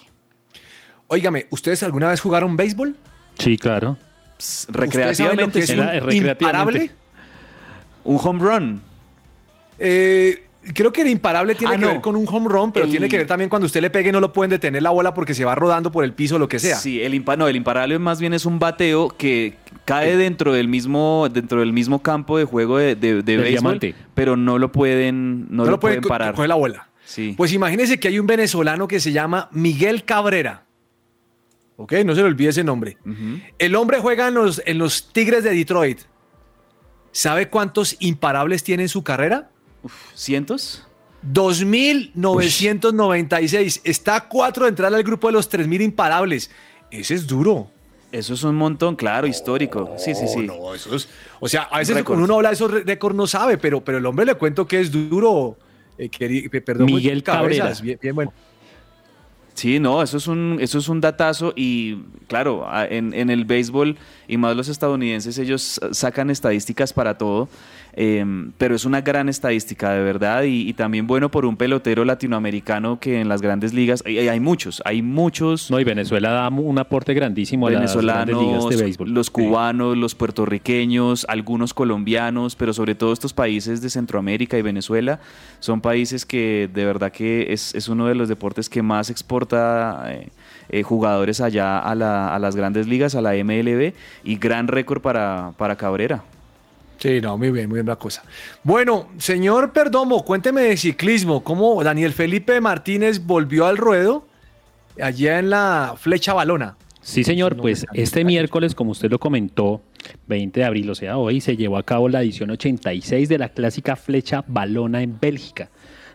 Óigame, 1.08 1.46
¿ustedes 1.50 1.82
alguna 1.82 2.08
vez 2.08 2.20
jugaron 2.22 2.56
béisbol? 2.56 2.96
Sí, 3.38 3.58
claro. 3.58 3.98
Recreativamente, 4.68 5.58
¿Ustedes 5.60 5.68
saben 5.78 5.96
lo 6.00 6.06
que 6.08 6.10
es 6.10 6.14
sí. 6.14 6.20
un 6.22 6.26
imparable? 6.30 6.90
Un 8.04 8.18
home 8.22 8.40
run. 8.42 8.82
Eh, 9.78 10.47
creo 10.74 10.92
que 10.92 11.02
el 11.02 11.08
imparable 11.08 11.54
tiene 11.54 11.74
Ah, 11.74 11.76
que 11.78 11.82
no. 11.84 11.88
ver 11.92 12.00
con 12.00 12.16
un 12.16 12.26
home 12.28 12.48
run, 12.48 12.72
pero 12.72 12.84
El- 12.86 12.90
tiene 12.90 13.08
que 13.08 13.18
ver 13.18 13.26
también 13.26 13.48
cuando 13.50 13.66
usted 13.66 13.80
le 13.80 13.90
pegue 13.90 14.10
no 14.12 14.20
lo 14.20 14.32
pueden 14.32 14.50
detener 14.50 14.82
la 14.82 14.90
bola 14.90 15.14
porque 15.14 15.34
se 15.34 15.44
va 15.44 15.54
rodando 15.54 15.90
por 15.92 16.04
el 16.04 16.12
piso 16.12 16.36
o 16.36 16.38
lo 16.38 16.48
que 16.48 16.58
sea. 16.58 16.76
Sí, 16.76 17.00
el, 17.02 17.14
impa- 17.14 17.36
no, 17.36 17.48
el 17.48 17.56
imparable 17.56 17.98
más 17.98 18.20
bien 18.20 18.34
es 18.34 18.46
un 18.46 18.58
bateo 18.58 19.08
que 19.08 19.54
cae 19.84 20.16
dentro 20.16 20.52
del 20.52 20.68
mismo, 20.68 21.28
dentro 21.32 21.60
del 21.60 21.72
mismo 21.72 22.02
campo 22.02 22.38
de 22.38 22.44
juego 22.44 22.78
de, 22.78 22.94
de, 22.96 23.22
béisbol, 23.22 23.44
diamante. 23.48 23.94
pero 24.14 24.36
no 24.36 24.58
lo 24.58 24.70
pueden, 24.72 25.46
no, 25.50 25.64
lo 25.64 25.80
pueden, 25.80 26.02
parar. 26.02 26.38
la 26.48 26.54
bola. 26.54 26.88
Sí. 27.04 27.34
Pues 27.36 27.52
imagínense 27.52 27.98
que 27.98 28.08
hay 28.08 28.18
un 28.18 28.26
venezolano 28.26 28.86
que 28.86 29.00
se 29.00 29.12
llama 29.12 29.48
Miguel 29.52 30.04
Cabrera. 30.04 30.64
Ok, 31.76 31.92
no 32.04 32.14
se 32.14 32.20
le 32.22 32.26
olvide 32.26 32.48
ese 32.50 32.64
nombre. 32.64 32.98
El 33.58 33.74
hombre 33.76 33.98
juega 34.00 34.28
en 34.28 34.34
los, 34.34 34.60
en 34.66 34.78
los 34.78 35.12
Tigres 35.12 35.44
de 35.44 35.50
Detroit. 35.54 36.00
¿Sabe 37.12 37.48
cuántos 37.48 37.96
imparables 38.00 38.62
tiene 38.62 38.82
en 38.84 38.88
su 38.88 39.02
carrera? 39.02 39.50
¿Cientos? 40.14 40.86
2.996. 41.32 43.80
Está 43.84 44.16
a 44.16 44.28
cuatro 44.28 44.64
de 44.64 44.70
entrar 44.70 44.92
al 44.94 45.02
grupo 45.02 45.28
de 45.28 45.34
los 45.34 45.50
3.000 45.50 45.82
imparables. 45.82 46.50
Ese 46.90 47.14
es 47.14 47.26
duro. 47.26 47.70
Eso 48.10 48.32
es 48.34 48.42
un 48.42 48.56
montón, 48.56 48.96
claro, 48.96 49.26
histórico. 49.26 49.94
Sí, 49.98 50.14
sí, 50.14 50.26
sí. 50.28 50.46
No, 50.46 50.74
eso 50.74 50.94
es. 50.94 51.08
O 51.40 51.48
sea, 51.48 51.64
a 51.64 51.78
veces 51.78 52.02
cuando 52.04 52.24
uno 52.24 52.36
habla 52.36 52.48
de 52.48 52.54
esos 52.54 52.70
récords 52.70 53.14
no 53.14 53.26
sabe, 53.26 53.58
pero, 53.58 53.84
pero 53.84 53.98
el 53.98 54.06
hombre 54.06 54.24
le 54.24 54.34
cuento 54.34 54.66
que 54.66 54.80
es 54.80 54.90
duro. 54.90 55.58
Eh, 55.98 56.08
perdón, 56.64 56.86
Miguel 56.86 57.22
Cabezas, 57.22 57.58
Cabrera. 57.58 57.82
Bien, 57.82 57.98
bien 58.00 58.14
bueno. 58.14 58.32
Sí, 59.58 59.80
no, 59.80 60.00
eso 60.00 60.18
es 60.18 60.28
un, 60.28 60.58
eso 60.60 60.78
es 60.78 60.88
un 60.88 61.00
datazo 61.00 61.52
y 61.56 61.96
claro, 62.28 62.64
en, 62.90 63.12
en 63.12 63.28
el 63.28 63.44
béisbol 63.44 63.96
y 64.28 64.36
más 64.36 64.56
los 64.56 64.68
estadounidenses, 64.68 65.36
ellos 65.36 65.80
sacan 65.90 66.30
estadísticas 66.30 66.92
para 66.92 67.18
todo, 67.18 67.48
eh, 67.94 68.24
pero 68.56 68.76
es 68.76 68.84
una 68.84 69.00
gran 69.00 69.28
estadística 69.28 69.90
de 69.90 70.00
verdad 70.04 70.44
y, 70.44 70.68
y 70.68 70.74
también 70.74 71.08
bueno 71.08 71.28
por 71.32 71.44
un 71.44 71.56
pelotero 71.56 72.04
latinoamericano 72.04 73.00
que 73.00 73.20
en 73.20 73.28
las 73.28 73.42
grandes 73.42 73.74
ligas, 73.74 74.04
hay, 74.06 74.28
hay 74.28 74.38
muchos, 74.38 74.80
hay 74.84 75.02
muchos 75.02 75.72
No, 75.72 75.80
y 75.80 75.84
Venezuela 75.84 76.30
da 76.30 76.48
un 76.50 76.78
aporte 76.78 77.12
grandísimo 77.12 77.66
a 77.66 77.70
las 77.70 77.96
grandes 77.96 77.96
ligas 77.96 78.26
venezolanos, 78.26 78.70
de 78.70 78.76
béisbol. 78.76 79.10
los 79.10 79.28
cubanos, 79.28 79.96
los 79.96 80.14
puertorriqueños, 80.14 81.26
algunos 81.28 81.74
colombianos, 81.74 82.54
pero 82.54 82.72
sobre 82.72 82.94
todo 82.94 83.12
estos 83.12 83.32
países 83.32 83.82
de 83.82 83.90
Centroamérica 83.90 84.56
y 84.56 84.62
Venezuela 84.62 85.18
son 85.58 85.80
países 85.80 86.24
que 86.24 86.70
de 86.72 86.84
verdad 86.84 87.10
que 87.10 87.52
es, 87.52 87.74
es 87.74 87.88
uno 87.88 88.06
de 88.06 88.14
los 88.14 88.28
deportes 88.28 88.68
que 88.68 88.82
más 88.82 89.10
exporta 89.48 90.12
eh, 90.12 90.28
eh, 90.70 90.82
jugadores 90.82 91.40
allá 91.40 91.78
a, 91.78 91.94
la- 91.94 92.34
a 92.34 92.38
las 92.38 92.54
grandes 92.56 92.86
ligas, 92.86 93.14
a 93.14 93.22
la 93.22 93.32
MLB, 93.32 93.92
y 94.24 94.36
gran 94.36 94.68
récord 94.68 95.00
para, 95.00 95.52
para 95.56 95.76
Cabrera. 95.76 96.22
Sí, 96.98 97.20
no, 97.20 97.38
muy 97.38 97.50
bien, 97.52 97.68
muy 97.68 97.76
bien 97.76 97.86
la 97.86 97.96
cosa. 97.96 98.22
Bueno, 98.64 99.08
señor 99.18 99.72
Perdomo, 99.72 100.24
cuénteme 100.24 100.62
de 100.62 100.76
ciclismo. 100.76 101.44
¿Cómo 101.44 101.82
Daniel 101.84 102.12
Felipe 102.12 102.60
Martínez 102.60 103.24
volvió 103.24 103.66
al 103.66 103.76
ruedo 103.76 104.26
allá 105.00 105.38
en 105.38 105.50
la 105.50 105.94
flecha 105.96 106.34
balona? 106.34 106.76
Sí, 107.00 107.22
señor, 107.24 107.56
pues 107.56 107.86
este 107.94 108.24
miércoles, 108.24 108.74
como 108.74 108.90
usted 108.90 109.10
lo 109.10 109.18
comentó, 109.20 109.80
20 110.26 110.60
de 110.60 110.66
abril, 110.66 110.90
o 110.90 110.94
sea, 110.94 111.16
hoy 111.16 111.40
se 111.40 111.56
llevó 111.56 111.78
a 111.78 111.82
cabo 111.84 112.08
la 112.08 112.20
edición 112.20 112.50
86 112.50 113.28
de 113.30 113.38
la 113.38 113.48
clásica 113.48 113.96
Flecha 113.96 114.44
Balona 114.46 115.00
en 115.00 115.18
Bélgica, 115.18 115.70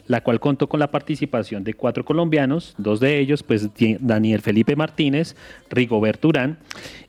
la 0.08 0.22
cual 0.22 0.39
contó 0.39 0.68
con 0.68 0.80
la 0.80 0.91
participación 0.91 1.64
de 1.64 1.74
cuatro 1.74 2.04
colombianos, 2.04 2.76
dos 2.78 2.99
de 2.99 3.20
ellos, 3.20 3.43
pues 3.43 3.70
Daniel 3.99 4.41
Felipe 4.41 4.76
Martínez, 4.76 5.36
Rigobert 5.70 6.24
Urán, 6.26 6.58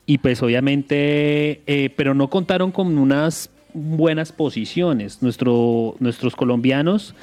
y 0.05 0.19
pues 0.19 0.41
obviamente, 0.41 1.61
eh, 1.67 1.89
pero 1.95 2.13
no 2.13 2.29
contaron 2.29 2.71
con 2.71 2.97
unas 2.97 3.49
buenas 3.73 4.31
posiciones. 4.31 5.21
Nuestro, 5.21 5.95
nuestros 5.99 6.35
colombianos 6.35 7.15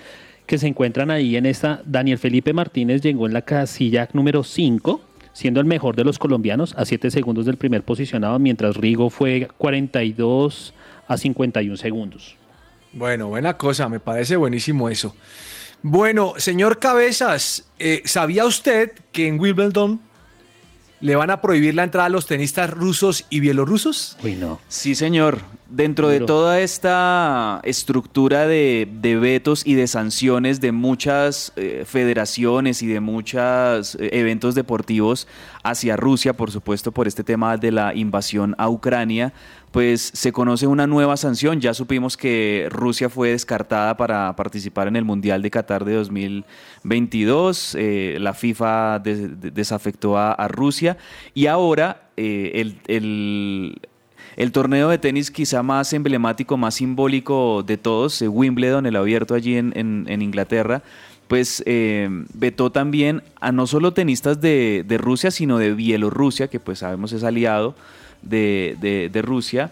que 0.46 0.58
se 0.58 0.66
encuentran 0.66 1.10
ahí 1.10 1.36
en 1.36 1.46
esta, 1.46 1.80
Daniel 1.86 2.18
Felipe 2.18 2.52
Martínez 2.52 3.00
llegó 3.00 3.26
en 3.26 3.32
la 3.32 3.42
casilla 3.42 4.08
número 4.12 4.44
5, 4.44 5.00
siendo 5.32 5.60
el 5.60 5.66
mejor 5.66 5.96
de 5.96 6.04
los 6.04 6.18
colombianos 6.18 6.74
a 6.76 6.84
7 6.84 7.10
segundos 7.10 7.46
del 7.46 7.56
primer 7.56 7.82
posicionado, 7.82 8.38
mientras 8.38 8.76
Rigo 8.76 9.08
fue 9.08 9.48
42 9.56 10.74
a 11.08 11.16
51 11.16 11.76
segundos. 11.76 12.36
Bueno, 12.92 13.28
buena 13.28 13.56
cosa, 13.56 13.88
me 13.88 14.00
parece 14.00 14.36
buenísimo 14.36 14.90
eso. 14.90 15.14
Bueno, 15.82 16.34
señor 16.36 16.78
Cabezas, 16.78 17.64
eh, 17.80 18.02
¿sabía 18.04 18.44
usted 18.44 18.92
que 19.10 19.26
en 19.26 19.40
Wimbledon 19.40 20.00
le 21.00 21.16
van 21.16 21.30
a 21.30 21.40
prohibir 21.40 21.74
la 21.74 21.82
entrada 21.82 22.06
a 22.06 22.08
los 22.08 22.26
tenistas 22.26 22.70
rusos 22.70 23.26
y 23.30 23.40
bielorrusos? 23.40 24.16
Uy, 24.22 24.36
no. 24.36 24.60
Sí, 24.68 24.94
señor. 24.94 25.40
Dentro 25.68 26.08
de 26.08 26.20
toda 26.20 26.60
esta 26.60 27.60
estructura 27.64 28.46
de, 28.46 28.86
de 29.00 29.16
vetos 29.16 29.66
y 29.66 29.74
de 29.74 29.88
sanciones 29.88 30.60
de 30.60 30.70
muchas 30.70 31.52
eh, 31.56 31.84
federaciones 31.84 32.82
y 32.82 32.86
de 32.86 33.00
muchos 33.00 33.96
eventos 33.98 34.54
deportivos 34.54 35.26
hacia 35.64 35.96
Rusia, 35.96 36.34
por 36.34 36.52
supuesto, 36.52 36.92
por 36.92 37.08
este 37.08 37.24
tema 37.24 37.56
de 37.56 37.72
la 37.72 37.94
invasión 37.94 38.54
a 38.58 38.68
Ucrania, 38.68 39.32
pues 39.72 40.10
se 40.14 40.32
conoce 40.32 40.66
una 40.66 40.86
nueva 40.86 41.16
sanción. 41.16 41.60
Ya 41.60 41.72
supimos 41.72 42.18
que 42.18 42.68
Rusia 42.70 43.08
fue 43.08 43.30
descartada 43.30 43.96
para 43.96 44.36
participar 44.36 44.86
en 44.86 44.96
el 44.96 45.04
Mundial 45.04 45.40
de 45.40 45.50
Qatar 45.50 45.86
de 45.86 45.94
2022. 45.94 47.74
eh, 47.78 48.18
la 48.20 48.34
FIFA 48.34 48.98
des- 48.98 49.40
des- 49.40 49.54
desafectó 49.54 50.18
a, 50.18 50.46
Rusia 50.48 50.98
y 51.32 51.46
ahora 51.46 52.02
eh, 52.18 52.52
el- 52.86 53.80
el, 54.36 54.52
torneo 54.52 54.90
de 54.90 54.98
tenis 54.98 55.30
quizá 55.30 55.62
más 55.62 55.92
emblemático, 55.94 56.58
más 56.58 56.74
simbólico 56.74 57.62
de 57.66 57.78
todos, 57.78 58.20
eh, 58.20 58.28
Wimbledon, 58.28 58.84
el 58.84 58.96
abierto 58.96 59.34
allí 59.34 59.56
en, 59.56 59.72
Inglaterra, 60.20 60.82
pues 61.28 61.64
vetó 62.34 62.70
también 62.70 63.22
a 63.40 63.52
no 63.52 63.66
solo 63.66 63.94
tenistas 63.94 64.38
de, 64.42 64.84
de 64.86 64.98
Rusia, 64.98 65.30
sino 65.30 65.56
de 65.56 65.72
Bielorrusia, 65.72 66.48
que 66.48 66.60
pues 66.60 66.80
sabemos 66.80 67.12
es 67.12 67.24
aliado 67.24 67.74
de, 68.22 68.76
de- 68.80 69.08
de 69.12 69.22
Rusia. 69.22 69.70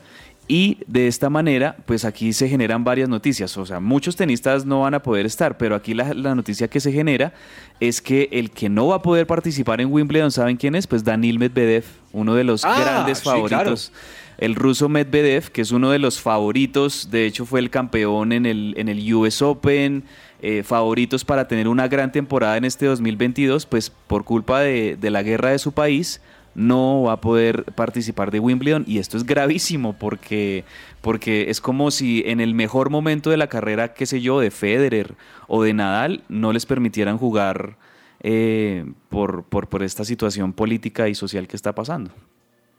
Y 0.49 0.79
de 0.89 1.07
esta 1.07 1.31
manera, 1.31 1.77
pues 1.87 2.05
aquí 2.05 2.33
se 2.33 2.49
generan 2.49 2.83
varias 2.83 3.09
noticias. 3.09 3.57
O 3.57 3.65
sea, 3.65 3.79
muchos 3.79 4.17
tenistas 4.17 4.67
no 4.67 4.81
van 4.81 4.95
a 4.95 5.01
poder 5.01 5.25
estar, 5.25 5.57
pero 5.57 5.77
aquí 5.77 5.95
la, 5.95 6.13
la 6.13 6.35
noticia 6.35 6.67
que 6.67 6.81
se 6.81 6.91
genera 6.91 7.33
es 7.79 8.03
que 8.03 8.29
el 8.33 8.51
que 8.51 8.69
no 8.69 8.89
va 8.89 8.97
a 8.97 9.03
poder 9.03 9.29
participar 9.29 9.81
en 9.81 9.93
Wimbledon, 9.93 10.33
¿saben 10.33 10.57
quién 10.57 10.75
es? 10.75 10.89
Pues 10.89 11.05
Danil 11.05 11.39
Medvedev, 11.39 11.85
uno 12.13 12.35
de 12.35 12.43
los 12.43 12.65
Ah, 12.65 12.81
grandes 12.81 13.19
sí, 13.19 13.25
favoritos. 13.27 13.93
El 14.39 14.57
ruso 14.57 14.89
Medvedev, 14.89 15.51
que 15.53 15.61
es 15.61 15.71
uno 15.71 15.91
de 15.93 16.01
los 16.01 16.21
favoritos, 16.21 17.11
de 17.13 17.27
hecho 17.27 17.47
fue 17.47 17.61
el 17.61 17.71
campeón 17.71 18.33
en 18.33 18.45
el, 18.45 18.75
en 18.77 18.89
el 18.89 19.15
US 19.15 19.43
Open, 19.43 20.03
eh, 20.43 20.65
favoritos 20.65 21.25
para 21.25 21.47
tener 21.47 21.69
una 21.69 21.87
gran 21.87 22.11
temporada 22.11 22.57
en 22.57 22.65
este 22.65 22.87
2022, 22.87 23.67
pues 23.67 23.93
por 24.09 24.25
culpa 24.25 24.61
de, 24.61 24.97
de 25.01 25.11
la 25.11 25.23
guerra 25.23 25.51
de 25.51 25.59
su 25.61 25.71
país, 25.73 26.21
no 26.55 27.03
va 27.03 27.13
a 27.15 27.21
poder 27.21 27.65
participar 27.65 28.31
de 28.31 28.41
Wimbledon 28.41 28.85
y 28.87 28.99
esto 28.99 29.17
es 29.17 29.25
gravísimo 29.25 29.93
porque, 29.99 30.65
porque 31.01 31.49
es 31.51 31.61
como 31.61 31.91
si 31.91 32.23
en 32.27 32.41
el 32.41 32.55
mejor 32.55 32.91
momento 32.91 33.31
de 33.31 33.37
la 33.37 33.47
carrera, 33.49 33.95
qué 33.95 34.05
sé 34.07 34.21
yo, 34.21 34.41
de 34.41 34.51
Federer 34.51 35.15
o 35.47 35.63
de 35.63 35.73
Nadal, 35.75 36.25
no 36.29 36.53
les 36.53 36.67
permitieran 36.67 37.19
jugar 37.19 37.77
eh, 38.23 38.85
por, 39.09 39.45
por, 39.45 39.69
por 39.69 39.83
esta 39.83 40.05
situación 40.05 40.53
política 40.53 41.09
y 41.09 41.15
social 41.15 41.47
que 41.49 41.57
está 41.57 41.75
pasando. 41.75 42.11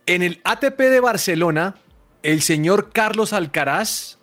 En 0.05 0.21
el 0.21 0.39
ATP 0.43 0.77
de 0.79 0.99
Barcelona, 0.99 1.75
el 2.23 2.41
señor 2.41 2.91
Carlos 2.91 3.33
Alcaraz, 3.33 4.17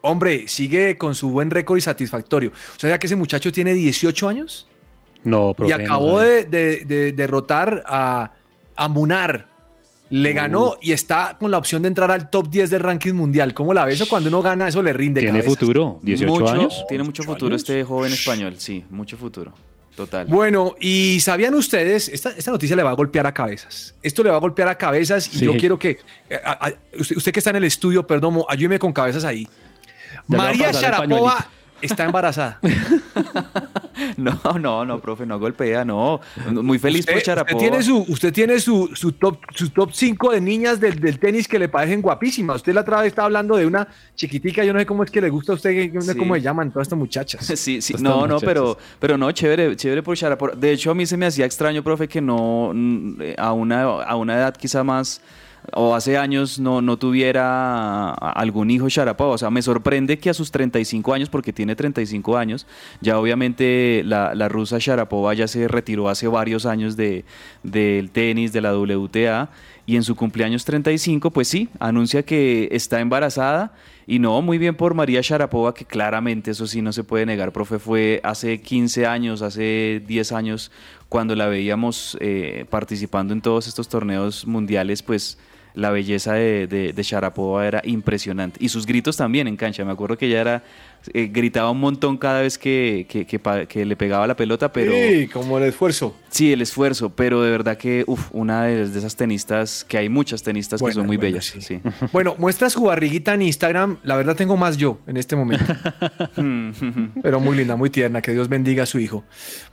hombre, 0.00 0.48
sigue 0.48 0.96
con 0.98 1.14
su 1.14 1.30
buen 1.30 1.50
récord 1.50 1.78
y 1.78 1.80
satisfactorio. 1.80 2.50
O 2.50 2.80
sea, 2.80 2.98
que 2.98 3.06
ese 3.06 3.16
muchacho 3.16 3.52
tiene 3.52 3.74
18 3.74 4.28
años. 4.28 4.66
No, 5.22 5.54
Y 5.66 5.72
acabó 5.72 6.20
de, 6.20 6.44
de- 6.44 6.84
de 6.84 7.12
derrotar 7.12 7.82
a, 7.86 8.32
a 8.76 8.88
Munar. 8.88 9.46
Le 10.10 10.32
ganó 10.34 10.76
y 10.82 10.92
está 10.92 11.36
con 11.40 11.50
la 11.50 11.58
opción 11.58 11.82
de 11.82 11.88
entrar 11.88 12.10
al 12.10 12.28
top 12.30 12.48
10 12.48 12.70
del 12.70 12.80
ranking 12.80 13.14
mundial. 13.14 13.54
¿Cómo 13.54 13.72
la 13.72 13.84
ves? 13.86 13.94
Eso 13.96 14.08
cuando 14.08 14.28
uno 14.28 14.42
gana, 14.42 14.68
eso 14.68 14.82
le 14.82 14.92
rinde. 14.92 15.20
Tiene 15.22 15.38
cabezas. 15.40 15.58
futuro, 15.58 15.98
18 16.02 16.32
Mucho- 16.32 16.48
años. 16.52 16.84
Tiene 16.88 17.04
mucho 17.04 17.22
futuro 17.22 17.56
este 17.56 17.82
joven 17.84 18.12
español, 18.12 18.54
sí, 18.58 18.84
mucho 18.90 19.16
futuro. 19.16 19.52
Total. 19.96 20.26
Bueno, 20.26 20.74
y 20.80 21.20
sabían 21.20 21.54
ustedes, 21.54 22.08
esta, 22.08 22.30
esta 22.30 22.50
noticia 22.50 22.74
le 22.76 22.82
va 22.82 22.90
a 22.90 22.94
golpear 22.94 23.26
a 23.26 23.32
cabezas. 23.32 23.94
Esto 24.02 24.22
le 24.24 24.30
va 24.30 24.36
a 24.36 24.40
golpear 24.40 24.68
a 24.68 24.76
cabezas 24.76 25.26
y 25.34 25.38
Sí. 25.38 25.44
yo 25.46 25.56
quiero 25.56 25.78
que, 25.78 25.98
eh, 26.28 26.38
a- 26.44 26.66
a- 26.66 26.72
usted, 26.98 27.16
usted 27.16 27.32
que 27.32 27.38
está 27.40 27.50
en 27.50 27.56
el 27.56 27.64
estudio, 27.64 28.06
perdón, 28.06 28.42
ayúdeme 28.48 28.78
con 28.78 28.92
cabezas 28.92 29.24
ahí. 29.24 29.48
Ya 30.28 30.36
María 30.36 30.70
Sharapova. 30.72 31.46
Está 31.84 32.04
embarazada. 32.04 32.58
No, 34.16 34.38
no, 34.60 34.84
no, 34.84 35.00
profe, 35.00 35.24
no 35.24 35.38
golpea, 35.38 35.84
no. 35.84 36.20
Muy 36.50 36.78
feliz 36.78 37.00
usted, 37.00 37.12
por 37.12 37.18
usted 37.18 37.30
Sharapova. 37.32 37.60
tiene 37.60 37.82
su, 37.82 37.98
usted 38.08 38.32
tiene 38.32 38.58
su, 38.58 38.90
su 38.94 39.12
top 39.12 39.38
su 39.54 39.70
top 39.70 39.90
5 39.92 40.32
de 40.32 40.40
niñas 40.40 40.80
del, 40.80 40.98
del 41.00 41.18
tenis 41.18 41.46
que 41.46 41.58
le 41.58 41.68
parecen 41.68 42.02
guapísimas. 42.02 42.56
Usted 42.56 42.74
la 42.74 42.80
otra 42.80 42.98
vez 42.98 43.08
estaba 43.08 43.26
hablando 43.26 43.56
de 43.56 43.66
una 43.66 43.86
chiquitica, 44.16 44.64
yo 44.64 44.72
no 44.72 44.80
sé 44.80 44.86
cómo 44.86 45.04
es 45.04 45.10
que 45.10 45.20
le 45.20 45.30
gusta 45.30 45.52
a 45.52 45.54
usted, 45.54 45.70
yo 45.88 45.94
no 45.94 46.00
sé 46.02 46.12
Sí. 46.12 46.18
cómo 46.18 46.34
se 46.34 46.40
llaman 46.42 46.70
todas 46.72 46.86
estas 46.86 46.98
muchachas. 46.98 47.46
Sí, 47.64 47.80
sí, 47.80 47.92
Estas 47.94 48.02
no, 48.02 48.10
no, 48.14 48.20
muchachas. 48.34 48.42
pero, 48.44 48.78
pero 48.98 49.16
no, 49.16 49.30
chévere, 49.32 49.76
chévere 49.76 50.02
por 50.02 50.16
Sharapova. 50.16 50.52
De 50.56 50.72
hecho, 50.72 50.90
a 50.90 50.94
mí 50.94 51.06
se 51.06 51.16
me 51.16 51.26
hacía 51.26 51.46
extraño, 51.46 51.82
profe, 51.84 52.08
que 52.08 52.20
no, 52.20 52.72
eh, 53.20 53.34
a 53.38 53.52
una, 53.52 53.82
a 53.84 54.16
una 54.16 54.34
edad 54.34 54.54
quizá 54.56 54.82
más, 54.82 55.20
o 55.72 55.94
hace 55.94 56.18
años, 56.18 56.58
no, 56.58 56.82
no 56.82 56.98
tuviera 56.98 58.10
algún 58.12 58.70
hijo 58.70 58.88
Sharapova. 58.88 59.34
O 59.34 59.38
sea, 59.38 59.50
me 59.50 59.62
sorprende 59.62 60.18
que 60.18 60.30
a 60.30 60.34
sus 60.34 60.50
35 60.50 61.14
años, 61.14 61.28
porque 61.28 61.52
tiene 61.52 61.74
35 61.74 62.36
años, 62.36 62.66
ya 63.00 63.18
obviamente 63.18 64.02
la, 64.04 64.34
la 64.34 64.48
rusa 64.48 64.76
Sharapova 64.78 65.34
ya 65.34 65.48
se 65.48 65.66
retiró 65.68 66.08
hace 66.08 66.28
varios 66.28 66.66
años 66.66 66.96
de, 66.96 67.24
del 67.62 68.10
tenis, 68.10 68.52
de 68.52 68.60
la 68.60 68.76
WTA, 68.76 69.50
y 69.86 69.96
en 69.96 70.02
su 70.02 70.16
cumpleaños 70.16 70.64
35, 70.64 71.30
pues 71.30 71.48
sí, 71.48 71.68
anuncia 71.78 72.22
que 72.22 72.68
está 72.72 73.00
embarazada. 73.00 73.74
Y 74.06 74.18
no, 74.18 74.40
muy 74.42 74.58
bien 74.58 74.76
por 74.76 74.94
María 74.94 75.20
Sharapova, 75.22 75.72
que 75.72 75.86
claramente 75.86 76.50
eso 76.50 76.66
sí 76.66 76.82
no 76.82 76.92
se 76.92 77.04
puede 77.04 77.24
negar, 77.24 77.52
profe, 77.52 77.78
fue 77.78 78.20
hace 78.22 78.60
15 78.60 79.06
años, 79.06 79.40
hace 79.40 80.02
10 80.06 80.32
años, 80.32 80.70
cuando 81.08 81.34
la 81.34 81.46
veíamos 81.46 82.18
eh, 82.20 82.66
participando 82.68 83.32
en 83.32 83.40
todos 83.40 83.66
estos 83.66 83.88
torneos 83.88 84.46
mundiales, 84.46 85.02
pues 85.02 85.38
la 85.74 85.90
belleza 85.90 86.34
de, 86.34 86.66
de, 86.66 86.92
de 86.92 87.02
Sharapova 87.02 87.66
era 87.66 87.80
impresionante. 87.84 88.58
Y 88.62 88.68
sus 88.68 88.86
gritos 88.86 89.16
también 89.16 89.48
en 89.48 89.56
cancha, 89.56 89.84
me 89.84 89.92
acuerdo 89.92 90.16
que 90.16 90.26
ella 90.26 90.40
era, 90.40 90.62
eh, 91.12 91.28
gritaba 91.32 91.70
un 91.70 91.80
montón 91.80 92.16
cada 92.16 92.40
vez 92.42 92.56
que, 92.58 93.06
que, 93.08 93.26
que 93.26 93.38
pa- 93.40 93.66
que 93.66 93.84
le 93.84 93.96
pegaba 93.96 94.26
la 94.26 94.36
pelota, 94.36 94.72
pero... 94.72 94.92
Sí, 94.92 95.26
como 95.28 95.58
el 95.58 95.64
esfuerzo. 95.64 96.16
Sí, 96.30 96.52
el 96.52 96.62
esfuerzo, 96.62 97.10
pero 97.10 97.42
de 97.42 97.50
verdad 97.50 97.76
que, 97.76 98.04
uff, 98.06 98.28
una 98.32 98.64
de, 98.64 98.88
de 98.88 98.98
esas 98.98 99.16
tenistas, 99.16 99.84
que 99.84 99.98
hay 99.98 100.08
muchas 100.08 100.42
tenistas 100.42 100.80
que 100.82 100.92
son 100.92 101.06
muy 101.06 101.16
bellas. 101.16 101.52
Sí. 101.58 101.80
Bueno, 102.12 102.36
muestra 102.38 102.70
su 102.70 102.82
barriguita 102.84 103.34
en 103.34 103.42
Instagram. 103.42 103.98
La 104.04 104.16
verdad 104.16 104.36
tengo 104.36 104.56
más 104.56 104.76
yo 104.76 104.98
en 105.06 105.16
este 105.16 105.34
momento. 105.36 105.64
Pero 107.22 107.40
muy 107.40 107.56
linda, 107.56 107.76
muy 107.76 107.90
tierna. 107.90 108.22
Que 108.22 108.32
Dios 108.32 108.48
bendiga 108.48 108.84
a 108.84 108.86
su 108.86 108.98
hijo. 108.98 109.24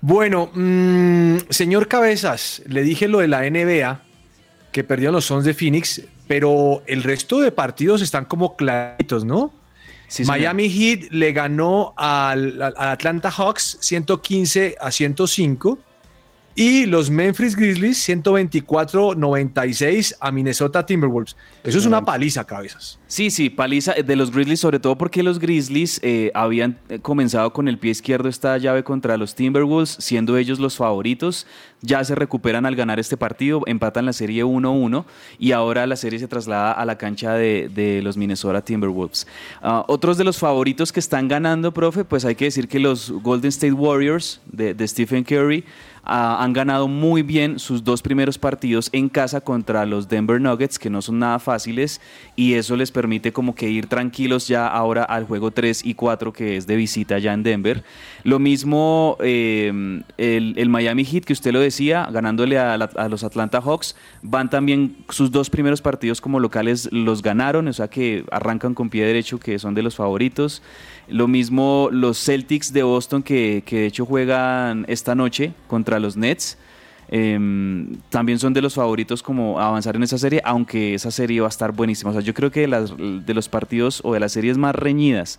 Bueno, 0.01 0.49
mm, 0.53 1.37
señor 1.49 1.87
Cabezas, 1.87 2.61
le 2.67 2.81
dije 2.83 3.07
lo 3.07 3.19
de 3.19 3.27
la 3.27 3.41
NBA, 3.49 4.01
que 4.71 4.83
perdieron 4.83 5.15
los 5.15 5.25
Suns 5.25 5.45
de 5.45 5.53
Phoenix, 5.53 6.01
pero 6.27 6.83
el 6.87 7.03
resto 7.03 7.39
de 7.39 7.51
partidos 7.51 8.01
están 8.01 8.25
como 8.25 8.55
claritos, 8.55 9.25
¿no? 9.25 9.53
Sí. 10.07 10.25
Miami 10.25 10.69
Heat 10.69 11.11
le 11.11 11.31
ganó 11.31 11.93
al, 11.95 12.61
al 12.61 12.73
Atlanta 12.77 13.31
Hawks 13.31 13.77
115 13.79 14.75
a 14.79 14.91
105 14.91 15.79
y 16.55 16.85
los 16.85 17.09
Memphis 17.09 17.55
Grizzlies 17.55 18.09
124-96 18.09 20.15
a 20.19 20.31
Minnesota 20.31 20.85
Timberwolves. 20.85 21.37
Eso 21.63 21.77
es 21.77 21.85
una 21.85 22.03
paliza, 22.03 22.43
cabezas. 22.45 22.99
Sí, 23.07 23.31
sí, 23.31 23.49
paliza 23.49 23.93
de 23.93 24.15
los 24.15 24.31
Grizzlies, 24.31 24.59
sobre 24.59 24.79
todo 24.79 24.97
porque 24.97 25.23
los 25.23 25.39
Grizzlies 25.39 26.01
eh, 26.03 26.29
habían 26.33 26.77
eh, 26.89 26.99
comenzado 26.99 27.53
con 27.53 27.69
el 27.69 27.79
pie 27.79 27.91
izquierdo 27.91 28.27
esta 28.27 28.57
llave 28.57 28.83
contra 28.83 29.15
los 29.17 29.35
Timberwolves, 29.35 29.95
siendo 29.99 30.35
ellos 30.37 30.59
los 30.59 30.75
favoritos. 30.75 31.47
Ya 31.81 32.03
se 32.03 32.13
recuperan 32.13 32.67
al 32.67 32.75
ganar 32.75 32.99
este 32.99 33.17
partido, 33.17 33.61
empatan 33.65 34.05
la 34.05 34.13
serie 34.13 34.45
1-1 34.45 35.03
y 35.39 35.51
ahora 35.51 35.87
la 35.87 35.95
serie 35.95 36.19
se 36.19 36.27
traslada 36.27 36.71
a 36.71 36.85
la 36.85 36.97
cancha 36.97 37.33
de, 37.33 37.69
de 37.73 38.03
los 38.03 38.17
Minnesota 38.17 38.61
Timberwolves. 38.61 39.25
Ah, 39.63 39.83
otros 39.87 40.17
de 40.17 40.23
los 40.23 40.37
favoritos 40.37 40.91
que 40.91 40.99
están 40.99 41.27
ganando, 41.27 41.73
profe, 41.73 42.05
pues 42.05 42.23
hay 42.23 42.35
que 42.35 42.45
decir 42.45 42.67
que 42.67 42.79
los 42.79 43.09
Golden 43.09 43.49
State 43.49 43.73
Warriors 43.73 44.41
de, 44.45 44.75
de 44.75 44.87
Stephen 44.87 45.23
Curry 45.23 45.63
ah, 46.03 46.43
han 46.43 46.53
ganado 46.53 46.87
muy 46.87 47.23
bien 47.23 47.57
sus 47.57 47.83
dos 47.83 48.03
primeros 48.03 48.37
partidos 48.37 48.89
en 48.91 49.09
casa 49.09 49.41
contra 49.41 49.83
los 49.87 50.07
Denver 50.07 50.39
Nuggets, 50.39 50.77
que 50.77 50.91
no 50.91 51.01
son 51.01 51.17
nada 51.17 51.39
fáciles, 51.39 51.99
y 52.35 52.53
eso 52.53 52.75
les 52.75 52.91
permite 52.91 53.33
como 53.33 53.55
que 53.55 53.69
ir 53.69 53.87
tranquilos 53.87 54.47
ya 54.47 54.67
ahora 54.67 55.03
al 55.03 55.25
juego 55.25 55.49
3 55.49 55.83
y 55.83 55.95
4 55.95 56.31
que 56.31 56.57
es 56.57 56.67
de 56.67 56.75
visita 56.75 57.17
ya 57.17 57.33
en 57.33 57.41
Denver. 57.41 57.83
Lo 58.23 58.37
mismo 58.37 59.17
eh, 59.19 60.03
el, 60.19 60.53
el 60.57 60.69
Miami 60.69 61.05
Heat, 61.05 61.23
que 61.25 61.33
usted 61.33 61.51
lo 61.51 61.59
decía, 61.59 61.70
ganándole 61.79 62.59
a, 62.59 62.77
la- 62.77 62.89
a 62.95 63.07
los 63.09 63.23
Atlanta 63.23 63.61
Hawks, 63.61 63.95
van 64.21 64.49
también 64.49 64.97
sus 65.09 65.31
dos 65.31 65.49
primeros 65.49 65.81
partidos 65.81 66.21
como 66.21 66.39
locales 66.39 66.89
los 66.91 67.21
ganaron, 67.21 67.67
o 67.67 67.73
sea 67.73 67.87
que 67.89 68.25
arrancan 68.31 68.73
con 68.73 68.89
pie 68.89 69.05
derecho, 69.05 69.39
que 69.39 69.57
son 69.59 69.73
de 69.73 69.81
los 69.83 69.95
favoritos. 69.95 70.61
Lo 71.07 71.27
mismo 71.27 71.89
los 71.91 72.17
Celtics 72.23 72.71
de 72.73 72.83
Boston, 72.83 73.23
que, 73.23 73.63
que 73.65 73.79
de 73.79 73.85
hecho 73.87 74.05
juegan 74.05 74.85
esta 74.87 75.15
noche 75.15 75.53
contra 75.67 75.99
los 75.99 76.15
Nets. 76.17 76.57
Em, 77.13 77.97
también 78.09 78.39
son 78.39 78.53
de 78.53 78.61
los 78.61 78.73
favoritos 78.75 79.21
como 79.21 79.59
avanzar 79.59 79.97
en 79.97 80.03
esa 80.03 80.17
serie, 80.17 80.41
aunque 80.45 80.93
esa 80.93 81.11
serie 81.11 81.41
va 81.41 81.47
a 81.47 81.49
estar 81.49 81.73
buenísima. 81.73 82.11
O 82.11 82.13
sea, 82.13 82.21
yo 82.21 82.33
creo 82.33 82.51
que 82.51 82.61
de, 82.61 82.67
las- 82.67 82.93
de 82.97 83.33
los 83.33 83.49
partidos 83.49 83.99
o 84.05 84.13
de 84.13 84.21
las 84.21 84.31
series 84.31 84.57
más 84.57 84.73
reñidas 84.73 85.37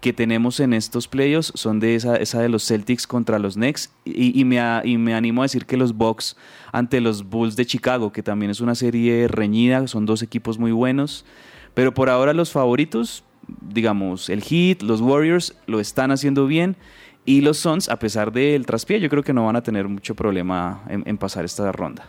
que 0.00 0.12
tenemos 0.12 0.60
en 0.60 0.74
estos 0.74 1.08
playoffs 1.08 1.52
son 1.54 1.80
de 1.80 1.94
esa, 1.94 2.18
de 2.18 2.48
los 2.48 2.66
Celtics 2.66 3.06
contra 3.06 3.38
los 3.38 3.54
Knicks. 3.54 3.90
Y, 4.04 4.44
me, 4.44 4.58
animo 4.60 5.42
a 5.42 5.44
decir 5.44 5.66
que 5.66 5.76
los 5.76 5.96
Bucks 5.96 6.36
ante 6.72 7.00
los 7.00 7.28
Bulls 7.28 7.56
de 7.56 7.66
Chicago, 7.66 8.12
que 8.12 8.22
también 8.22 8.50
es 8.50 8.60
una 8.60 8.74
serie 8.74 9.28
reñida, 9.28 9.86
son 9.86 10.06
dos 10.06 10.22
equipos 10.22 10.58
muy 10.58 10.72
buenos, 10.72 11.24
pero 11.72 11.94
por 11.94 12.10
ahora 12.10 12.32
los 12.32 12.52
favoritos, 12.52 13.24
digamos, 13.60 14.28
el 14.28 14.42
Heat, 14.42 14.82
los 14.82 15.00
Warriors 15.00 15.56
lo 15.66 15.80
están 15.80 16.10
haciendo 16.10 16.46
bien. 16.46 16.76
Y 17.26 17.40
los 17.40 17.56
Suns, 17.56 17.88
a 17.88 17.98
pesar 17.98 18.32
del 18.32 18.66
traspié, 18.66 19.00
yo 19.00 19.08
creo 19.08 19.22
que 19.22 19.32
no 19.32 19.46
van 19.46 19.56
a 19.56 19.62
tener 19.62 19.88
mucho 19.88 20.14
problema 20.14 20.82
en 20.88 21.16
pasar 21.16 21.46
esta 21.46 21.72
ronda. 21.72 22.06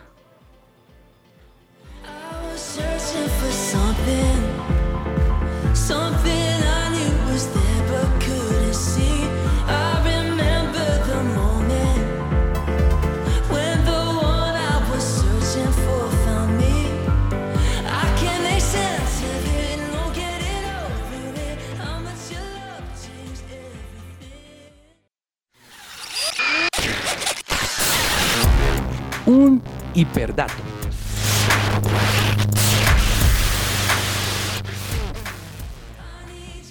Un 29.46 29.62
hiperdato. 29.94 30.54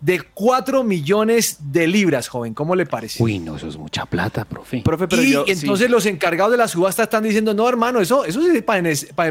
de 0.00 0.20
4 0.20 0.84
millones 0.84 1.58
de 1.60 1.86
libras, 1.86 2.28
joven. 2.28 2.54
¿Cómo 2.54 2.74
le 2.76 2.86
parece? 2.86 3.22
Uy, 3.22 3.38
no, 3.38 3.56
eso 3.56 3.68
es 3.68 3.76
mucha 3.76 4.06
plata, 4.06 4.44
profe. 4.44 4.82
profe 4.82 5.08
pero 5.08 5.22
y 5.22 5.34
entonces 5.50 5.90
los 5.90 6.06
encargados 6.06 6.52
de 6.52 6.58
la 6.58 6.68
subasta 6.68 7.02
están 7.02 7.24
diciendo, 7.24 7.54
no, 7.54 7.68
hermano, 7.68 8.00
eso, 8.00 8.24
eso 8.24 8.40
es 8.40 8.62
para, 8.62 8.82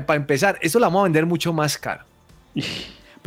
para 0.05 0.18
empezar, 0.18 0.57
eso 0.61 0.80
la 0.80 0.88
vamos 0.88 1.01
a 1.01 1.03
vender 1.03 1.26
mucho 1.26 1.53
más 1.53 1.78
caro. 1.78 2.03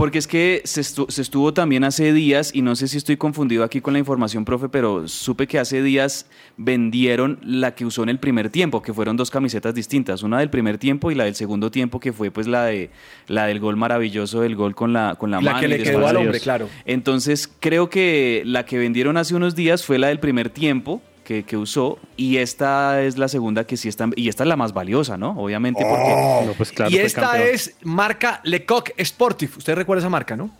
Porque 0.00 0.16
es 0.16 0.26
que 0.26 0.62
se, 0.64 0.80
estuvo 0.80 1.52
también 1.52 1.84
hace 1.84 2.14
días, 2.14 2.52
y 2.54 2.62
no 2.62 2.74
sé 2.74 2.88
si 2.88 2.96
estoy 2.96 3.18
confundido 3.18 3.64
aquí 3.64 3.82
con 3.82 3.92
la 3.92 3.98
información, 3.98 4.46
profe, 4.46 4.70
pero 4.70 5.06
supe 5.06 5.46
que 5.46 5.58
hace 5.58 5.82
días 5.82 6.24
vendieron 6.56 7.38
la 7.42 7.74
que 7.74 7.84
usó 7.84 8.02
en 8.02 8.08
el 8.08 8.18
primer 8.18 8.48
tiempo, 8.48 8.80
que 8.80 8.94
fueron 8.94 9.18
dos 9.18 9.30
camisetas 9.30 9.74
distintas, 9.74 10.22
una 10.22 10.38
del 10.38 10.48
primer 10.48 10.78
tiempo 10.78 11.10
y 11.10 11.14
la 11.14 11.24
del 11.24 11.34
segundo 11.34 11.70
tiempo, 11.70 12.00
que 12.00 12.14
fue 12.14 12.30
pues 12.30 12.46
la 12.46 12.64
de 12.64 12.88
la 13.26 13.44
del 13.44 13.60
gol 13.60 13.76
maravilloso, 13.76 14.40
del 14.40 14.56
gol 14.56 14.74
con 14.74 14.94
la, 14.94 15.16
con 15.16 15.30
la, 15.30 15.42
la 15.42 15.60
que 15.60 15.68
le 15.68 15.82
quedó 15.82 16.06
al 16.06 16.16
hombre, 16.16 16.40
claro. 16.40 16.70
Entonces 16.86 17.46
creo 17.60 17.90
que 17.90 18.42
la 18.46 18.64
que 18.64 18.78
vendieron 18.78 19.18
hace 19.18 19.34
unos 19.34 19.54
días 19.54 19.84
fue 19.84 19.98
la 19.98 20.08
del 20.08 20.18
primer 20.18 20.48
tiempo, 20.48 21.02
que, 21.46 21.56
usó 21.56 21.98
y 22.16 22.38
esta 22.38 23.02
es 23.02 23.16
la 23.16 23.28
segunda 23.28 23.64
que 23.64 23.76
sí 23.76 23.88
está 23.88 24.08
y 24.16 24.28
esta 24.28 24.42
es 24.42 24.48
la 24.48 24.56
más 24.56 24.72
valiosa, 24.72 25.16
¿no? 25.16 25.30
Obviamente 25.38 25.84
porque 25.88 26.12
oh. 26.16 26.54
pues 26.56 26.72
y 26.88 26.98
esta 26.98 27.42
es 27.42 27.76
marca 27.82 28.40
Lecoq 28.44 28.90
Sportif. 29.04 29.58
Usted 29.58 29.74
recuerda 29.74 30.00
esa 30.00 30.08
marca, 30.08 30.36
¿no? 30.36 30.50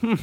Hmm. 0.00 0.14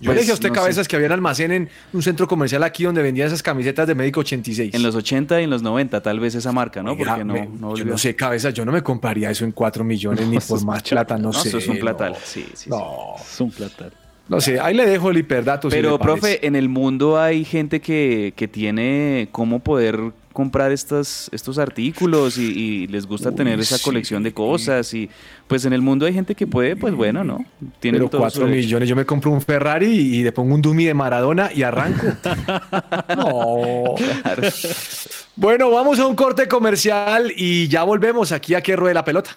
Yo 0.00 0.14
le 0.14 0.20
dije 0.20 0.30
a 0.30 0.34
usted 0.34 0.50
cabezas 0.50 0.88
que 0.88 0.96
había 0.96 1.08
un 1.08 1.12
almacén 1.12 1.52
en 1.52 1.68
un 1.92 2.02
centro 2.02 2.26
comercial 2.26 2.62
aquí 2.62 2.84
donde 2.84 3.02
vendían 3.02 3.28
esas 3.28 3.42
camisetas 3.42 3.86
de 3.86 3.94
médico 3.94 4.20
86. 4.20 4.74
En 4.74 4.82
los 4.82 4.94
80 4.94 5.40
y 5.40 5.44
en 5.44 5.50
los 5.50 5.62
no 5.62 5.76
tal 6.00 6.20
vez 6.20 6.34
esa 6.34 6.52
marca, 6.52 6.82
¿no? 6.82 6.96
Porque 6.96 7.24
no, 7.24 7.34
no 7.58 7.76
yo 7.76 7.84
no 7.84 7.98
sé, 7.98 8.16
cabezas, 8.16 8.54
yo 8.54 8.64
no 8.64 8.72
me 8.72 8.82
compraría 8.82 9.30
eso 9.30 9.44
en 9.44 9.52
4 9.52 9.84
millones 9.84 10.26
ni 10.28 10.38
por 10.38 10.64
más 10.64 10.82
plata, 10.82 11.18
no, 11.18 11.32
sé. 11.32 11.48
Eso 11.48 11.58
es 11.58 11.68
un 11.68 11.78
platal, 11.78 12.16
sí, 12.24 12.46
sí. 12.54 12.70
No. 12.70 13.14
Es 13.20 13.40
un 13.40 13.50
platal. 13.50 13.92
No 14.30 14.40
sé, 14.40 14.60
ahí 14.60 14.74
le 14.74 14.86
dejo 14.86 15.10
el 15.10 15.18
hiperdato. 15.18 15.68
Pero, 15.68 15.98
profe, 15.98 16.46
en 16.46 16.54
el 16.54 16.68
mundo 16.68 17.20
hay 17.20 17.44
gente 17.44 17.80
que, 17.80 18.32
que 18.36 18.46
tiene 18.46 19.28
cómo 19.32 19.58
poder 19.58 20.12
comprar 20.32 20.70
estas, 20.70 21.28
estos 21.32 21.58
artículos 21.58 22.38
y, 22.38 22.86
les 22.86 23.06
gusta 23.06 23.32
tener 23.32 23.58
esa 23.58 23.78
colección 23.80 24.22
de 24.22 24.32
cosas 24.32 24.94
y 24.94 25.10
pues 25.48 25.64
en 25.64 25.72
el 25.72 25.82
mundo 25.82 26.06
hay 26.06 26.14
gente 26.14 26.36
que 26.36 26.46
puede, 26.46 26.76
pues 26.76 26.94
bueno, 26.94 27.24
¿no? 27.24 27.44
Tiene 27.80 27.98
Pero 27.98 28.08
cuatro 28.08 28.46
millones, 28.46 28.88
yo 28.88 28.94
me 28.94 29.04
compro 29.04 29.32
un 29.32 29.42
Ferrari 29.42 29.86
y, 29.86 30.22
le 30.22 30.30
pongo 30.30 30.54
un 30.54 30.62
Dummy 30.62 30.84
de 30.84 30.94
Maradona 30.94 31.50
y 31.52 31.64
arranco. 31.64 32.06
no. 33.16 33.96
Claro. 33.96 34.48
Bueno, 35.34 35.70
vamos 35.72 35.98
a 35.98 36.06
un 36.06 36.14
corte 36.14 36.46
comercial 36.46 37.32
y 37.36 37.66
ya 37.66 37.82
volvemos 37.82 38.30
aquí 38.30 38.54
a 38.54 38.62
que 38.62 38.76
ruede 38.76 38.94
la 38.94 39.04
pelota. 39.04 39.36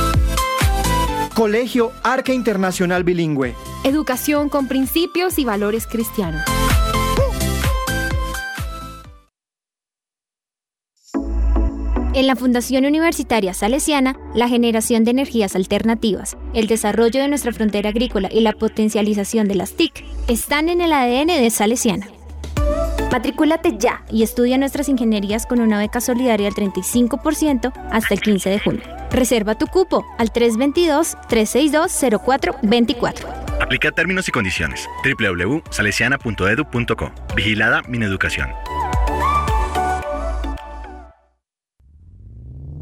Colegio 1.35 1.93
Arca 2.03 2.33
Internacional 2.33 3.05
Bilingüe. 3.05 3.55
Educación 3.85 4.49
con 4.49 4.67
principios 4.67 5.39
y 5.39 5.45
valores 5.45 5.87
cristianos. 5.87 6.41
En 12.13 12.27
la 12.27 12.35
Fundación 12.35 12.85
Universitaria 12.85 13.53
Salesiana, 13.53 14.19
la 14.35 14.49
generación 14.49 15.05
de 15.05 15.11
energías 15.11 15.55
alternativas, 15.55 16.35
el 16.53 16.67
desarrollo 16.67 17.21
de 17.21 17.29
nuestra 17.29 17.53
frontera 17.53 17.89
agrícola 17.89 18.27
y 18.29 18.41
la 18.41 18.51
potencialización 18.51 19.47
de 19.47 19.55
las 19.55 19.71
TIC 19.71 20.03
están 20.27 20.67
en 20.67 20.81
el 20.81 20.91
ADN 20.91 21.27
de 21.27 21.49
Salesiana. 21.49 22.09
Matricúlate 23.11 23.77
ya 23.77 24.03
y 24.09 24.23
estudia 24.23 24.57
nuestras 24.57 24.87
ingenierías 24.87 25.45
con 25.45 25.59
una 25.59 25.77
beca 25.77 25.99
solidaria 25.99 26.49
del 26.49 26.55
35% 26.55 27.73
hasta 27.91 28.13
el 28.13 28.21
15 28.21 28.49
de 28.49 28.59
junio. 28.59 28.83
Reserva 29.11 29.55
tu 29.55 29.67
cupo 29.67 30.05
al 30.17 30.31
322-362-0424. 30.31 33.25
Aplica 33.61 33.91
términos 33.91 34.29
y 34.29 34.31
condiciones. 34.31 34.87
www.salesiana.edu.co. 35.03 37.11
Vigilada 37.35 37.81
Mineducación. 37.83 38.49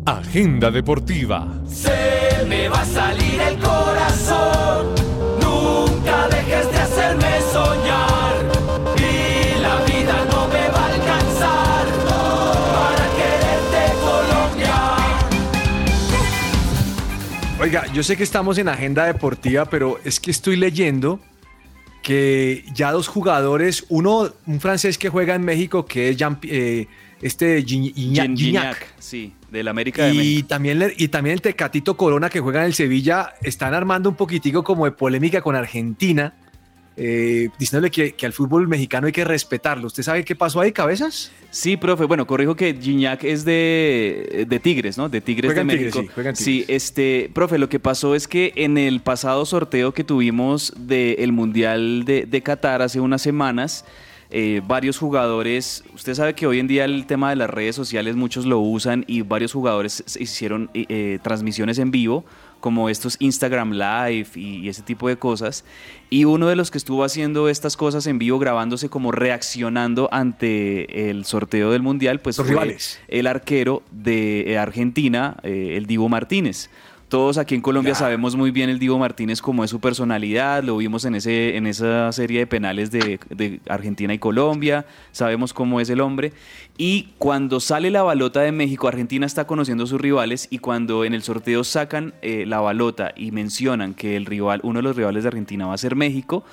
Agenda 0.06 0.72
Deportiva. 0.72 1.48
Se 1.68 2.46
me 2.48 2.70
va 2.70 2.80
a 2.82 2.86
salir 2.86 3.42
el 3.42 3.60
corazón. 3.60 4.69
Oiga, 17.62 17.86
yo 17.92 18.04
sé 18.04 18.16
que 18.16 18.24
estamos 18.24 18.58
en 18.58 18.70
agenda 18.70 19.06
deportiva, 19.06 19.66
pero 19.66 20.00
es 20.06 20.22
que 20.22 20.32
estoy 20.32 20.56
leyendo 20.56 21.20
que 22.02 22.64
ya 22.74 22.94
dos 22.94 23.10
jugadores, 23.10 23.86
uno, 23.90 24.32
un 24.46 24.62
francés 24.62 24.98
que 24.98 25.10
juega 25.10 25.36
en 25.36 25.44
México, 25.44 25.86
que 25.86 26.10
es 26.10 26.18
Jean, 26.18 26.40
eh, 26.44 26.88
este 27.22 27.62
Gignac, 27.62 28.88
sí, 28.98 29.34
del 29.52 29.68
América 29.68 30.06
de 30.06 30.14
y 30.14 30.18
México. 30.18 30.48
También, 30.48 30.94
y 30.98 31.10
también 31.10 31.34
el 31.34 31.42
Tecatito 31.42 31.98
Corona 31.98 32.30
que 32.30 32.40
juega 32.40 32.62
en 32.62 32.68
el 32.68 32.74
Sevilla, 32.74 33.34
están 33.42 33.74
armando 33.74 34.08
un 34.08 34.16
poquitico 34.16 34.64
como 34.64 34.86
de 34.86 34.92
polémica 34.92 35.42
con 35.42 35.58
Argentina 35.58 36.34
eh, 37.02 37.48
diciéndole 37.58 37.90
que, 37.90 38.14
al 38.26 38.34
fútbol 38.34 38.68
mexicano 38.68 39.08
hay 39.08 39.14
que 39.14 39.24
respetarlo. 39.24 39.88
¿Usted 39.88 40.04
sabe 40.04 40.26
qué 40.26 40.36
pasó 40.36 40.60
ahí, 40.60 40.74
cabezas? 40.74 41.32
Sí, 41.50 41.78
profe. 41.78 42.04
Bueno, 42.04 42.28
corrijo 42.28 42.56
que 42.56 42.74
Gignac 42.74 43.24
es 43.24 43.46
de, 43.46 44.60
Tigres, 44.62 44.98
¿no? 44.98 45.08
De 45.08 45.22
Tigres 45.22 45.56
de 45.56 45.64
México. 45.64 46.04
sí, 46.34 46.66
este, 46.68 47.32
profe, 47.34 47.58
lo 47.58 47.70
que 47.70 47.80
pasó 47.80 48.16
es 48.16 48.28
que 48.28 48.52
en 48.58 48.78
el 48.78 49.00
pasado 49.00 49.46
sorteo 49.46 49.94
que 49.94 50.04
tuvimos 50.04 50.74
del 50.76 51.32
Mundial 51.32 52.04
de, 52.04 52.26
de 52.26 52.42
Qatar 52.42 52.82
hace 52.82 53.00
unas 53.00 53.22
semanas, 53.22 53.86
eh, 54.32 54.62
varios 54.68 55.00
jugadores, 55.00 55.84
usted 55.96 56.14
sabe 56.14 56.36
que 56.36 56.46
hoy 56.46 56.60
en 56.60 56.68
día 56.68 56.86
el 56.86 57.08
tema 57.08 57.32
de 57.32 57.36
las 57.36 57.50
redes 57.50 57.76
sociales 57.76 58.16
muchos 58.16 58.46
lo 58.46 58.60
usan 58.60 59.04
y 59.08 59.22
varios 59.22 59.54
jugadores 59.54 60.04
hicieron 60.20 60.70
eh, 60.76 61.18
transmisiones 61.24 61.80
en 61.80 61.90
vivo 61.92 62.26
como 62.60 62.90
estos 62.90 63.16
Instagram 63.20 63.72
Live 63.74 64.28
y, 64.36 64.68
ese 64.70 64.82
tipo 64.82 65.08
de 65.08 65.18
cosas. 65.18 65.66
Y 66.10 66.26
uno 66.26 66.48
de 66.48 66.56
los 66.56 66.72
que 66.72 66.78
estuvo 66.78 67.04
haciendo 67.04 67.50
estas 67.50 67.78
cosas 67.78 68.08
en 68.08 68.20
vivo, 68.20 68.40
grabándose 68.40 68.90
como 68.90 69.12
reaccionando 69.12 70.10
ante 70.12 71.10
el 71.10 71.26
sorteo 71.26 71.72
del 71.72 71.82
Mundial, 71.82 72.20
pues 72.20 72.38
fue 72.38 72.78
el 73.08 73.28
arquero 73.28 73.84
de 73.92 74.58
Argentina, 74.60 75.38
eh, 75.44 75.76
el 75.78 75.86
Divo 75.86 76.10
Martínez. 76.10 76.70
Todos 77.10 77.40
aquí 77.40 77.56
en 77.56 77.62
Colombia 77.62 77.96
sabemos 77.96 78.36
muy 78.36 78.52
bien 78.52 78.70
el 78.70 78.78
Divo 78.78 79.00
Martínez 79.00 79.42
cómo 79.42 79.64
es 79.64 79.72
su 79.72 79.80
personalidad, 79.80 80.64
lo 80.64 80.78
vimos 80.78 81.06
en, 81.06 81.16
ese, 81.16 81.58
en 81.58 81.66
esa 81.66 82.12
serie 82.12 82.42
de 82.42 82.46
penales 82.48 82.92
de, 82.92 83.60
Argentina 83.68 84.14
y 84.14 84.20
Colombia, 84.20 84.86
sabemos 85.12 85.52
cómo 85.52 85.82
es 85.82 85.90
el 85.90 86.02
hombre. 86.02 86.34
Y 86.78 87.10
cuando 87.18 87.60
sale 87.62 87.90
la 87.90 88.04
balota 88.04 88.42
de 88.42 88.52
México, 88.52 88.88
Argentina 88.88 89.26
está 89.26 89.48
conociendo 89.48 89.86
a 89.86 89.88
sus 89.88 90.00
rivales 90.00 90.48
y 90.52 90.60
cuando 90.60 91.04
en 91.04 91.16
el 91.16 91.24
sorteo 91.24 91.64
sacan 91.64 92.14
eh, 92.22 92.46
la 92.46 92.60
balota 92.60 93.12
y 93.16 93.32
mencionan 93.32 93.96
que 93.96 94.16
el 94.16 94.28
rival, 94.28 94.60
uno 94.62 94.78
de 94.78 94.84
los 94.84 94.96
rivales 94.96 95.24
de 95.24 95.30
Argentina 95.30 95.66
va 95.66 95.74
a 95.74 95.80
ser 95.80 95.96
México, 95.96 96.44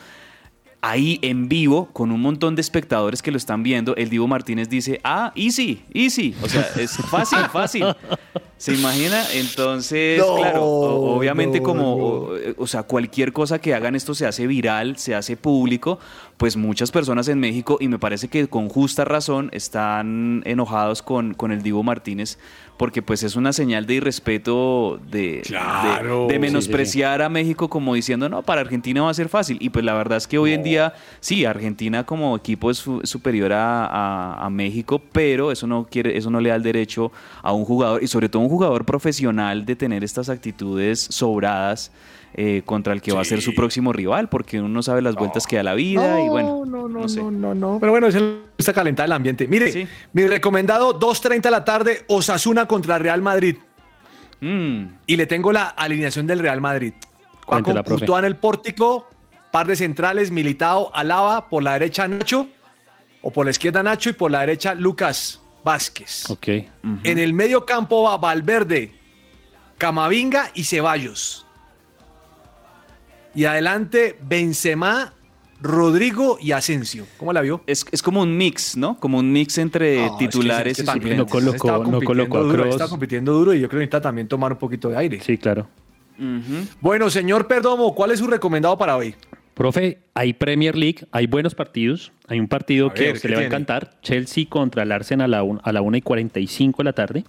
ahí 0.86 1.18
en 1.22 1.48
vivo, 1.48 1.88
con 1.92 2.12
un 2.12 2.20
montón 2.20 2.54
de 2.54 2.60
espectadores 2.60 3.20
que 3.20 3.30
lo 3.30 3.36
están 3.36 3.62
viendo, 3.62 3.96
el 3.96 4.08
Divo 4.08 4.28
Martínez 4.28 4.68
dice, 4.68 5.00
ah, 5.02 5.32
easy, 5.34 5.82
easy. 5.92 6.34
O 6.42 6.48
sea, 6.48 6.68
es 6.78 6.96
fácil, 6.96 7.38
fácil. 7.52 7.84
¿Se 8.56 8.72
imagina? 8.72 9.22
Entonces, 9.34 10.22
claro, 10.22 10.64
obviamente 10.64 11.60
como, 11.60 12.28
o 12.56 12.66
sea, 12.66 12.84
cualquier 12.84 13.32
cosa 13.32 13.58
que 13.58 13.74
hagan 13.74 13.96
esto 13.96 14.14
se 14.14 14.26
hace 14.26 14.46
viral, 14.46 14.96
se 14.96 15.14
hace 15.14 15.36
público, 15.36 15.98
pues 16.36 16.56
muchas 16.56 16.90
personas 16.90 17.28
en 17.28 17.40
México, 17.40 17.78
y 17.80 17.88
me 17.88 17.98
parece 17.98 18.28
que 18.28 18.48
con 18.48 18.68
justa 18.68 19.04
razón, 19.04 19.48
están 19.52 20.42
enojados 20.44 21.02
con, 21.02 21.34
con 21.34 21.52
el 21.52 21.62
Divo 21.62 21.82
Martínez 21.82 22.38
porque 22.76 23.02
pues 23.02 23.22
es 23.22 23.36
una 23.36 23.52
señal 23.52 23.86
de 23.86 23.94
irrespeto 23.94 25.00
de, 25.10 25.42
de, 26.28 26.38
menospreciar 26.38 27.22
a 27.22 27.28
México 27.28 27.68
como 27.68 27.94
diciendo, 27.94 28.28
no, 28.28 28.42
para 28.42 28.60
Argentina 28.60 29.02
va 29.02 29.10
a 29.10 29.14
ser 29.14 29.28
fácil. 29.28 29.56
Y 29.60 29.70
pues 29.70 29.84
la 29.84 29.94
verdad 29.94 30.18
es 30.18 30.26
que 30.26 30.38
hoy 30.38 30.52
en 30.52 30.62
día, 30.62 30.94
sí, 31.20 31.44
Argentina 31.44 32.04
como 32.04 32.36
equipo 32.36 32.70
es 32.70 32.84
superior 33.04 33.52
a, 33.52 34.34
a, 34.34 34.50
México, 34.50 35.00
pero 35.12 35.52
eso 35.52 35.66
no, 35.66 35.86
quiere, 35.90 36.16
eso 36.16 36.30
no 36.30 36.40
le 36.40 36.50
da 36.50 36.56
el 36.56 36.62
derecho 36.62 37.12
a 37.42 37.52
un 37.52 37.64
jugador, 37.64 38.02
y 38.02 38.08
sobre 38.08 38.28
todo 38.28 38.42
un 38.42 38.48
jugador 38.48 38.84
profesional, 38.84 39.64
de 39.64 39.76
tener 39.76 40.04
estas 40.04 40.28
actitudes 40.28 41.00
sobradas. 41.00 41.90
Eh, 42.38 42.60
contra 42.66 42.92
el 42.92 43.00
que 43.00 43.14
va 43.14 43.22
a 43.22 43.24
ser 43.24 43.40
su 43.40 43.54
próximo 43.54 43.94
rival, 43.94 44.28
porque 44.28 44.58
uno 44.60 44.68
no 44.68 44.82
sabe 44.82 45.00
las 45.00 45.14
vueltas 45.14 45.46
que 45.46 45.56
da 45.56 45.62
la 45.62 45.72
vida 45.72 46.22
y 46.22 46.28
bueno. 46.28 46.66
No, 46.66 46.86
no, 46.86 47.06
no, 47.06 47.30
no, 47.30 47.54
no, 47.54 47.78
Pero 47.80 47.92
bueno, 47.92 48.08
está 48.58 48.74
calentado 48.74 49.06
el 49.06 49.12
ambiente. 49.12 49.48
Mire, 49.48 49.88
mi 50.12 50.26
recomendado 50.26 51.00
2.30 51.00 51.40
de 51.40 51.50
la 51.50 51.64
tarde, 51.64 52.04
Osasuna 52.08 52.66
contra 52.66 52.98
Real 52.98 53.22
Madrid. 53.22 53.56
Mm. 54.42 54.84
Y 55.06 55.16
le 55.16 55.26
tengo 55.26 55.50
la 55.50 55.68
alineación 55.68 56.26
del 56.26 56.40
Real 56.40 56.60
Madrid. 56.60 56.92
Con 57.46 57.64
en 57.66 58.24
el 58.26 58.36
pórtico, 58.36 59.08
par 59.50 59.66
de 59.66 59.74
centrales, 59.74 60.30
Militao, 60.30 60.90
Alaba, 60.94 61.48
por 61.48 61.62
la 61.62 61.72
derecha 61.72 62.06
Nacho, 62.06 62.48
o 63.22 63.30
por 63.30 63.46
la 63.46 63.52
izquierda 63.52 63.82
Nacho 63.82 64.10
y 64.10 64.12
por 64.12 64.30
la 64.30 64.40
derecha 64.40 64.74
Lucas 64.74 65.40
Vázquez. 65.64 66.28
Ok. 66.28 66.48
En 67.02 67.18
el 67.18 67.32
medio 67.32 67.64
campo 67.64 68.02
va 68.02 68.18
Valverde, 68.18 68.92
Camavinga 69.78 70.50
y 70.52 70.64
Ceballos. 70.64 71.45
Y 73.36 73.44
adelante 73.44 74.16
Benzema, 74.26 75.12
Rodrigo 75.60 76.38
y 76.40 76.52
Asensio. 76.52 77.06
¿Cómo 77.18 77.34
la 77.34 77.42
vio? 77.42 77.62
Es, 77.66 77.84
como 78.02 78.22
un 78.22 78.34
mix, 78.34 78.78
¿no? 78.78 78.98
Como 78.98 79.18
un 79.18 79.30
mix 79.30 79.58
entre 79.58 80.08
titulares 80.18 80.78
y 80.78 80.86
suplentes. 80.86 81.18
No 81.18 81.26
colocó, 81.26 81.84
no 81.84 82.00
colocó 82.00 82.42
duro, 82.42 82.64
Está 82.64 82.88
compitiendo 82.88 83.34
duro 83.34 83.52
y 83.52 83.60
yo 83.60 83.68
creo 83.68 83.80
que 83.80 83.84
necesita 83.84 84.00
también 84.00 84.26
tomar 84.26 84.52
un 84.52 84.58
poquito 84.58 84.88
de 84.88 84.96
aire. 84.96 85.20
Sí, 85.20 85.36
claro. 85.36 85.68
Bueno, 86.80 87.10
señor 87.10 87.46
Perdomo, 87.46 87.94
¿cuál 87.94 88.12
es 88.12 88.20
su 88.20 88.26
recomendado 88.26 88.78
para 88.78 88.96
hoy? 88.96 89.14
Profe, 89.52 89.98
hay 90.14 90.32
Premier 90.32 90.74
League, 90.74 91.06
hay 91.12 91.26
buenos 91.26 91.54
partidos. 91.54 92.12
Hay 92.28 92.40
un 92.40 92.48
partido 92.48 92.94
que 92.94 93.16
se 93.16 93.28
le 93.28 93.36
va 93.36 93.42
a 93.42 93.44
encantar. 93.44 93.98
Chelsea 94.00 94.46
contra 94.48 94.82
el 94.82 94.92
Arsenal 94.92 95.34
a 95.34 95.42
la, 95.42 95.60
a 95.62 95.72
la 95.72 95.82
1 95.82 95.98
y 95.98 96.00
45 96.00 96.78
de 96.78 96.84
la 96.84 96.92
tarde. 96.94 97.24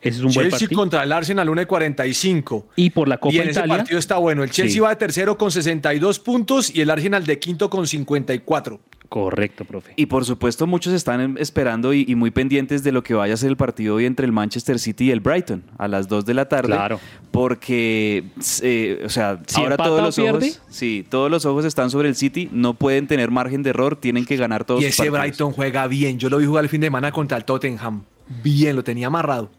Ese 0.00 0.18
es 0.18 0.24
un 0.24 0.32
buen 0.32 0.50
partido. 0.50 0.76
contra 0.76 1.02
el 1.02 1.12
Arsenal 1.12 1.48
1 1.48 1.62
y 1.62 1.66
45. 1.66 2.68
Y 2.76 2.90
por 2.90 3.08
la 3.08 3.18
Copa 3.18 3.34
y 3.34 3.38
en 3.38 3.48
ese 3.50 3.62
partido 3.62 3.98
está 3.98 4.18
bueno. 4.18 4.42
El 4.42 4.50
Chelsea 4.50 4.82
va 4.82 4.90
de 4.90 4.96
tercero 4.96 5.36
con 5.38 5.50
62 5.50 6.18
puntos 6.20 6.74
y 6.74 6.80
el 6.80 6.90
Arsenal 6.90 7.24
de 7.24 7.38
quinto 7.38 7.70
con 7.70 7.86
54. 7.86 8.80
Correcto, 9.08 9.64
profe. 9.64 9.92
Y 9.96 10.06
por 10.06 10.24
supuesto 10.24 10.66
muchos 10.66 10.92
están 10.92 11.36
esperando 11.38 11.94
y, 11.94 12.14
muy 12.14 12.30
pendientes 12.30 12.82
de 12.82 12.92
lo 12.92 13.02
que 13.02 13.14
vaya 13.14 13.34
a 13.34 13.36
ser 13.36 13.50
el 13.50 13.56
partido 13.56 13.96
hoy 13.96 14.06
entre 14.06 14.26
el 14.26 14.32
Manchester 14.32 14.78
City 14.78 15.06
y 15.06 15.10
el 15.10 15.20
Brighton 15.20 15.62
a 15.78 15.88
las 15.88 16.08
2 16.08 16.26
de 16.26 16.34
la 16.34 16.48
tarde. 16.48 16.68
Claro. 16.68 17.00
Porque, 17.30 18.24
eh, 18.62 19.02
o 19.04 19.08
sea, 19.08 19.40
ahora 19.54 19.76
todos 19.76 20.02
los 20.02 20.18
ojos, 20.18 20.60
sí, 20.68 21.06
todos 21.08 21.30
los 21.30 21.44
ojos 21.44 21.64
están 21.64 21.90
sobre 21.90 22.08
el 22.08 22.16
City, 22.16 22.48
no 22.52 22.74
pueden 22.74 23.06
tener 23.06 23.30
margen 23.30 23.62
de 23.62 23.70
error, 23.70 23.96
tienen 23.96 24.24
que 24.24 24.36
ganar 24.36 24.64
todos. 24.64 24.82
Y 24.82 24.86
ese 24.86 25.10
Brighton 25.10 25.52
juega 25.52 25.86
bien. 25.86 26.18
Yo 26.18 26.28
lo 26.28 26.38
vi 26.38 26.46
jugar 26.46 26.64
el 26.64 26.70
fin 26.70 26.80
de 26.80 26.88
semana 26.88 27.12
contra 27.12 27.36
el 27.36 27.44
Tottenham. 27.44 28.04
Bien, 28.42 28.74
lo 28.74 28.82
tenía 28.82 29.06
amarrado. 29.06 29.50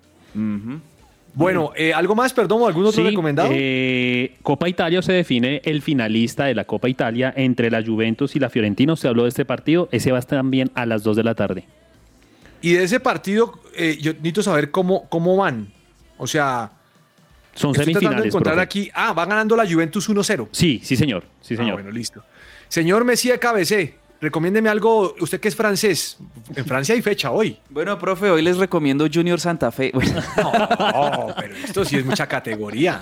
Bueno, 1.33 1.71
eh, 1.75 1.93
¿algo 1.93 2.15
más, 2.15 2.33
perdón, 2.33 2.63
algún 2.67 2.85
otro 2.85 3.03
recomendado? 3.03 3.49
Eh, 3.51 4.37
Copa 4.41 4.67
Italia 4.67 5.03
se 5.03 5.13
define 5.13 5.61
el 5.65 5.83
finalista 5.83 6.45
de 6.45 6.55
la 6.55 6.63
Copa 6.63 6.89
Italia 6.89 7.31
entre 7.35 7.69
la 7.69 7.83
Juventus 7.83 8.35
y 8.35 8.39
la 8.39 8.49
Fiorentina. 8.49 8.95
Se 8.95 9.07
habló 9.07 9.23
de 9.23 9.29
este 9.29 9.45
partido, 9.45 9.87
ese 9.91 10.11
va 10.11 10.17
a 10.17 10.19
estar 10.19 10.39
también 10.39 10.71
a 10.73 10.87
las 10.87 11.03
2 11.03 11.15
de 11.15 11.23
la 11.23 11.35
tarde. 11.35 11.65
Y 12.61 12.73
de 12.73 12.83
ese 12.83 12.99
partido, 12.99 13.59
eh, 13.75 13.99
yo 14.01 14.13
necesito 14.13 14.41
saber 14.41 14.71
cómo, 14.71 15.07
cómo 15.09 15.37
van. 15.37 15.67
O 16.17 16.25
sea, 16.25 16.71
son 17.53 17.75
semifinales. 17.75 18.21
De 18.23 18.27
encontrar 18.29 18.59
aquí, 18.59 18.89
ah, 18.95 19.13
va 19.13 19.25
ganando 19.25 19.55
la 19.55 19.71
Juventus 19.71 20.09
1-0. 20.09 20.47
Sí, 20.51 20.81
sí, 20.83 20.95
señor. 20.95 21.23
Sí, 21.41 21.53
ah, 21.53 21.57
señor. 21.57 21.73
bueno, 21.73 21.91
listo. 21.91 22.23
Señor 22.67 23.05
Messi 23.05 23.29
KBC, 23.29 23.93
recomiéndeme 24.21 24.69
algo, 24.69 25.15
usted 25.19 25.39
que 25.39 25.47
es 25.47 25.55
francés. 25.55 26.17
En 26.55 26.65
Francia 26.65 26.95
hay 26.95 27.01
fecha 27.01 27.31
hoy. 27.31 27.57
Bueno, 27.69 27.97
profe, 27.99 28.29
hoy 28.29 28.41
les 28.41 28.57
recomiendo 28.57 29.07
Junior 29.11 29.39
Santa 29.39 29.71
Fe. 29.71 29.91
No, 30.37 31.33
pero 31.37 31.55
esto 31.55 31.85
sí 31.85 31.97
es 31.97 32.05
mucha 32.05 32.27
categoría. 32.27 32.99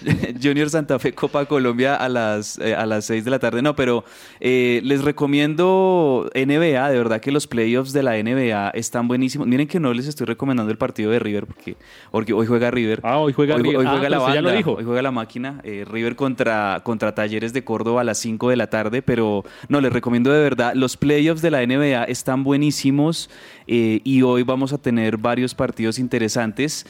Junior 0.42 0.70
Santa 0.70 0.98
Fe, 0.98 1.12
Copa 1.12 1.44
Colombia 1.46 1.96
a 1.96 2.08
las, 2.08 2.58
eh, 2.58 2.74
a 2.74 2.86
las 2.86 3.04
6 3.06 3.24
de 3.24 3.30
la 3.30 3.38
tarde. 3.38 3.62
No, 3.62 3.76
pero 3.76 4.04
eh, 4.40 4.80
les 4.84 5.02
recomiendo 5.02 6.30
NBA. 6.34 6.90
De 6.90 6.98
verdad 6.98 7.20
que 7.20 7.30
los 7.30 7.46
playoffs 7.46 7.92
de 7.92 8.02
la 8.02 8.20
NBA 8.22 8.70
están 8.70 9.08
buenísimos. 9.08 9.46
Miren 9.46 9.68
que 9.68 9.80
no 9.80 9.92
les 9.92 10.06
estoy 10.06 10.26
recomendando 10.26 10.70
el 10.70 10.78
partido 10.78 11.10
de 11.10 11.18
River 11.18 11.46
porque, 11.46 11.76
porque 12.10 12.32
hoy 12.32 12.46
juega 12.46 12.70
River. 12.70 13.00
Ah, 13.02 13.18
hoy 13.18 13.32
juega 13.32 13.56
River. 13.56 13.76
Hoy 13.76 13.86
juega 13.86 14.06
ah, 14.06 14.10
la 14.10 14.18
banda, 14.18 14.34
ya 14.34 14.42
lo 14.42 14.52
dijo. 14.52 14.72
Hoy 14.72 14.84
juega 14.84 15.02
la 15.02 15.12
máquina. 15.12 15.60
Eh, 15.64 15.84
River 15.88 16.16
contra, 16.16 16.80
contra 16.82 17.14
Talleres 17.14 17.52
de 17.52 17.64
Córdoba 17.64 18.00
a 18.00 18.04
las 18.04 18.18
5 18.18 18.50
de 18.50 18.56
la 18.56 18.68
tarde. 18.68 19.02
Pero 19.02 19.44
no, 19.68 19.80
les 19.80 19.92
recomiendo 19.92 20.32
de 20.32 20.40
verdad 20.40 20.55
los 20.74 20.96
playoffs 20.96 21.42
de 21.42 21.50
la 21.50 21.66
NBA 21.66 22.04
están 22.04 22.44
buenísimos 22.44 23.30
eh, 23.66 24.00
y 24.04 24.22
hoy 24.22 24.42
vamos 24.42 24.72
a 24.72 24.78
tener 24.78 25.16
varios 25.16 25.54
partidos 25.54 25.98
interesantes. 25.98 26.86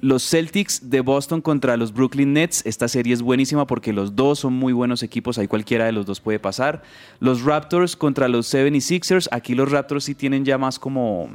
Los 0.00 0.28
Celtics 0.28 0.90
de 0.90 1.00
Boston 1.00 1.40
contra 1.40 1.76
los 1.76 1.92
Brooklyn 1.92 2.34
Nets. 2.34 2.66
Esta 2.66 2.88
serie 2.88 3.14
es 3.14 3.22
buenísima 3.22 3.66
porque 3.66 3.92
los 3.92 4.14
dos 4.14 4.40
son 4.40 4.52
muy 4.52 4.72
buenos 4.72 5.02
equipos. 5.02 5.38
Ahí 5.38 5.48
cualquiera 5.48 5.86
de 5.86 5.92
los 5.92 6.04
dos 6.04 6.20
puede 6.20 6.38
pasar. 6.38 6.82
Los 7.20 7.42
Raptors 7.42 7.96
contra 7.96 8.28
los 8.28 8.52
76ers. 8.52 9.28
Aquí 9.30 9.54
los 9.54 9.70
Raptors 9.70 10.04
sí 10.04 10.14
tienen 10.14 10.44
ya 10.44 10.58
más 10.58 10.78
como 10.78 11.30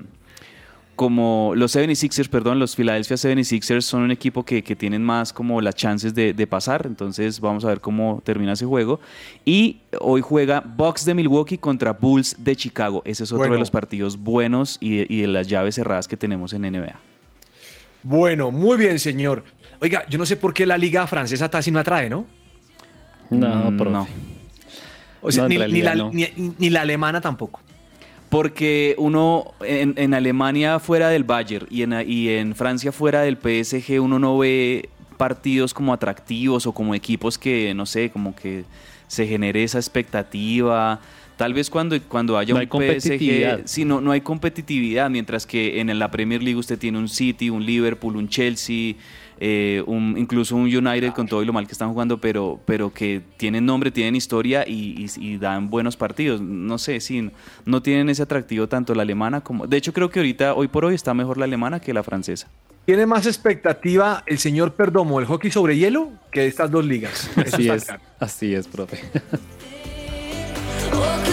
como 1.00 1.54
los 1.56 1.78
76ers, 1.78 2.28
perdón, 2.28 2.60
los 2.60 2.76
Philadelphia 2.76 3.16
76ers 3.16 3.84
son 3.84 4.02
un 4.02 4.12
equipo 4.12 4.44
que, 4.44 4.62
tienen 4.62 5.02
más 5.02 5.32
como 5.32 5.62
las 5.62 5.74
chances 5.74 6.14
de, 6.14 6.46
pasar, 6.46 6.86
entonces 6.86 7.40
vamos 7.40 7.64
a 7.64 7.70
ver 7.70 7.80
cómo 7.80 8.22
termina 8.26 8.52
ese 8.52 8.66
juego. 8.66 9.00
Y 9.46 9.78
hoy 10.02 10.20
juega 10.20 10.60
Bucks 10.60 11.06
de 11.06 11.14
Milwaukee 11.14 11.58
contra 11.58 11.94
Bulls 11.94 12.36
de 12.38 12.54
Chicago. 12.54 13.02
Ese 13.06 13.24
es 13.24 13.32
otro 13.32 13.50
de 13.50 13.58
los 13.58 13.72
partidos 13.72 14.18
buenos 14.18 14.78
y 14.82 15.22
de, 15.22 15.28
las 15.28 15.48
llaves 15.48 15.76
cerradas 15.76 16.06
que 16.06 16.18
tenemos 16.18 16.52
en 16.52 16.64
NBA. 16.64 17.00
Bueno, 18.04 18.52
muy 18.52 18.76
bien, 18.76 19.00
señor. 19.00 19.46
Oiga, 19.80 20.06
yo 20.10 20.18
no 20.18 20.26
sé 20.26 20.36
por 20.36 20.54
qué 20.54 20.66
la 20.66 20.78
liga 20.78 21.08
francesa 21.08 21.48
casi 21.48 21.72
no 21.72 21.80
atrae, 21.80 22.10
¿no? 22.10 22.26
No, 23.30 23.74
pero 23.78 23.90
mm, 23.90 23.94
no. 23.94 24.08
O 25.22 25.32
sea, 25.32 25.48
ni 25.48 26.70
la 26.70 26.82
alemana 26.82 27.22
tampoco. 27.22 27.62
Porque 28.30 28.96
uno 28.98 29.54
en, 29.62 30.14
Alemania 30.14 30.80
fuera 30.80 31.10
del 31.10 31.24
Bayern 31.24 31.66
y 31.70 31.82
en, 31.82 31.94
y 32.08 32.30
en 32.30 32.56
Francia 32.56 32.92
fuera 32.92 33.22
del 33.22 33.38
PSG 33.38 34.00
uno 34.00 34.20
no 34.20 34.38
ve 34.38 34.90
partidos 35.18 35.74
como 35.74 35.94
atractivos 35.94 36.66
o 36.66 36.72
como 36.72 36.96
equipos 36.96 37.38
que, 37.38 37.74
no 37.74 37.86
sé, 37.86 38.10
como 38.10 38.36
que 38.36 38.64
se 39.08 39.28
genere 39.28 39.64
esa 39.64 39.80
expectativa. 39.80 41.02
Tal 41.36 41.54
vez 41.54 41.70
cuando, 41.70 42.00
cuando 42.04 42.38
haya 42.38 42.54
un 42.54 42.68
PSG, 42.68 43.64
sí, 43.66 43.84
no, 43.84 44.00
no 44.00 44.12
hay 44.12 44.22
competitividad, 44.22 45.10
mientras 45.10 45.46
que 45.46 45.80
en 45.80 45.98
la 45.98 46.12
Premier 46.12 46.44
League 46.44 46.60
usted 46.60 46.78
tiene 46.78 46.98
un 46.98 47.10
City, 47.10 47.50
un 47.50 47.66
Liverpool, 47.66 48.16
un 48.16 48.30
Chelsea, 48.30 48.96
eh, 49.42 49.84
un, 49.88 50.16
incluso 50.18 50.56
un 50.56 50.64
United 50.64 51.14
con 51.14 51.28
todo 51.28 51.42
y 51.42 51.46
lo 51.46 51.54
mal 51.54 51.66
que 51.66 51.72
están 51.72 51.92
jugando, 51.92 52.20
pero, 52.20 52.60
pero 52.66 52.94
que 52.94 53.22
tienen 53.38 53.66
nombre, 53.66 53.90
tienen 53.90 54.16
historia 54.16 54.66
y, 54.68 55.38
dan 55.38 55.70
buenos 55.70 55.96
partidos. 55.96 56.42
No 56.42 56.78
sé, 56.78 57.00
sí, 57.00 57.32
no 57.66 57.82
tienen 57.82 58.10
ese 58.10 58.24
atractivo 58.24 58.68
tanto 58.68 58.94
la 58.94 59.04
alemana 59.04 59.42
como... 59.42 59.66
De 59.66 59.78
hecho, 59.78 59.94
creo 59.94 60.10
que 60.10 60.20
ahorita, 60.20 60.54
hoy 60.54 60.68
por 60.68 60.84
hoy, 60.84 60.96
está 60.96 61.14
mejor 61.14 61.38
la 61.38 61.46
alemana 61.46 61.80
que 61.80 61.94
la 61.94 62.04
francesa. 62.04 62.48
Tiene 62.86 63.06
más 63.06 63.26
expectativa 63.26 64.24
el 64.26 64.40
señor 64.40 64.74
Perdomo, 64.74 65.20
el 65.20 65.26
hockey 65.26 65.52
sobre 65.52 65.78
hielo, 65.78 66.12
que 66.32 66.48
estas 66.48 66.70
dos 66.70 66.86
ligas. 66.86 67.30
Eso 67.38 67.56
Así 67.56 67.70
es, 67.70 67.88
así 68.20 68.56
es, 68.56 68.68
profe. 68.68 69.00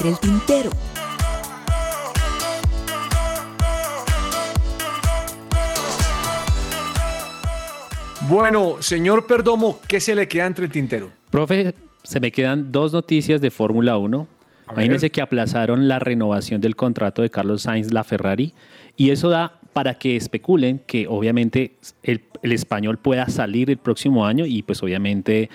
Entre 0.00 0.12
el 0.12 0.18
tintero. 0.18 0.70
Bueno, 8.26 8.76
señor 8.80 9.26
Perdomo, 9.26 9.78
¿qué 9.86 10.00
se 10.00 10.14
le 10.14 10.26
queda 10.26 10.46
entre 10.46 10.64
el 10.64 10.72
tintero? 10.72 11.10
Profe, 11.28 11.74
se 12.02 12.18
me 12.18 12.32
quedan 12.32 12.72
dos 12.72 12.94
noticias 12.94 13.42
de 13.42 13.50
Fórmula 13.50 13.98
1. 13.98 14.26
A 14.68 14.72
Imagínense 14.72 15.10
que 15.10 15.20
aplazaron 15.20 15.86
la 15.86 15.98
renovación 15.98 16.62
del 16.62 16.76
contrato 16.76 17.20
de 17.20 17.28
Carlos 17.28 17.62
Sainz, 17.62 17.92
la 17.92 18.02
Ferrari, 18.02 18.54
y 18.96 19.10
eso 19.10 19.28
da 19.28 19.60
para 19.74 19.98
que 19.98 20.16
especulen 20.16 20.80
que 20.86 21.08
obviamente 21.08 21.76
el, 22.02 22.22
el 22.42 22.52
español 22.52 22.96
pueda 22.96 23.28
salir 23.28 23.68
el 23.68 23.76
próximo 23.76 24.24
año 24.24 24.46
y 24.46 24.62
pues 24.62 24.82
obviamente 24.82 25.50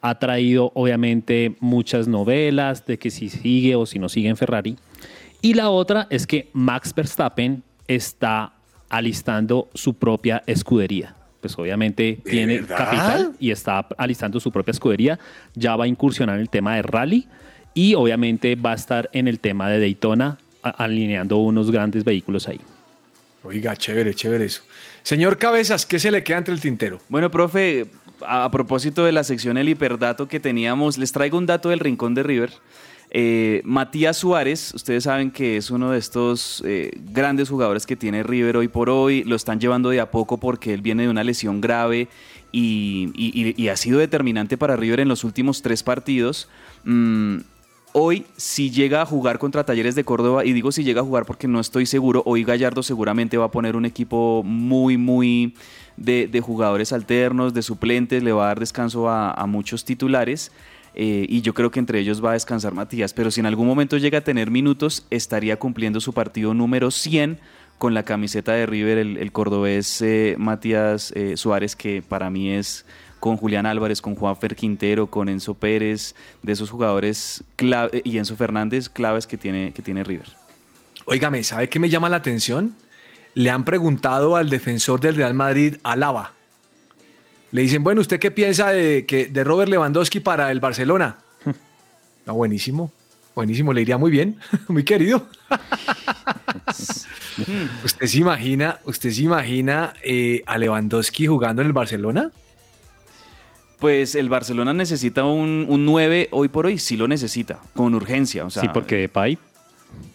ha 0.00 0.18
traído 0.18 0.72
obviamente 0.74 1.56
muchas 1.60 2.08
novelas 2.08 2.86
de 2.86 2.98
que 2.98 3.10
si 3.10 3.28
sigue 3.28 3.76
o 3.76 3.86
si 3.86 3.98
no 3.98 4.08
sigue 4.08 4.28
en 4.28 4.36
Ferrari. 4.36 4.76
Y 5.42 5.54
la 5.54 5.70
otra 5.70 6.06
es 6.10 6.26
que 6.26 6.48
Max 6.52 6.94
Verstappen 6.94 7.62
está 7.88 8.52
alistando 8.88 9.68
su 9.74 9.94
propia 9.94 10.42
escudería. 10.46 11.14
Pues 11.40 11.56
obviamente 11.58 12.18
tiene 12.24 12.60
verdad? 12.60 12.76
capital 12.76 13.32
y 13.38 13.50
está 13.50 13.86
alistando 13.98 14.40
su 14.40 14.50
propia 14.50 14.72
escudería. 14.72 15.18
Ya 15.54 15.76
va 15.76 15.84
a 15.84 15.88
incursionar 15.88 16.36
en 16.36 16.42
el 16.42 16.50
tema 16.50 16.76
de 16.76 16.82
rally 16.82 17.28
y 17.74 17.94
obviamente 17.94 18.56
va 18.56 18.72
a 18.72 18.74
estar 18.74 19.10
en 19.12 19.28
el 19.28 19.38
tema 19.38 19.68
de 19.68 19.78
Daytona 19.80 20.38
alineando 20.62 21.36
unos 21.36 21.70
grandes 21.70 22.04
vehículos 22.04 22.48
ahí. 22.48 22.60
Oiga, 23.44 23.76
chévere, 23.76 24.14
chévere 24.14 24.46
eso. 24.46 24.62
Señor 25.02 25.38
Cabezas, 25.38 25.86
¿qué 25.86 26.00
se 26.00 26.10
le 26.10 26.24
queda 26.24 26.38
entre 26.38 26.52
el 26.54 26.60
tintero? 26.60 27.00
Bueno, 27.08 27.30
profe, 27.30 27.86
a, 28.24 28.50
propósito 28.50 29.04
de 29.04 29.12
la 29.12 29.24
sección 29.24 29.56
El 29.56 29.68
Hiperdato 29.68 30.28
que 30.28 30.40
teníamos, 30.40 30.98
les 30.98 31.12
traigo 31.12 31.38
un 31.38 31.46
dato 31.46 31.70
del 31.70 31.80
Rincón 31.80 32.14
de 32.14 32.22
River. 32.22 32.52
Eh, 33.10 33.62
Matías 33.64 34.16
Suárez, 34.16 34.74
ustedes 34.74 35.04
saben 35.04 35.30
que 35.30 35.56
es 35.56 35.70
uno 35.70 35.92
de 35.92 35.98
estos 35.98 36.62
eh, 36.66 36.90
grandes 37.12 37.48
jugadores 37.48 37.86
que 37.86 37.96
tiene 37.96 38.22
River 38.22 38.56
hoy 38.56 38.68
por 38.68 38.90
hoy, 38.90 39.22
lo 39.24 39.36
están 39.36 39.60
llevando 39.60 39.90
de 39.90 40.00
a 40.00 40.10
poco 40.10 40.38
porque 40.38 40.74
él 40.74 40.82
viene 40.82 41.04
de 41.04 41.08
una 41.08 41.24
lesión 41.24 41.60
grave 41.60 42.08
y 42.52 43.68
ha 43.68 43.76
sido 43.76 43.98
determinante 43.98 44.56
para 44.56 44.76
River 44.76 45.00
en 45.00 45.08
los 45.08 45.24
últimos 45.24 45.60
tres 45.60 45.82
partidos. 45.82 46.48
Mm, 46.84 47.40
Hoy, 47.92 48.26
si 48.36 48.70
llega 48.70 49.00
a 49.00 49.06
jugar 49.06 49.38
contra 49.38 49.64
Talleres 49.64 49.94
de 49.94 50.04
Córdoba, 50.04 50.44
y 50.44 50.52
digo 50.52 50.70
si 50.70 50.84
llega 50.84 51.00
a 51.00 51.04
jugar 51.04 51.24
porque 51.24 51.48
no 51.48 51.60
estoy 51.60 51.86
seguro, 51.86 52.22
hoy 52.26 52.44
Gallardo 52.44 52.82
seguramente 52.82 53.38
va 53.38 53.46
a 53.46 53.50
poner 53.50 53.74
un 53.74 53.86
equipo 53.86 54.42
muy, 54.44 54.98
muy 54.98 55.54
de, 55.96 56.28
de 56.28 56.40
jugadores 56.40 56.92
alternos, 56.92 57.54
de 57.54 57.62
suplentes, 57.62 58.22
le 58.22 58.32
va 58.32 58.44
a 58.44 58.48
dar 58.48 58.60
descanso 58.60 59.08
a, 59.08 59.46
muchos 59.46 59.84
titulares. 59.84 60.52
eh, 60.94 61.26
y 61.28 61.40
yo 61.42 61.54
creo 61.54 61.70
que 61.70 61.78
entre 61.78 61.98
ellos 62.00 62.24
va 62.24 62.30
a 62.30 62.34
descansar 62.34 62.74
Matías. 62.74 63.12
Pero 63.12 63.30
si 63.30 63.40
en 63.40 63.46
algún 63.46 63.66
momento 63.66 63.96
llega 63.98 64.18
a 64.18 64.24
tener 64.24 64.50
minutos, 64.50 65.06
estaría 65.10 65.58
cumpliendo 65.58 66.00
su 66.00 66.12
partido 66.12 66.54
número 66.54 66.90
100 66.90 67.38
con 67.78 67.94
la 67.94 68.04
camiseta 68.04 68.52
de 68.52 68.66
River, 68.66 68.98
el, 68.98 69.16
el 69.18 69.32
cordobés 69.32 70.00
eh, 70.02 70.36
Matías 70.38 71.12
eh, 71.14 71.36
Suárez, 71.36 71.76
que 71.76 72.02
para 72.02 72.30
mí 72.30 72.50
es 72.50 72.86
con 73.26 73.38
Julián 73.38 73.66
Álvarez, 73.66 74.00
con 74.00 74.14
Juanfer 74.14 74.54
Quintero, 74.54 75.08
con 75.08 75.28
Enzo 75.28 75.54
Pérez, 75.54 76.14
de 76.44 76.52
esos 76.52 76.70
jugadores 76.70 77.42
clave, 77.56 78.00
y 78.04 78.18
Enzo 78.18 78.36
Fernández 78.36 78.88
claves 78.88 79.26
que 79.26 79.36
tiene, 79.36 79.72
que 79.72 79.82
tiene 79.82 80.04
River. 80.04 80.28
Óigame, 81.06 81.42
¿sabe 81.42 81.68
qué 81.68 81.80
me 81.80 81.88
llama 81.88 82.08
la 82.08 82.18
atención? 82.18 82.76
Le 83.34 83.50
han 83.50 83.64
preguntado 83.64 84.36
al 84.36 84.48
defensor 84.48 85.00
del 85.00 85.16
Real 85.16 85.34
Madrid, 85.34 85.78
Alaba. 85.82 86.34
Le 87.50 87.62
dicen, 87.62 87.82
bueno, 87.82 88.00
¿usted 88.00 88.20
qué 88.20 88.30
piensa 88.30 88.70
de, 88.70 89.06
que, 89.06 89.26
de 89.26 89.42
Robert 89.42 89.70
Lewandowski 89.70 90.20
para 90.20 90.52
el 90.52 90.60
Barcelona? 90.60 91.18
Está 92.20 92.30
buenísimo, 92.30 92.92
buenísimo, 93.34 93.72
le 93.72 93.82
iría 93.82 93.98
muy 93.98 94.12
bien, 94.12 94.38
muy 94.68 94.84
querido. 94.84 95.26
¿Usted 97.84 98.06
se 98.06 98.18
imagina, 98.18 98.78
usted 98.84 99.10
se 99.10 99.22
imagina 99.22 99.94
eh, 100.04 100.44
a 100.46 100.58
Lewandowski 100.58 101.26
jugando 101.26 101.62
en 101.62 101.66
el 101.66 101.72
Barcelona? 101.72 102.30
Pues 103.78 104.14
el 104.14 104.28
Barcelona 104.28 104.72
necesita 104.72 105.24
un, 105.24 105.66
un 105.68 105.84
9 105.84 106.28
hoy 106.30 106.48
por 106.48 106.66
hoy, 106.66 106.78
sí 106.78 106.96
lo 106.96 107.08
necesita, 107.08 107.58
con 107.74 107.94
urgencia. 107.94 108.44
O 108.44 108.50
sea, 108.50 108.62
sí, 108.62 108.68
porque 108.72 108.96
Depay 108.96 109.38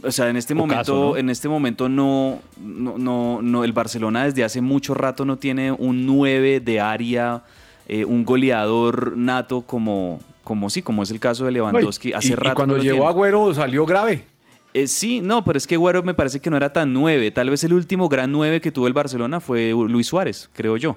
O 0.04 0.12
sea, 0.12 0.30
en 0.30 0.38
este 0.38 0.54
Ocaso, 0.54 0.66
momento, 0.68 0.94
¿no? 0.94 1.18
en 1.18 1.30
este 1.30 1.48
momento 1.48 1.90
no, 1.90 2.40
no, 2.60 2.98
no, 2.98 3.42
no, 3.42 3.64
el 3.64 3.72
Barcelona 3.74 4.26
desde 4.26 4.44
hace 4.44 4.62
mucho 4.62 4.96
rato 4.96 5.26
no 5.26 5.38
tiene 5.38 5.72
un 5.72 6.08
9 6.08 6.60
de 6.60 6.80
área, 6.80 7.44
eh, 7.88 8.04
un 8.04 8.26
goleador 8.26 9.16
nato 9.16 9.62
como, 9.62 10.20
como 10.44 10.70
sí, 10.72 10.82
como 10.82 11.04
es 11.04 11.12
el 11.12 11.20
caso 11.20 11.46
de 11.46 11.52
Lewandowski. 11.52 12.10
Y- 12.10 12.14
hace 12.14 12.30
y, 12.30 12.36
rato 12.36 12.56
cuando 12.56 12.78
no 12.78 12.84
lo 12.84 12.84
llegó. 12.84 13.08
Agüero 13.08 13.54
salió 13.54 13.86
grave. 13.86 14.26
Eh, 14.74 14.88
sí, 14.88 15.20
no, 15.22 15.44
pero 15.44 15.58
es 15.58 15.68
que 15.68 15.76
Güero 15.78 16.02
me 16.02 16.14
parece 16.14 16.40
que 16.40 16.50
no 16.50 16.58
era 16.58 16.72
tan 16.72 16.94
9. 16.94 17.30
Tal 17.32 17.50
vez 17.50 17.64
el 17.64 17.74
último 17.74 18.08
gran 18.10 18.32
9 18.32 18.62
que 18.62 18.72
tuvo 18.72 18.88
el 18.88 18.94
Barcelona 18.94 19.40
fue 19.40 19.72
Luis 19.72 20.08
Suárez, 20.08 20.50
creo 20.54 20.78
yo. 20.78 20.96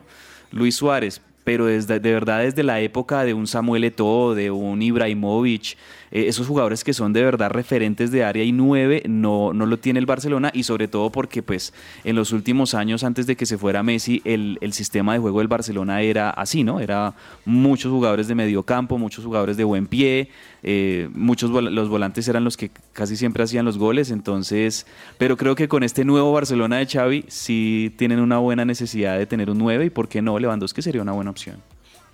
Luis 0.50 0.76
Suárez. 0.76 1.20
Pero 1.44 1.66
desde, 1.66 2.00
de 2.00 2.12
verdad 2.12 2.40
desde 2.40 2.62
la 2.62 2.80
época 2.80 3.24
de 3.24 3.34
un 3.34 3.46
Samuel 3.46 3.84
Eto'o, 3.84 4.34
de 4.34 4.50
un 4.50 4.80
Ibrahimovic, 4.82 5.76
eh, 6.10 6.28
esos 6.28 6.46
jugadores 6.46 6.84
que 6.84 6.94
son 6.94 7.12
de 7.12 7.24
verdad 7.24 7.50
referentes 7.50 8.10
de 8.10 8.24
área 8.24 8.44
y 8.44 8.52
9, 8.52 9.02
no, 9.08 9.52
no 9.52 9.66
lo 9.66 9.78
tiene 9.78 9.98
el 9.98 10.06
Barcelona 10.06 10.50
y 10.54 10.62
sobre 10.62 10.88
todo 10.88 11.10
porque 11.10 11.42
pues 11.42 11.74
en 12.04 12.14
los 12.14 12.32
últimos 12.32 12.74
años 12.74 13.02
antes 13.02 13.26
de 13.26 13.36
que 13.36 13.46
se 13.46 13.58
fuera 13.58 13.82
Messi, 13.82 14.22
el, 14.24 14.56
el 14.60 14.72
sistema 14.72 15.12
de 15.12 15.18
juego 15.18 15.40
del 15.40 15.48
Barcelona 15.48 16.02
era 16.02 16.30
así, 16.30 16.64
¿no? 16.64 16.80
Era 16.80 17.14
muchos 17.44 17.90
jugadores 17.90 18.28
de 18.28 18.36
medio 18.36 18.62
campo, 18.62 18.96
muchos 18.96 19.24
jugadores 19.24 19.56
de 19.56 19.64
buen 19.64 19.86
pie, 19.86 20.30
eh, 20.62 21.10
muchos 21.12 21.50
los 21.50 21.88
volantes 21.90 22.26
eran 22.28 22.42
los 22.42 22.56
que 22.56 22.70
casi 22.92 23.16
siempre 23.16 23.42
hacían 23.42 23.66
los 23.66 23.76
goles, 23.76 24.10
entonces, 24.10 24.86
pero 25.18 25.36
creo 25.36 25.54
que 25.54 25.68
con 25.68 25.82
este 25.82 26.04
nuevo 26.06 26.32
Barcelona 26.32 26.78
de 26.78 26.86
Xavi 26.86 27.24
sí 27.28 27.92
tienen 27.98 28.20
una 28.20 28.38
buena 28.38 28.64
necesidad 28.64 29.18
de 29.18 29.26
tener 29.26 29.50
un 29.50 29.58
9 29.58 29.86
y 29.86 29.90
por 29.90 30.08
qué 30.08 30.22
no, 30.22 30.38
Lewandowski 30.38 30.80
sería 30.80 31.02
una 31.02 31.12
buena 31.12 31.30
opción. 31.34 31.62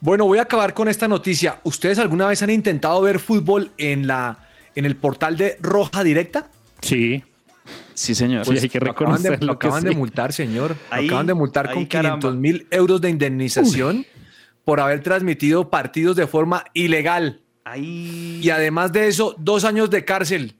Bueno, 0.00 0.24
voy 0.24 0.38
a 0.38 0.42
acabar 0.42 0.72
con 0.74 0.88
esta 0.88 1.06
noticia. 1.08 1.60
¿Ustedes 1.62 1.98
alguna 1.98 2.26
vez 2.26 2.42
han 2.42 2.50
intentado 2.50 3.00
ver 3.02 3.18
fútbol 3.18 3.70
en, 3.76 4.06
la, 4.06 4.48
en 4.74 4.86
el 4.86 4.96
portal 4.96 5.36
de 5.36 5.56
Roja 5.60 6.02
Directa? 6.02 6.48
Sí. 6.80 7.22
Sí, 7.94 8.14
señor. 8.14 8.46
Pues 8.46 8.60
Sí, 8.60 8.64
hay 8.64 8.70
que 8.70 8.80
lo 8.80 8.90
acaban 8.92 9.22
de, 9.22 9.28
reconocerlo 9.30 9.52
lo 9.52 9.58
que 9.58 9.66
acaban 9.66 9.84
de 9.84 9.90
sí. 9.90 9.96
multar, 9.96 10.32
señor. 10.32 10.74
Ahí- 10.90 11.04
lo 11.06 11.10
acaban 11.12 11.26
de 11.26 11.34
multar 11.34 11.68
ahí, 11.68 11.74
con 11.74 11.84
caramba. 11.86 12.18
500 12.18 12.36
mil 12.40 12.66
euros 12.70 13.00
de 13.02 13.10
indemnización 13.10 14.06
por 14.64 14.80
haber 14.80 15.02
transmitido 15.02 15.68
partidos 15.68 16.16
de 16.16 16.26
forma 16.26 16.64
ilegal. 16.72 17.40
Ahí. 17.64 18.40
Y 18.42 18.48
además 18.50 18.92
de 18.92 19.06
eso, 19.08 19.34
dos 19.38 19.64
años 19.64 19.90
de 19.90 20.04
cárcel. 20.04 20.54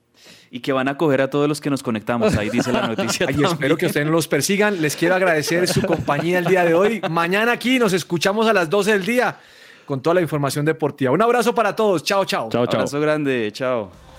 Y 0.53 0.59
que 0.59 0.73
van 0.73 0.89
a 0.89 0.97
coger 0.97 1.21
a 1.21 1.29
todos 1.29 1.47
los 1.47 1.61
que 1.61 1.69
nos 1.69 1.81
conectamos, 1.81 2.35
ahí 2.35 2.49
dice 2.49 2.73
la 2.73 2.85
noticia. 2.85 3.25
Ay, 3.29 3.41
espero 3.41 3.77
que 3.77 3.85
ustedes 3.85 4.05
no 4.05 4.11
los 4.11 4.27
persigan. 4.27 4.81
Les 4.81 4.97
quiero 4.97 5.15
agradecer 5.15 5.65
su 5.67 5.81
compañía 5.81 6.39
el 6.39 6.45
día 6.45 6.65
de 6.65 6.73
hoy. 6.73 7.01
Mañana 7.09 7.53
aquí 7.53 7.79
nos 7.79 7.93
escuchamos 7.93 8.47
a 8.47 8.53
las 8.53 8.69
12 8.69 8.91
del 8.91 9.05
día 9.05 9.37
con 9.85 10.01
toda 10.01 10.15
la 10.15 10.21
información 10.21 10.65
deportiva. 10.65 11.11
Un 11.11 11.21
abrazo 11.21 11.55
para 11.55 11.73
todos. 11.73 12.03
Chao, 12.03 12.25
chao. 12.25 12.49
Chao, 12.49 12.65
chao. 12.65 12.81
Abrazo 12.81 12.99
grande, 12.99 13.49
chao. 13.53 14.10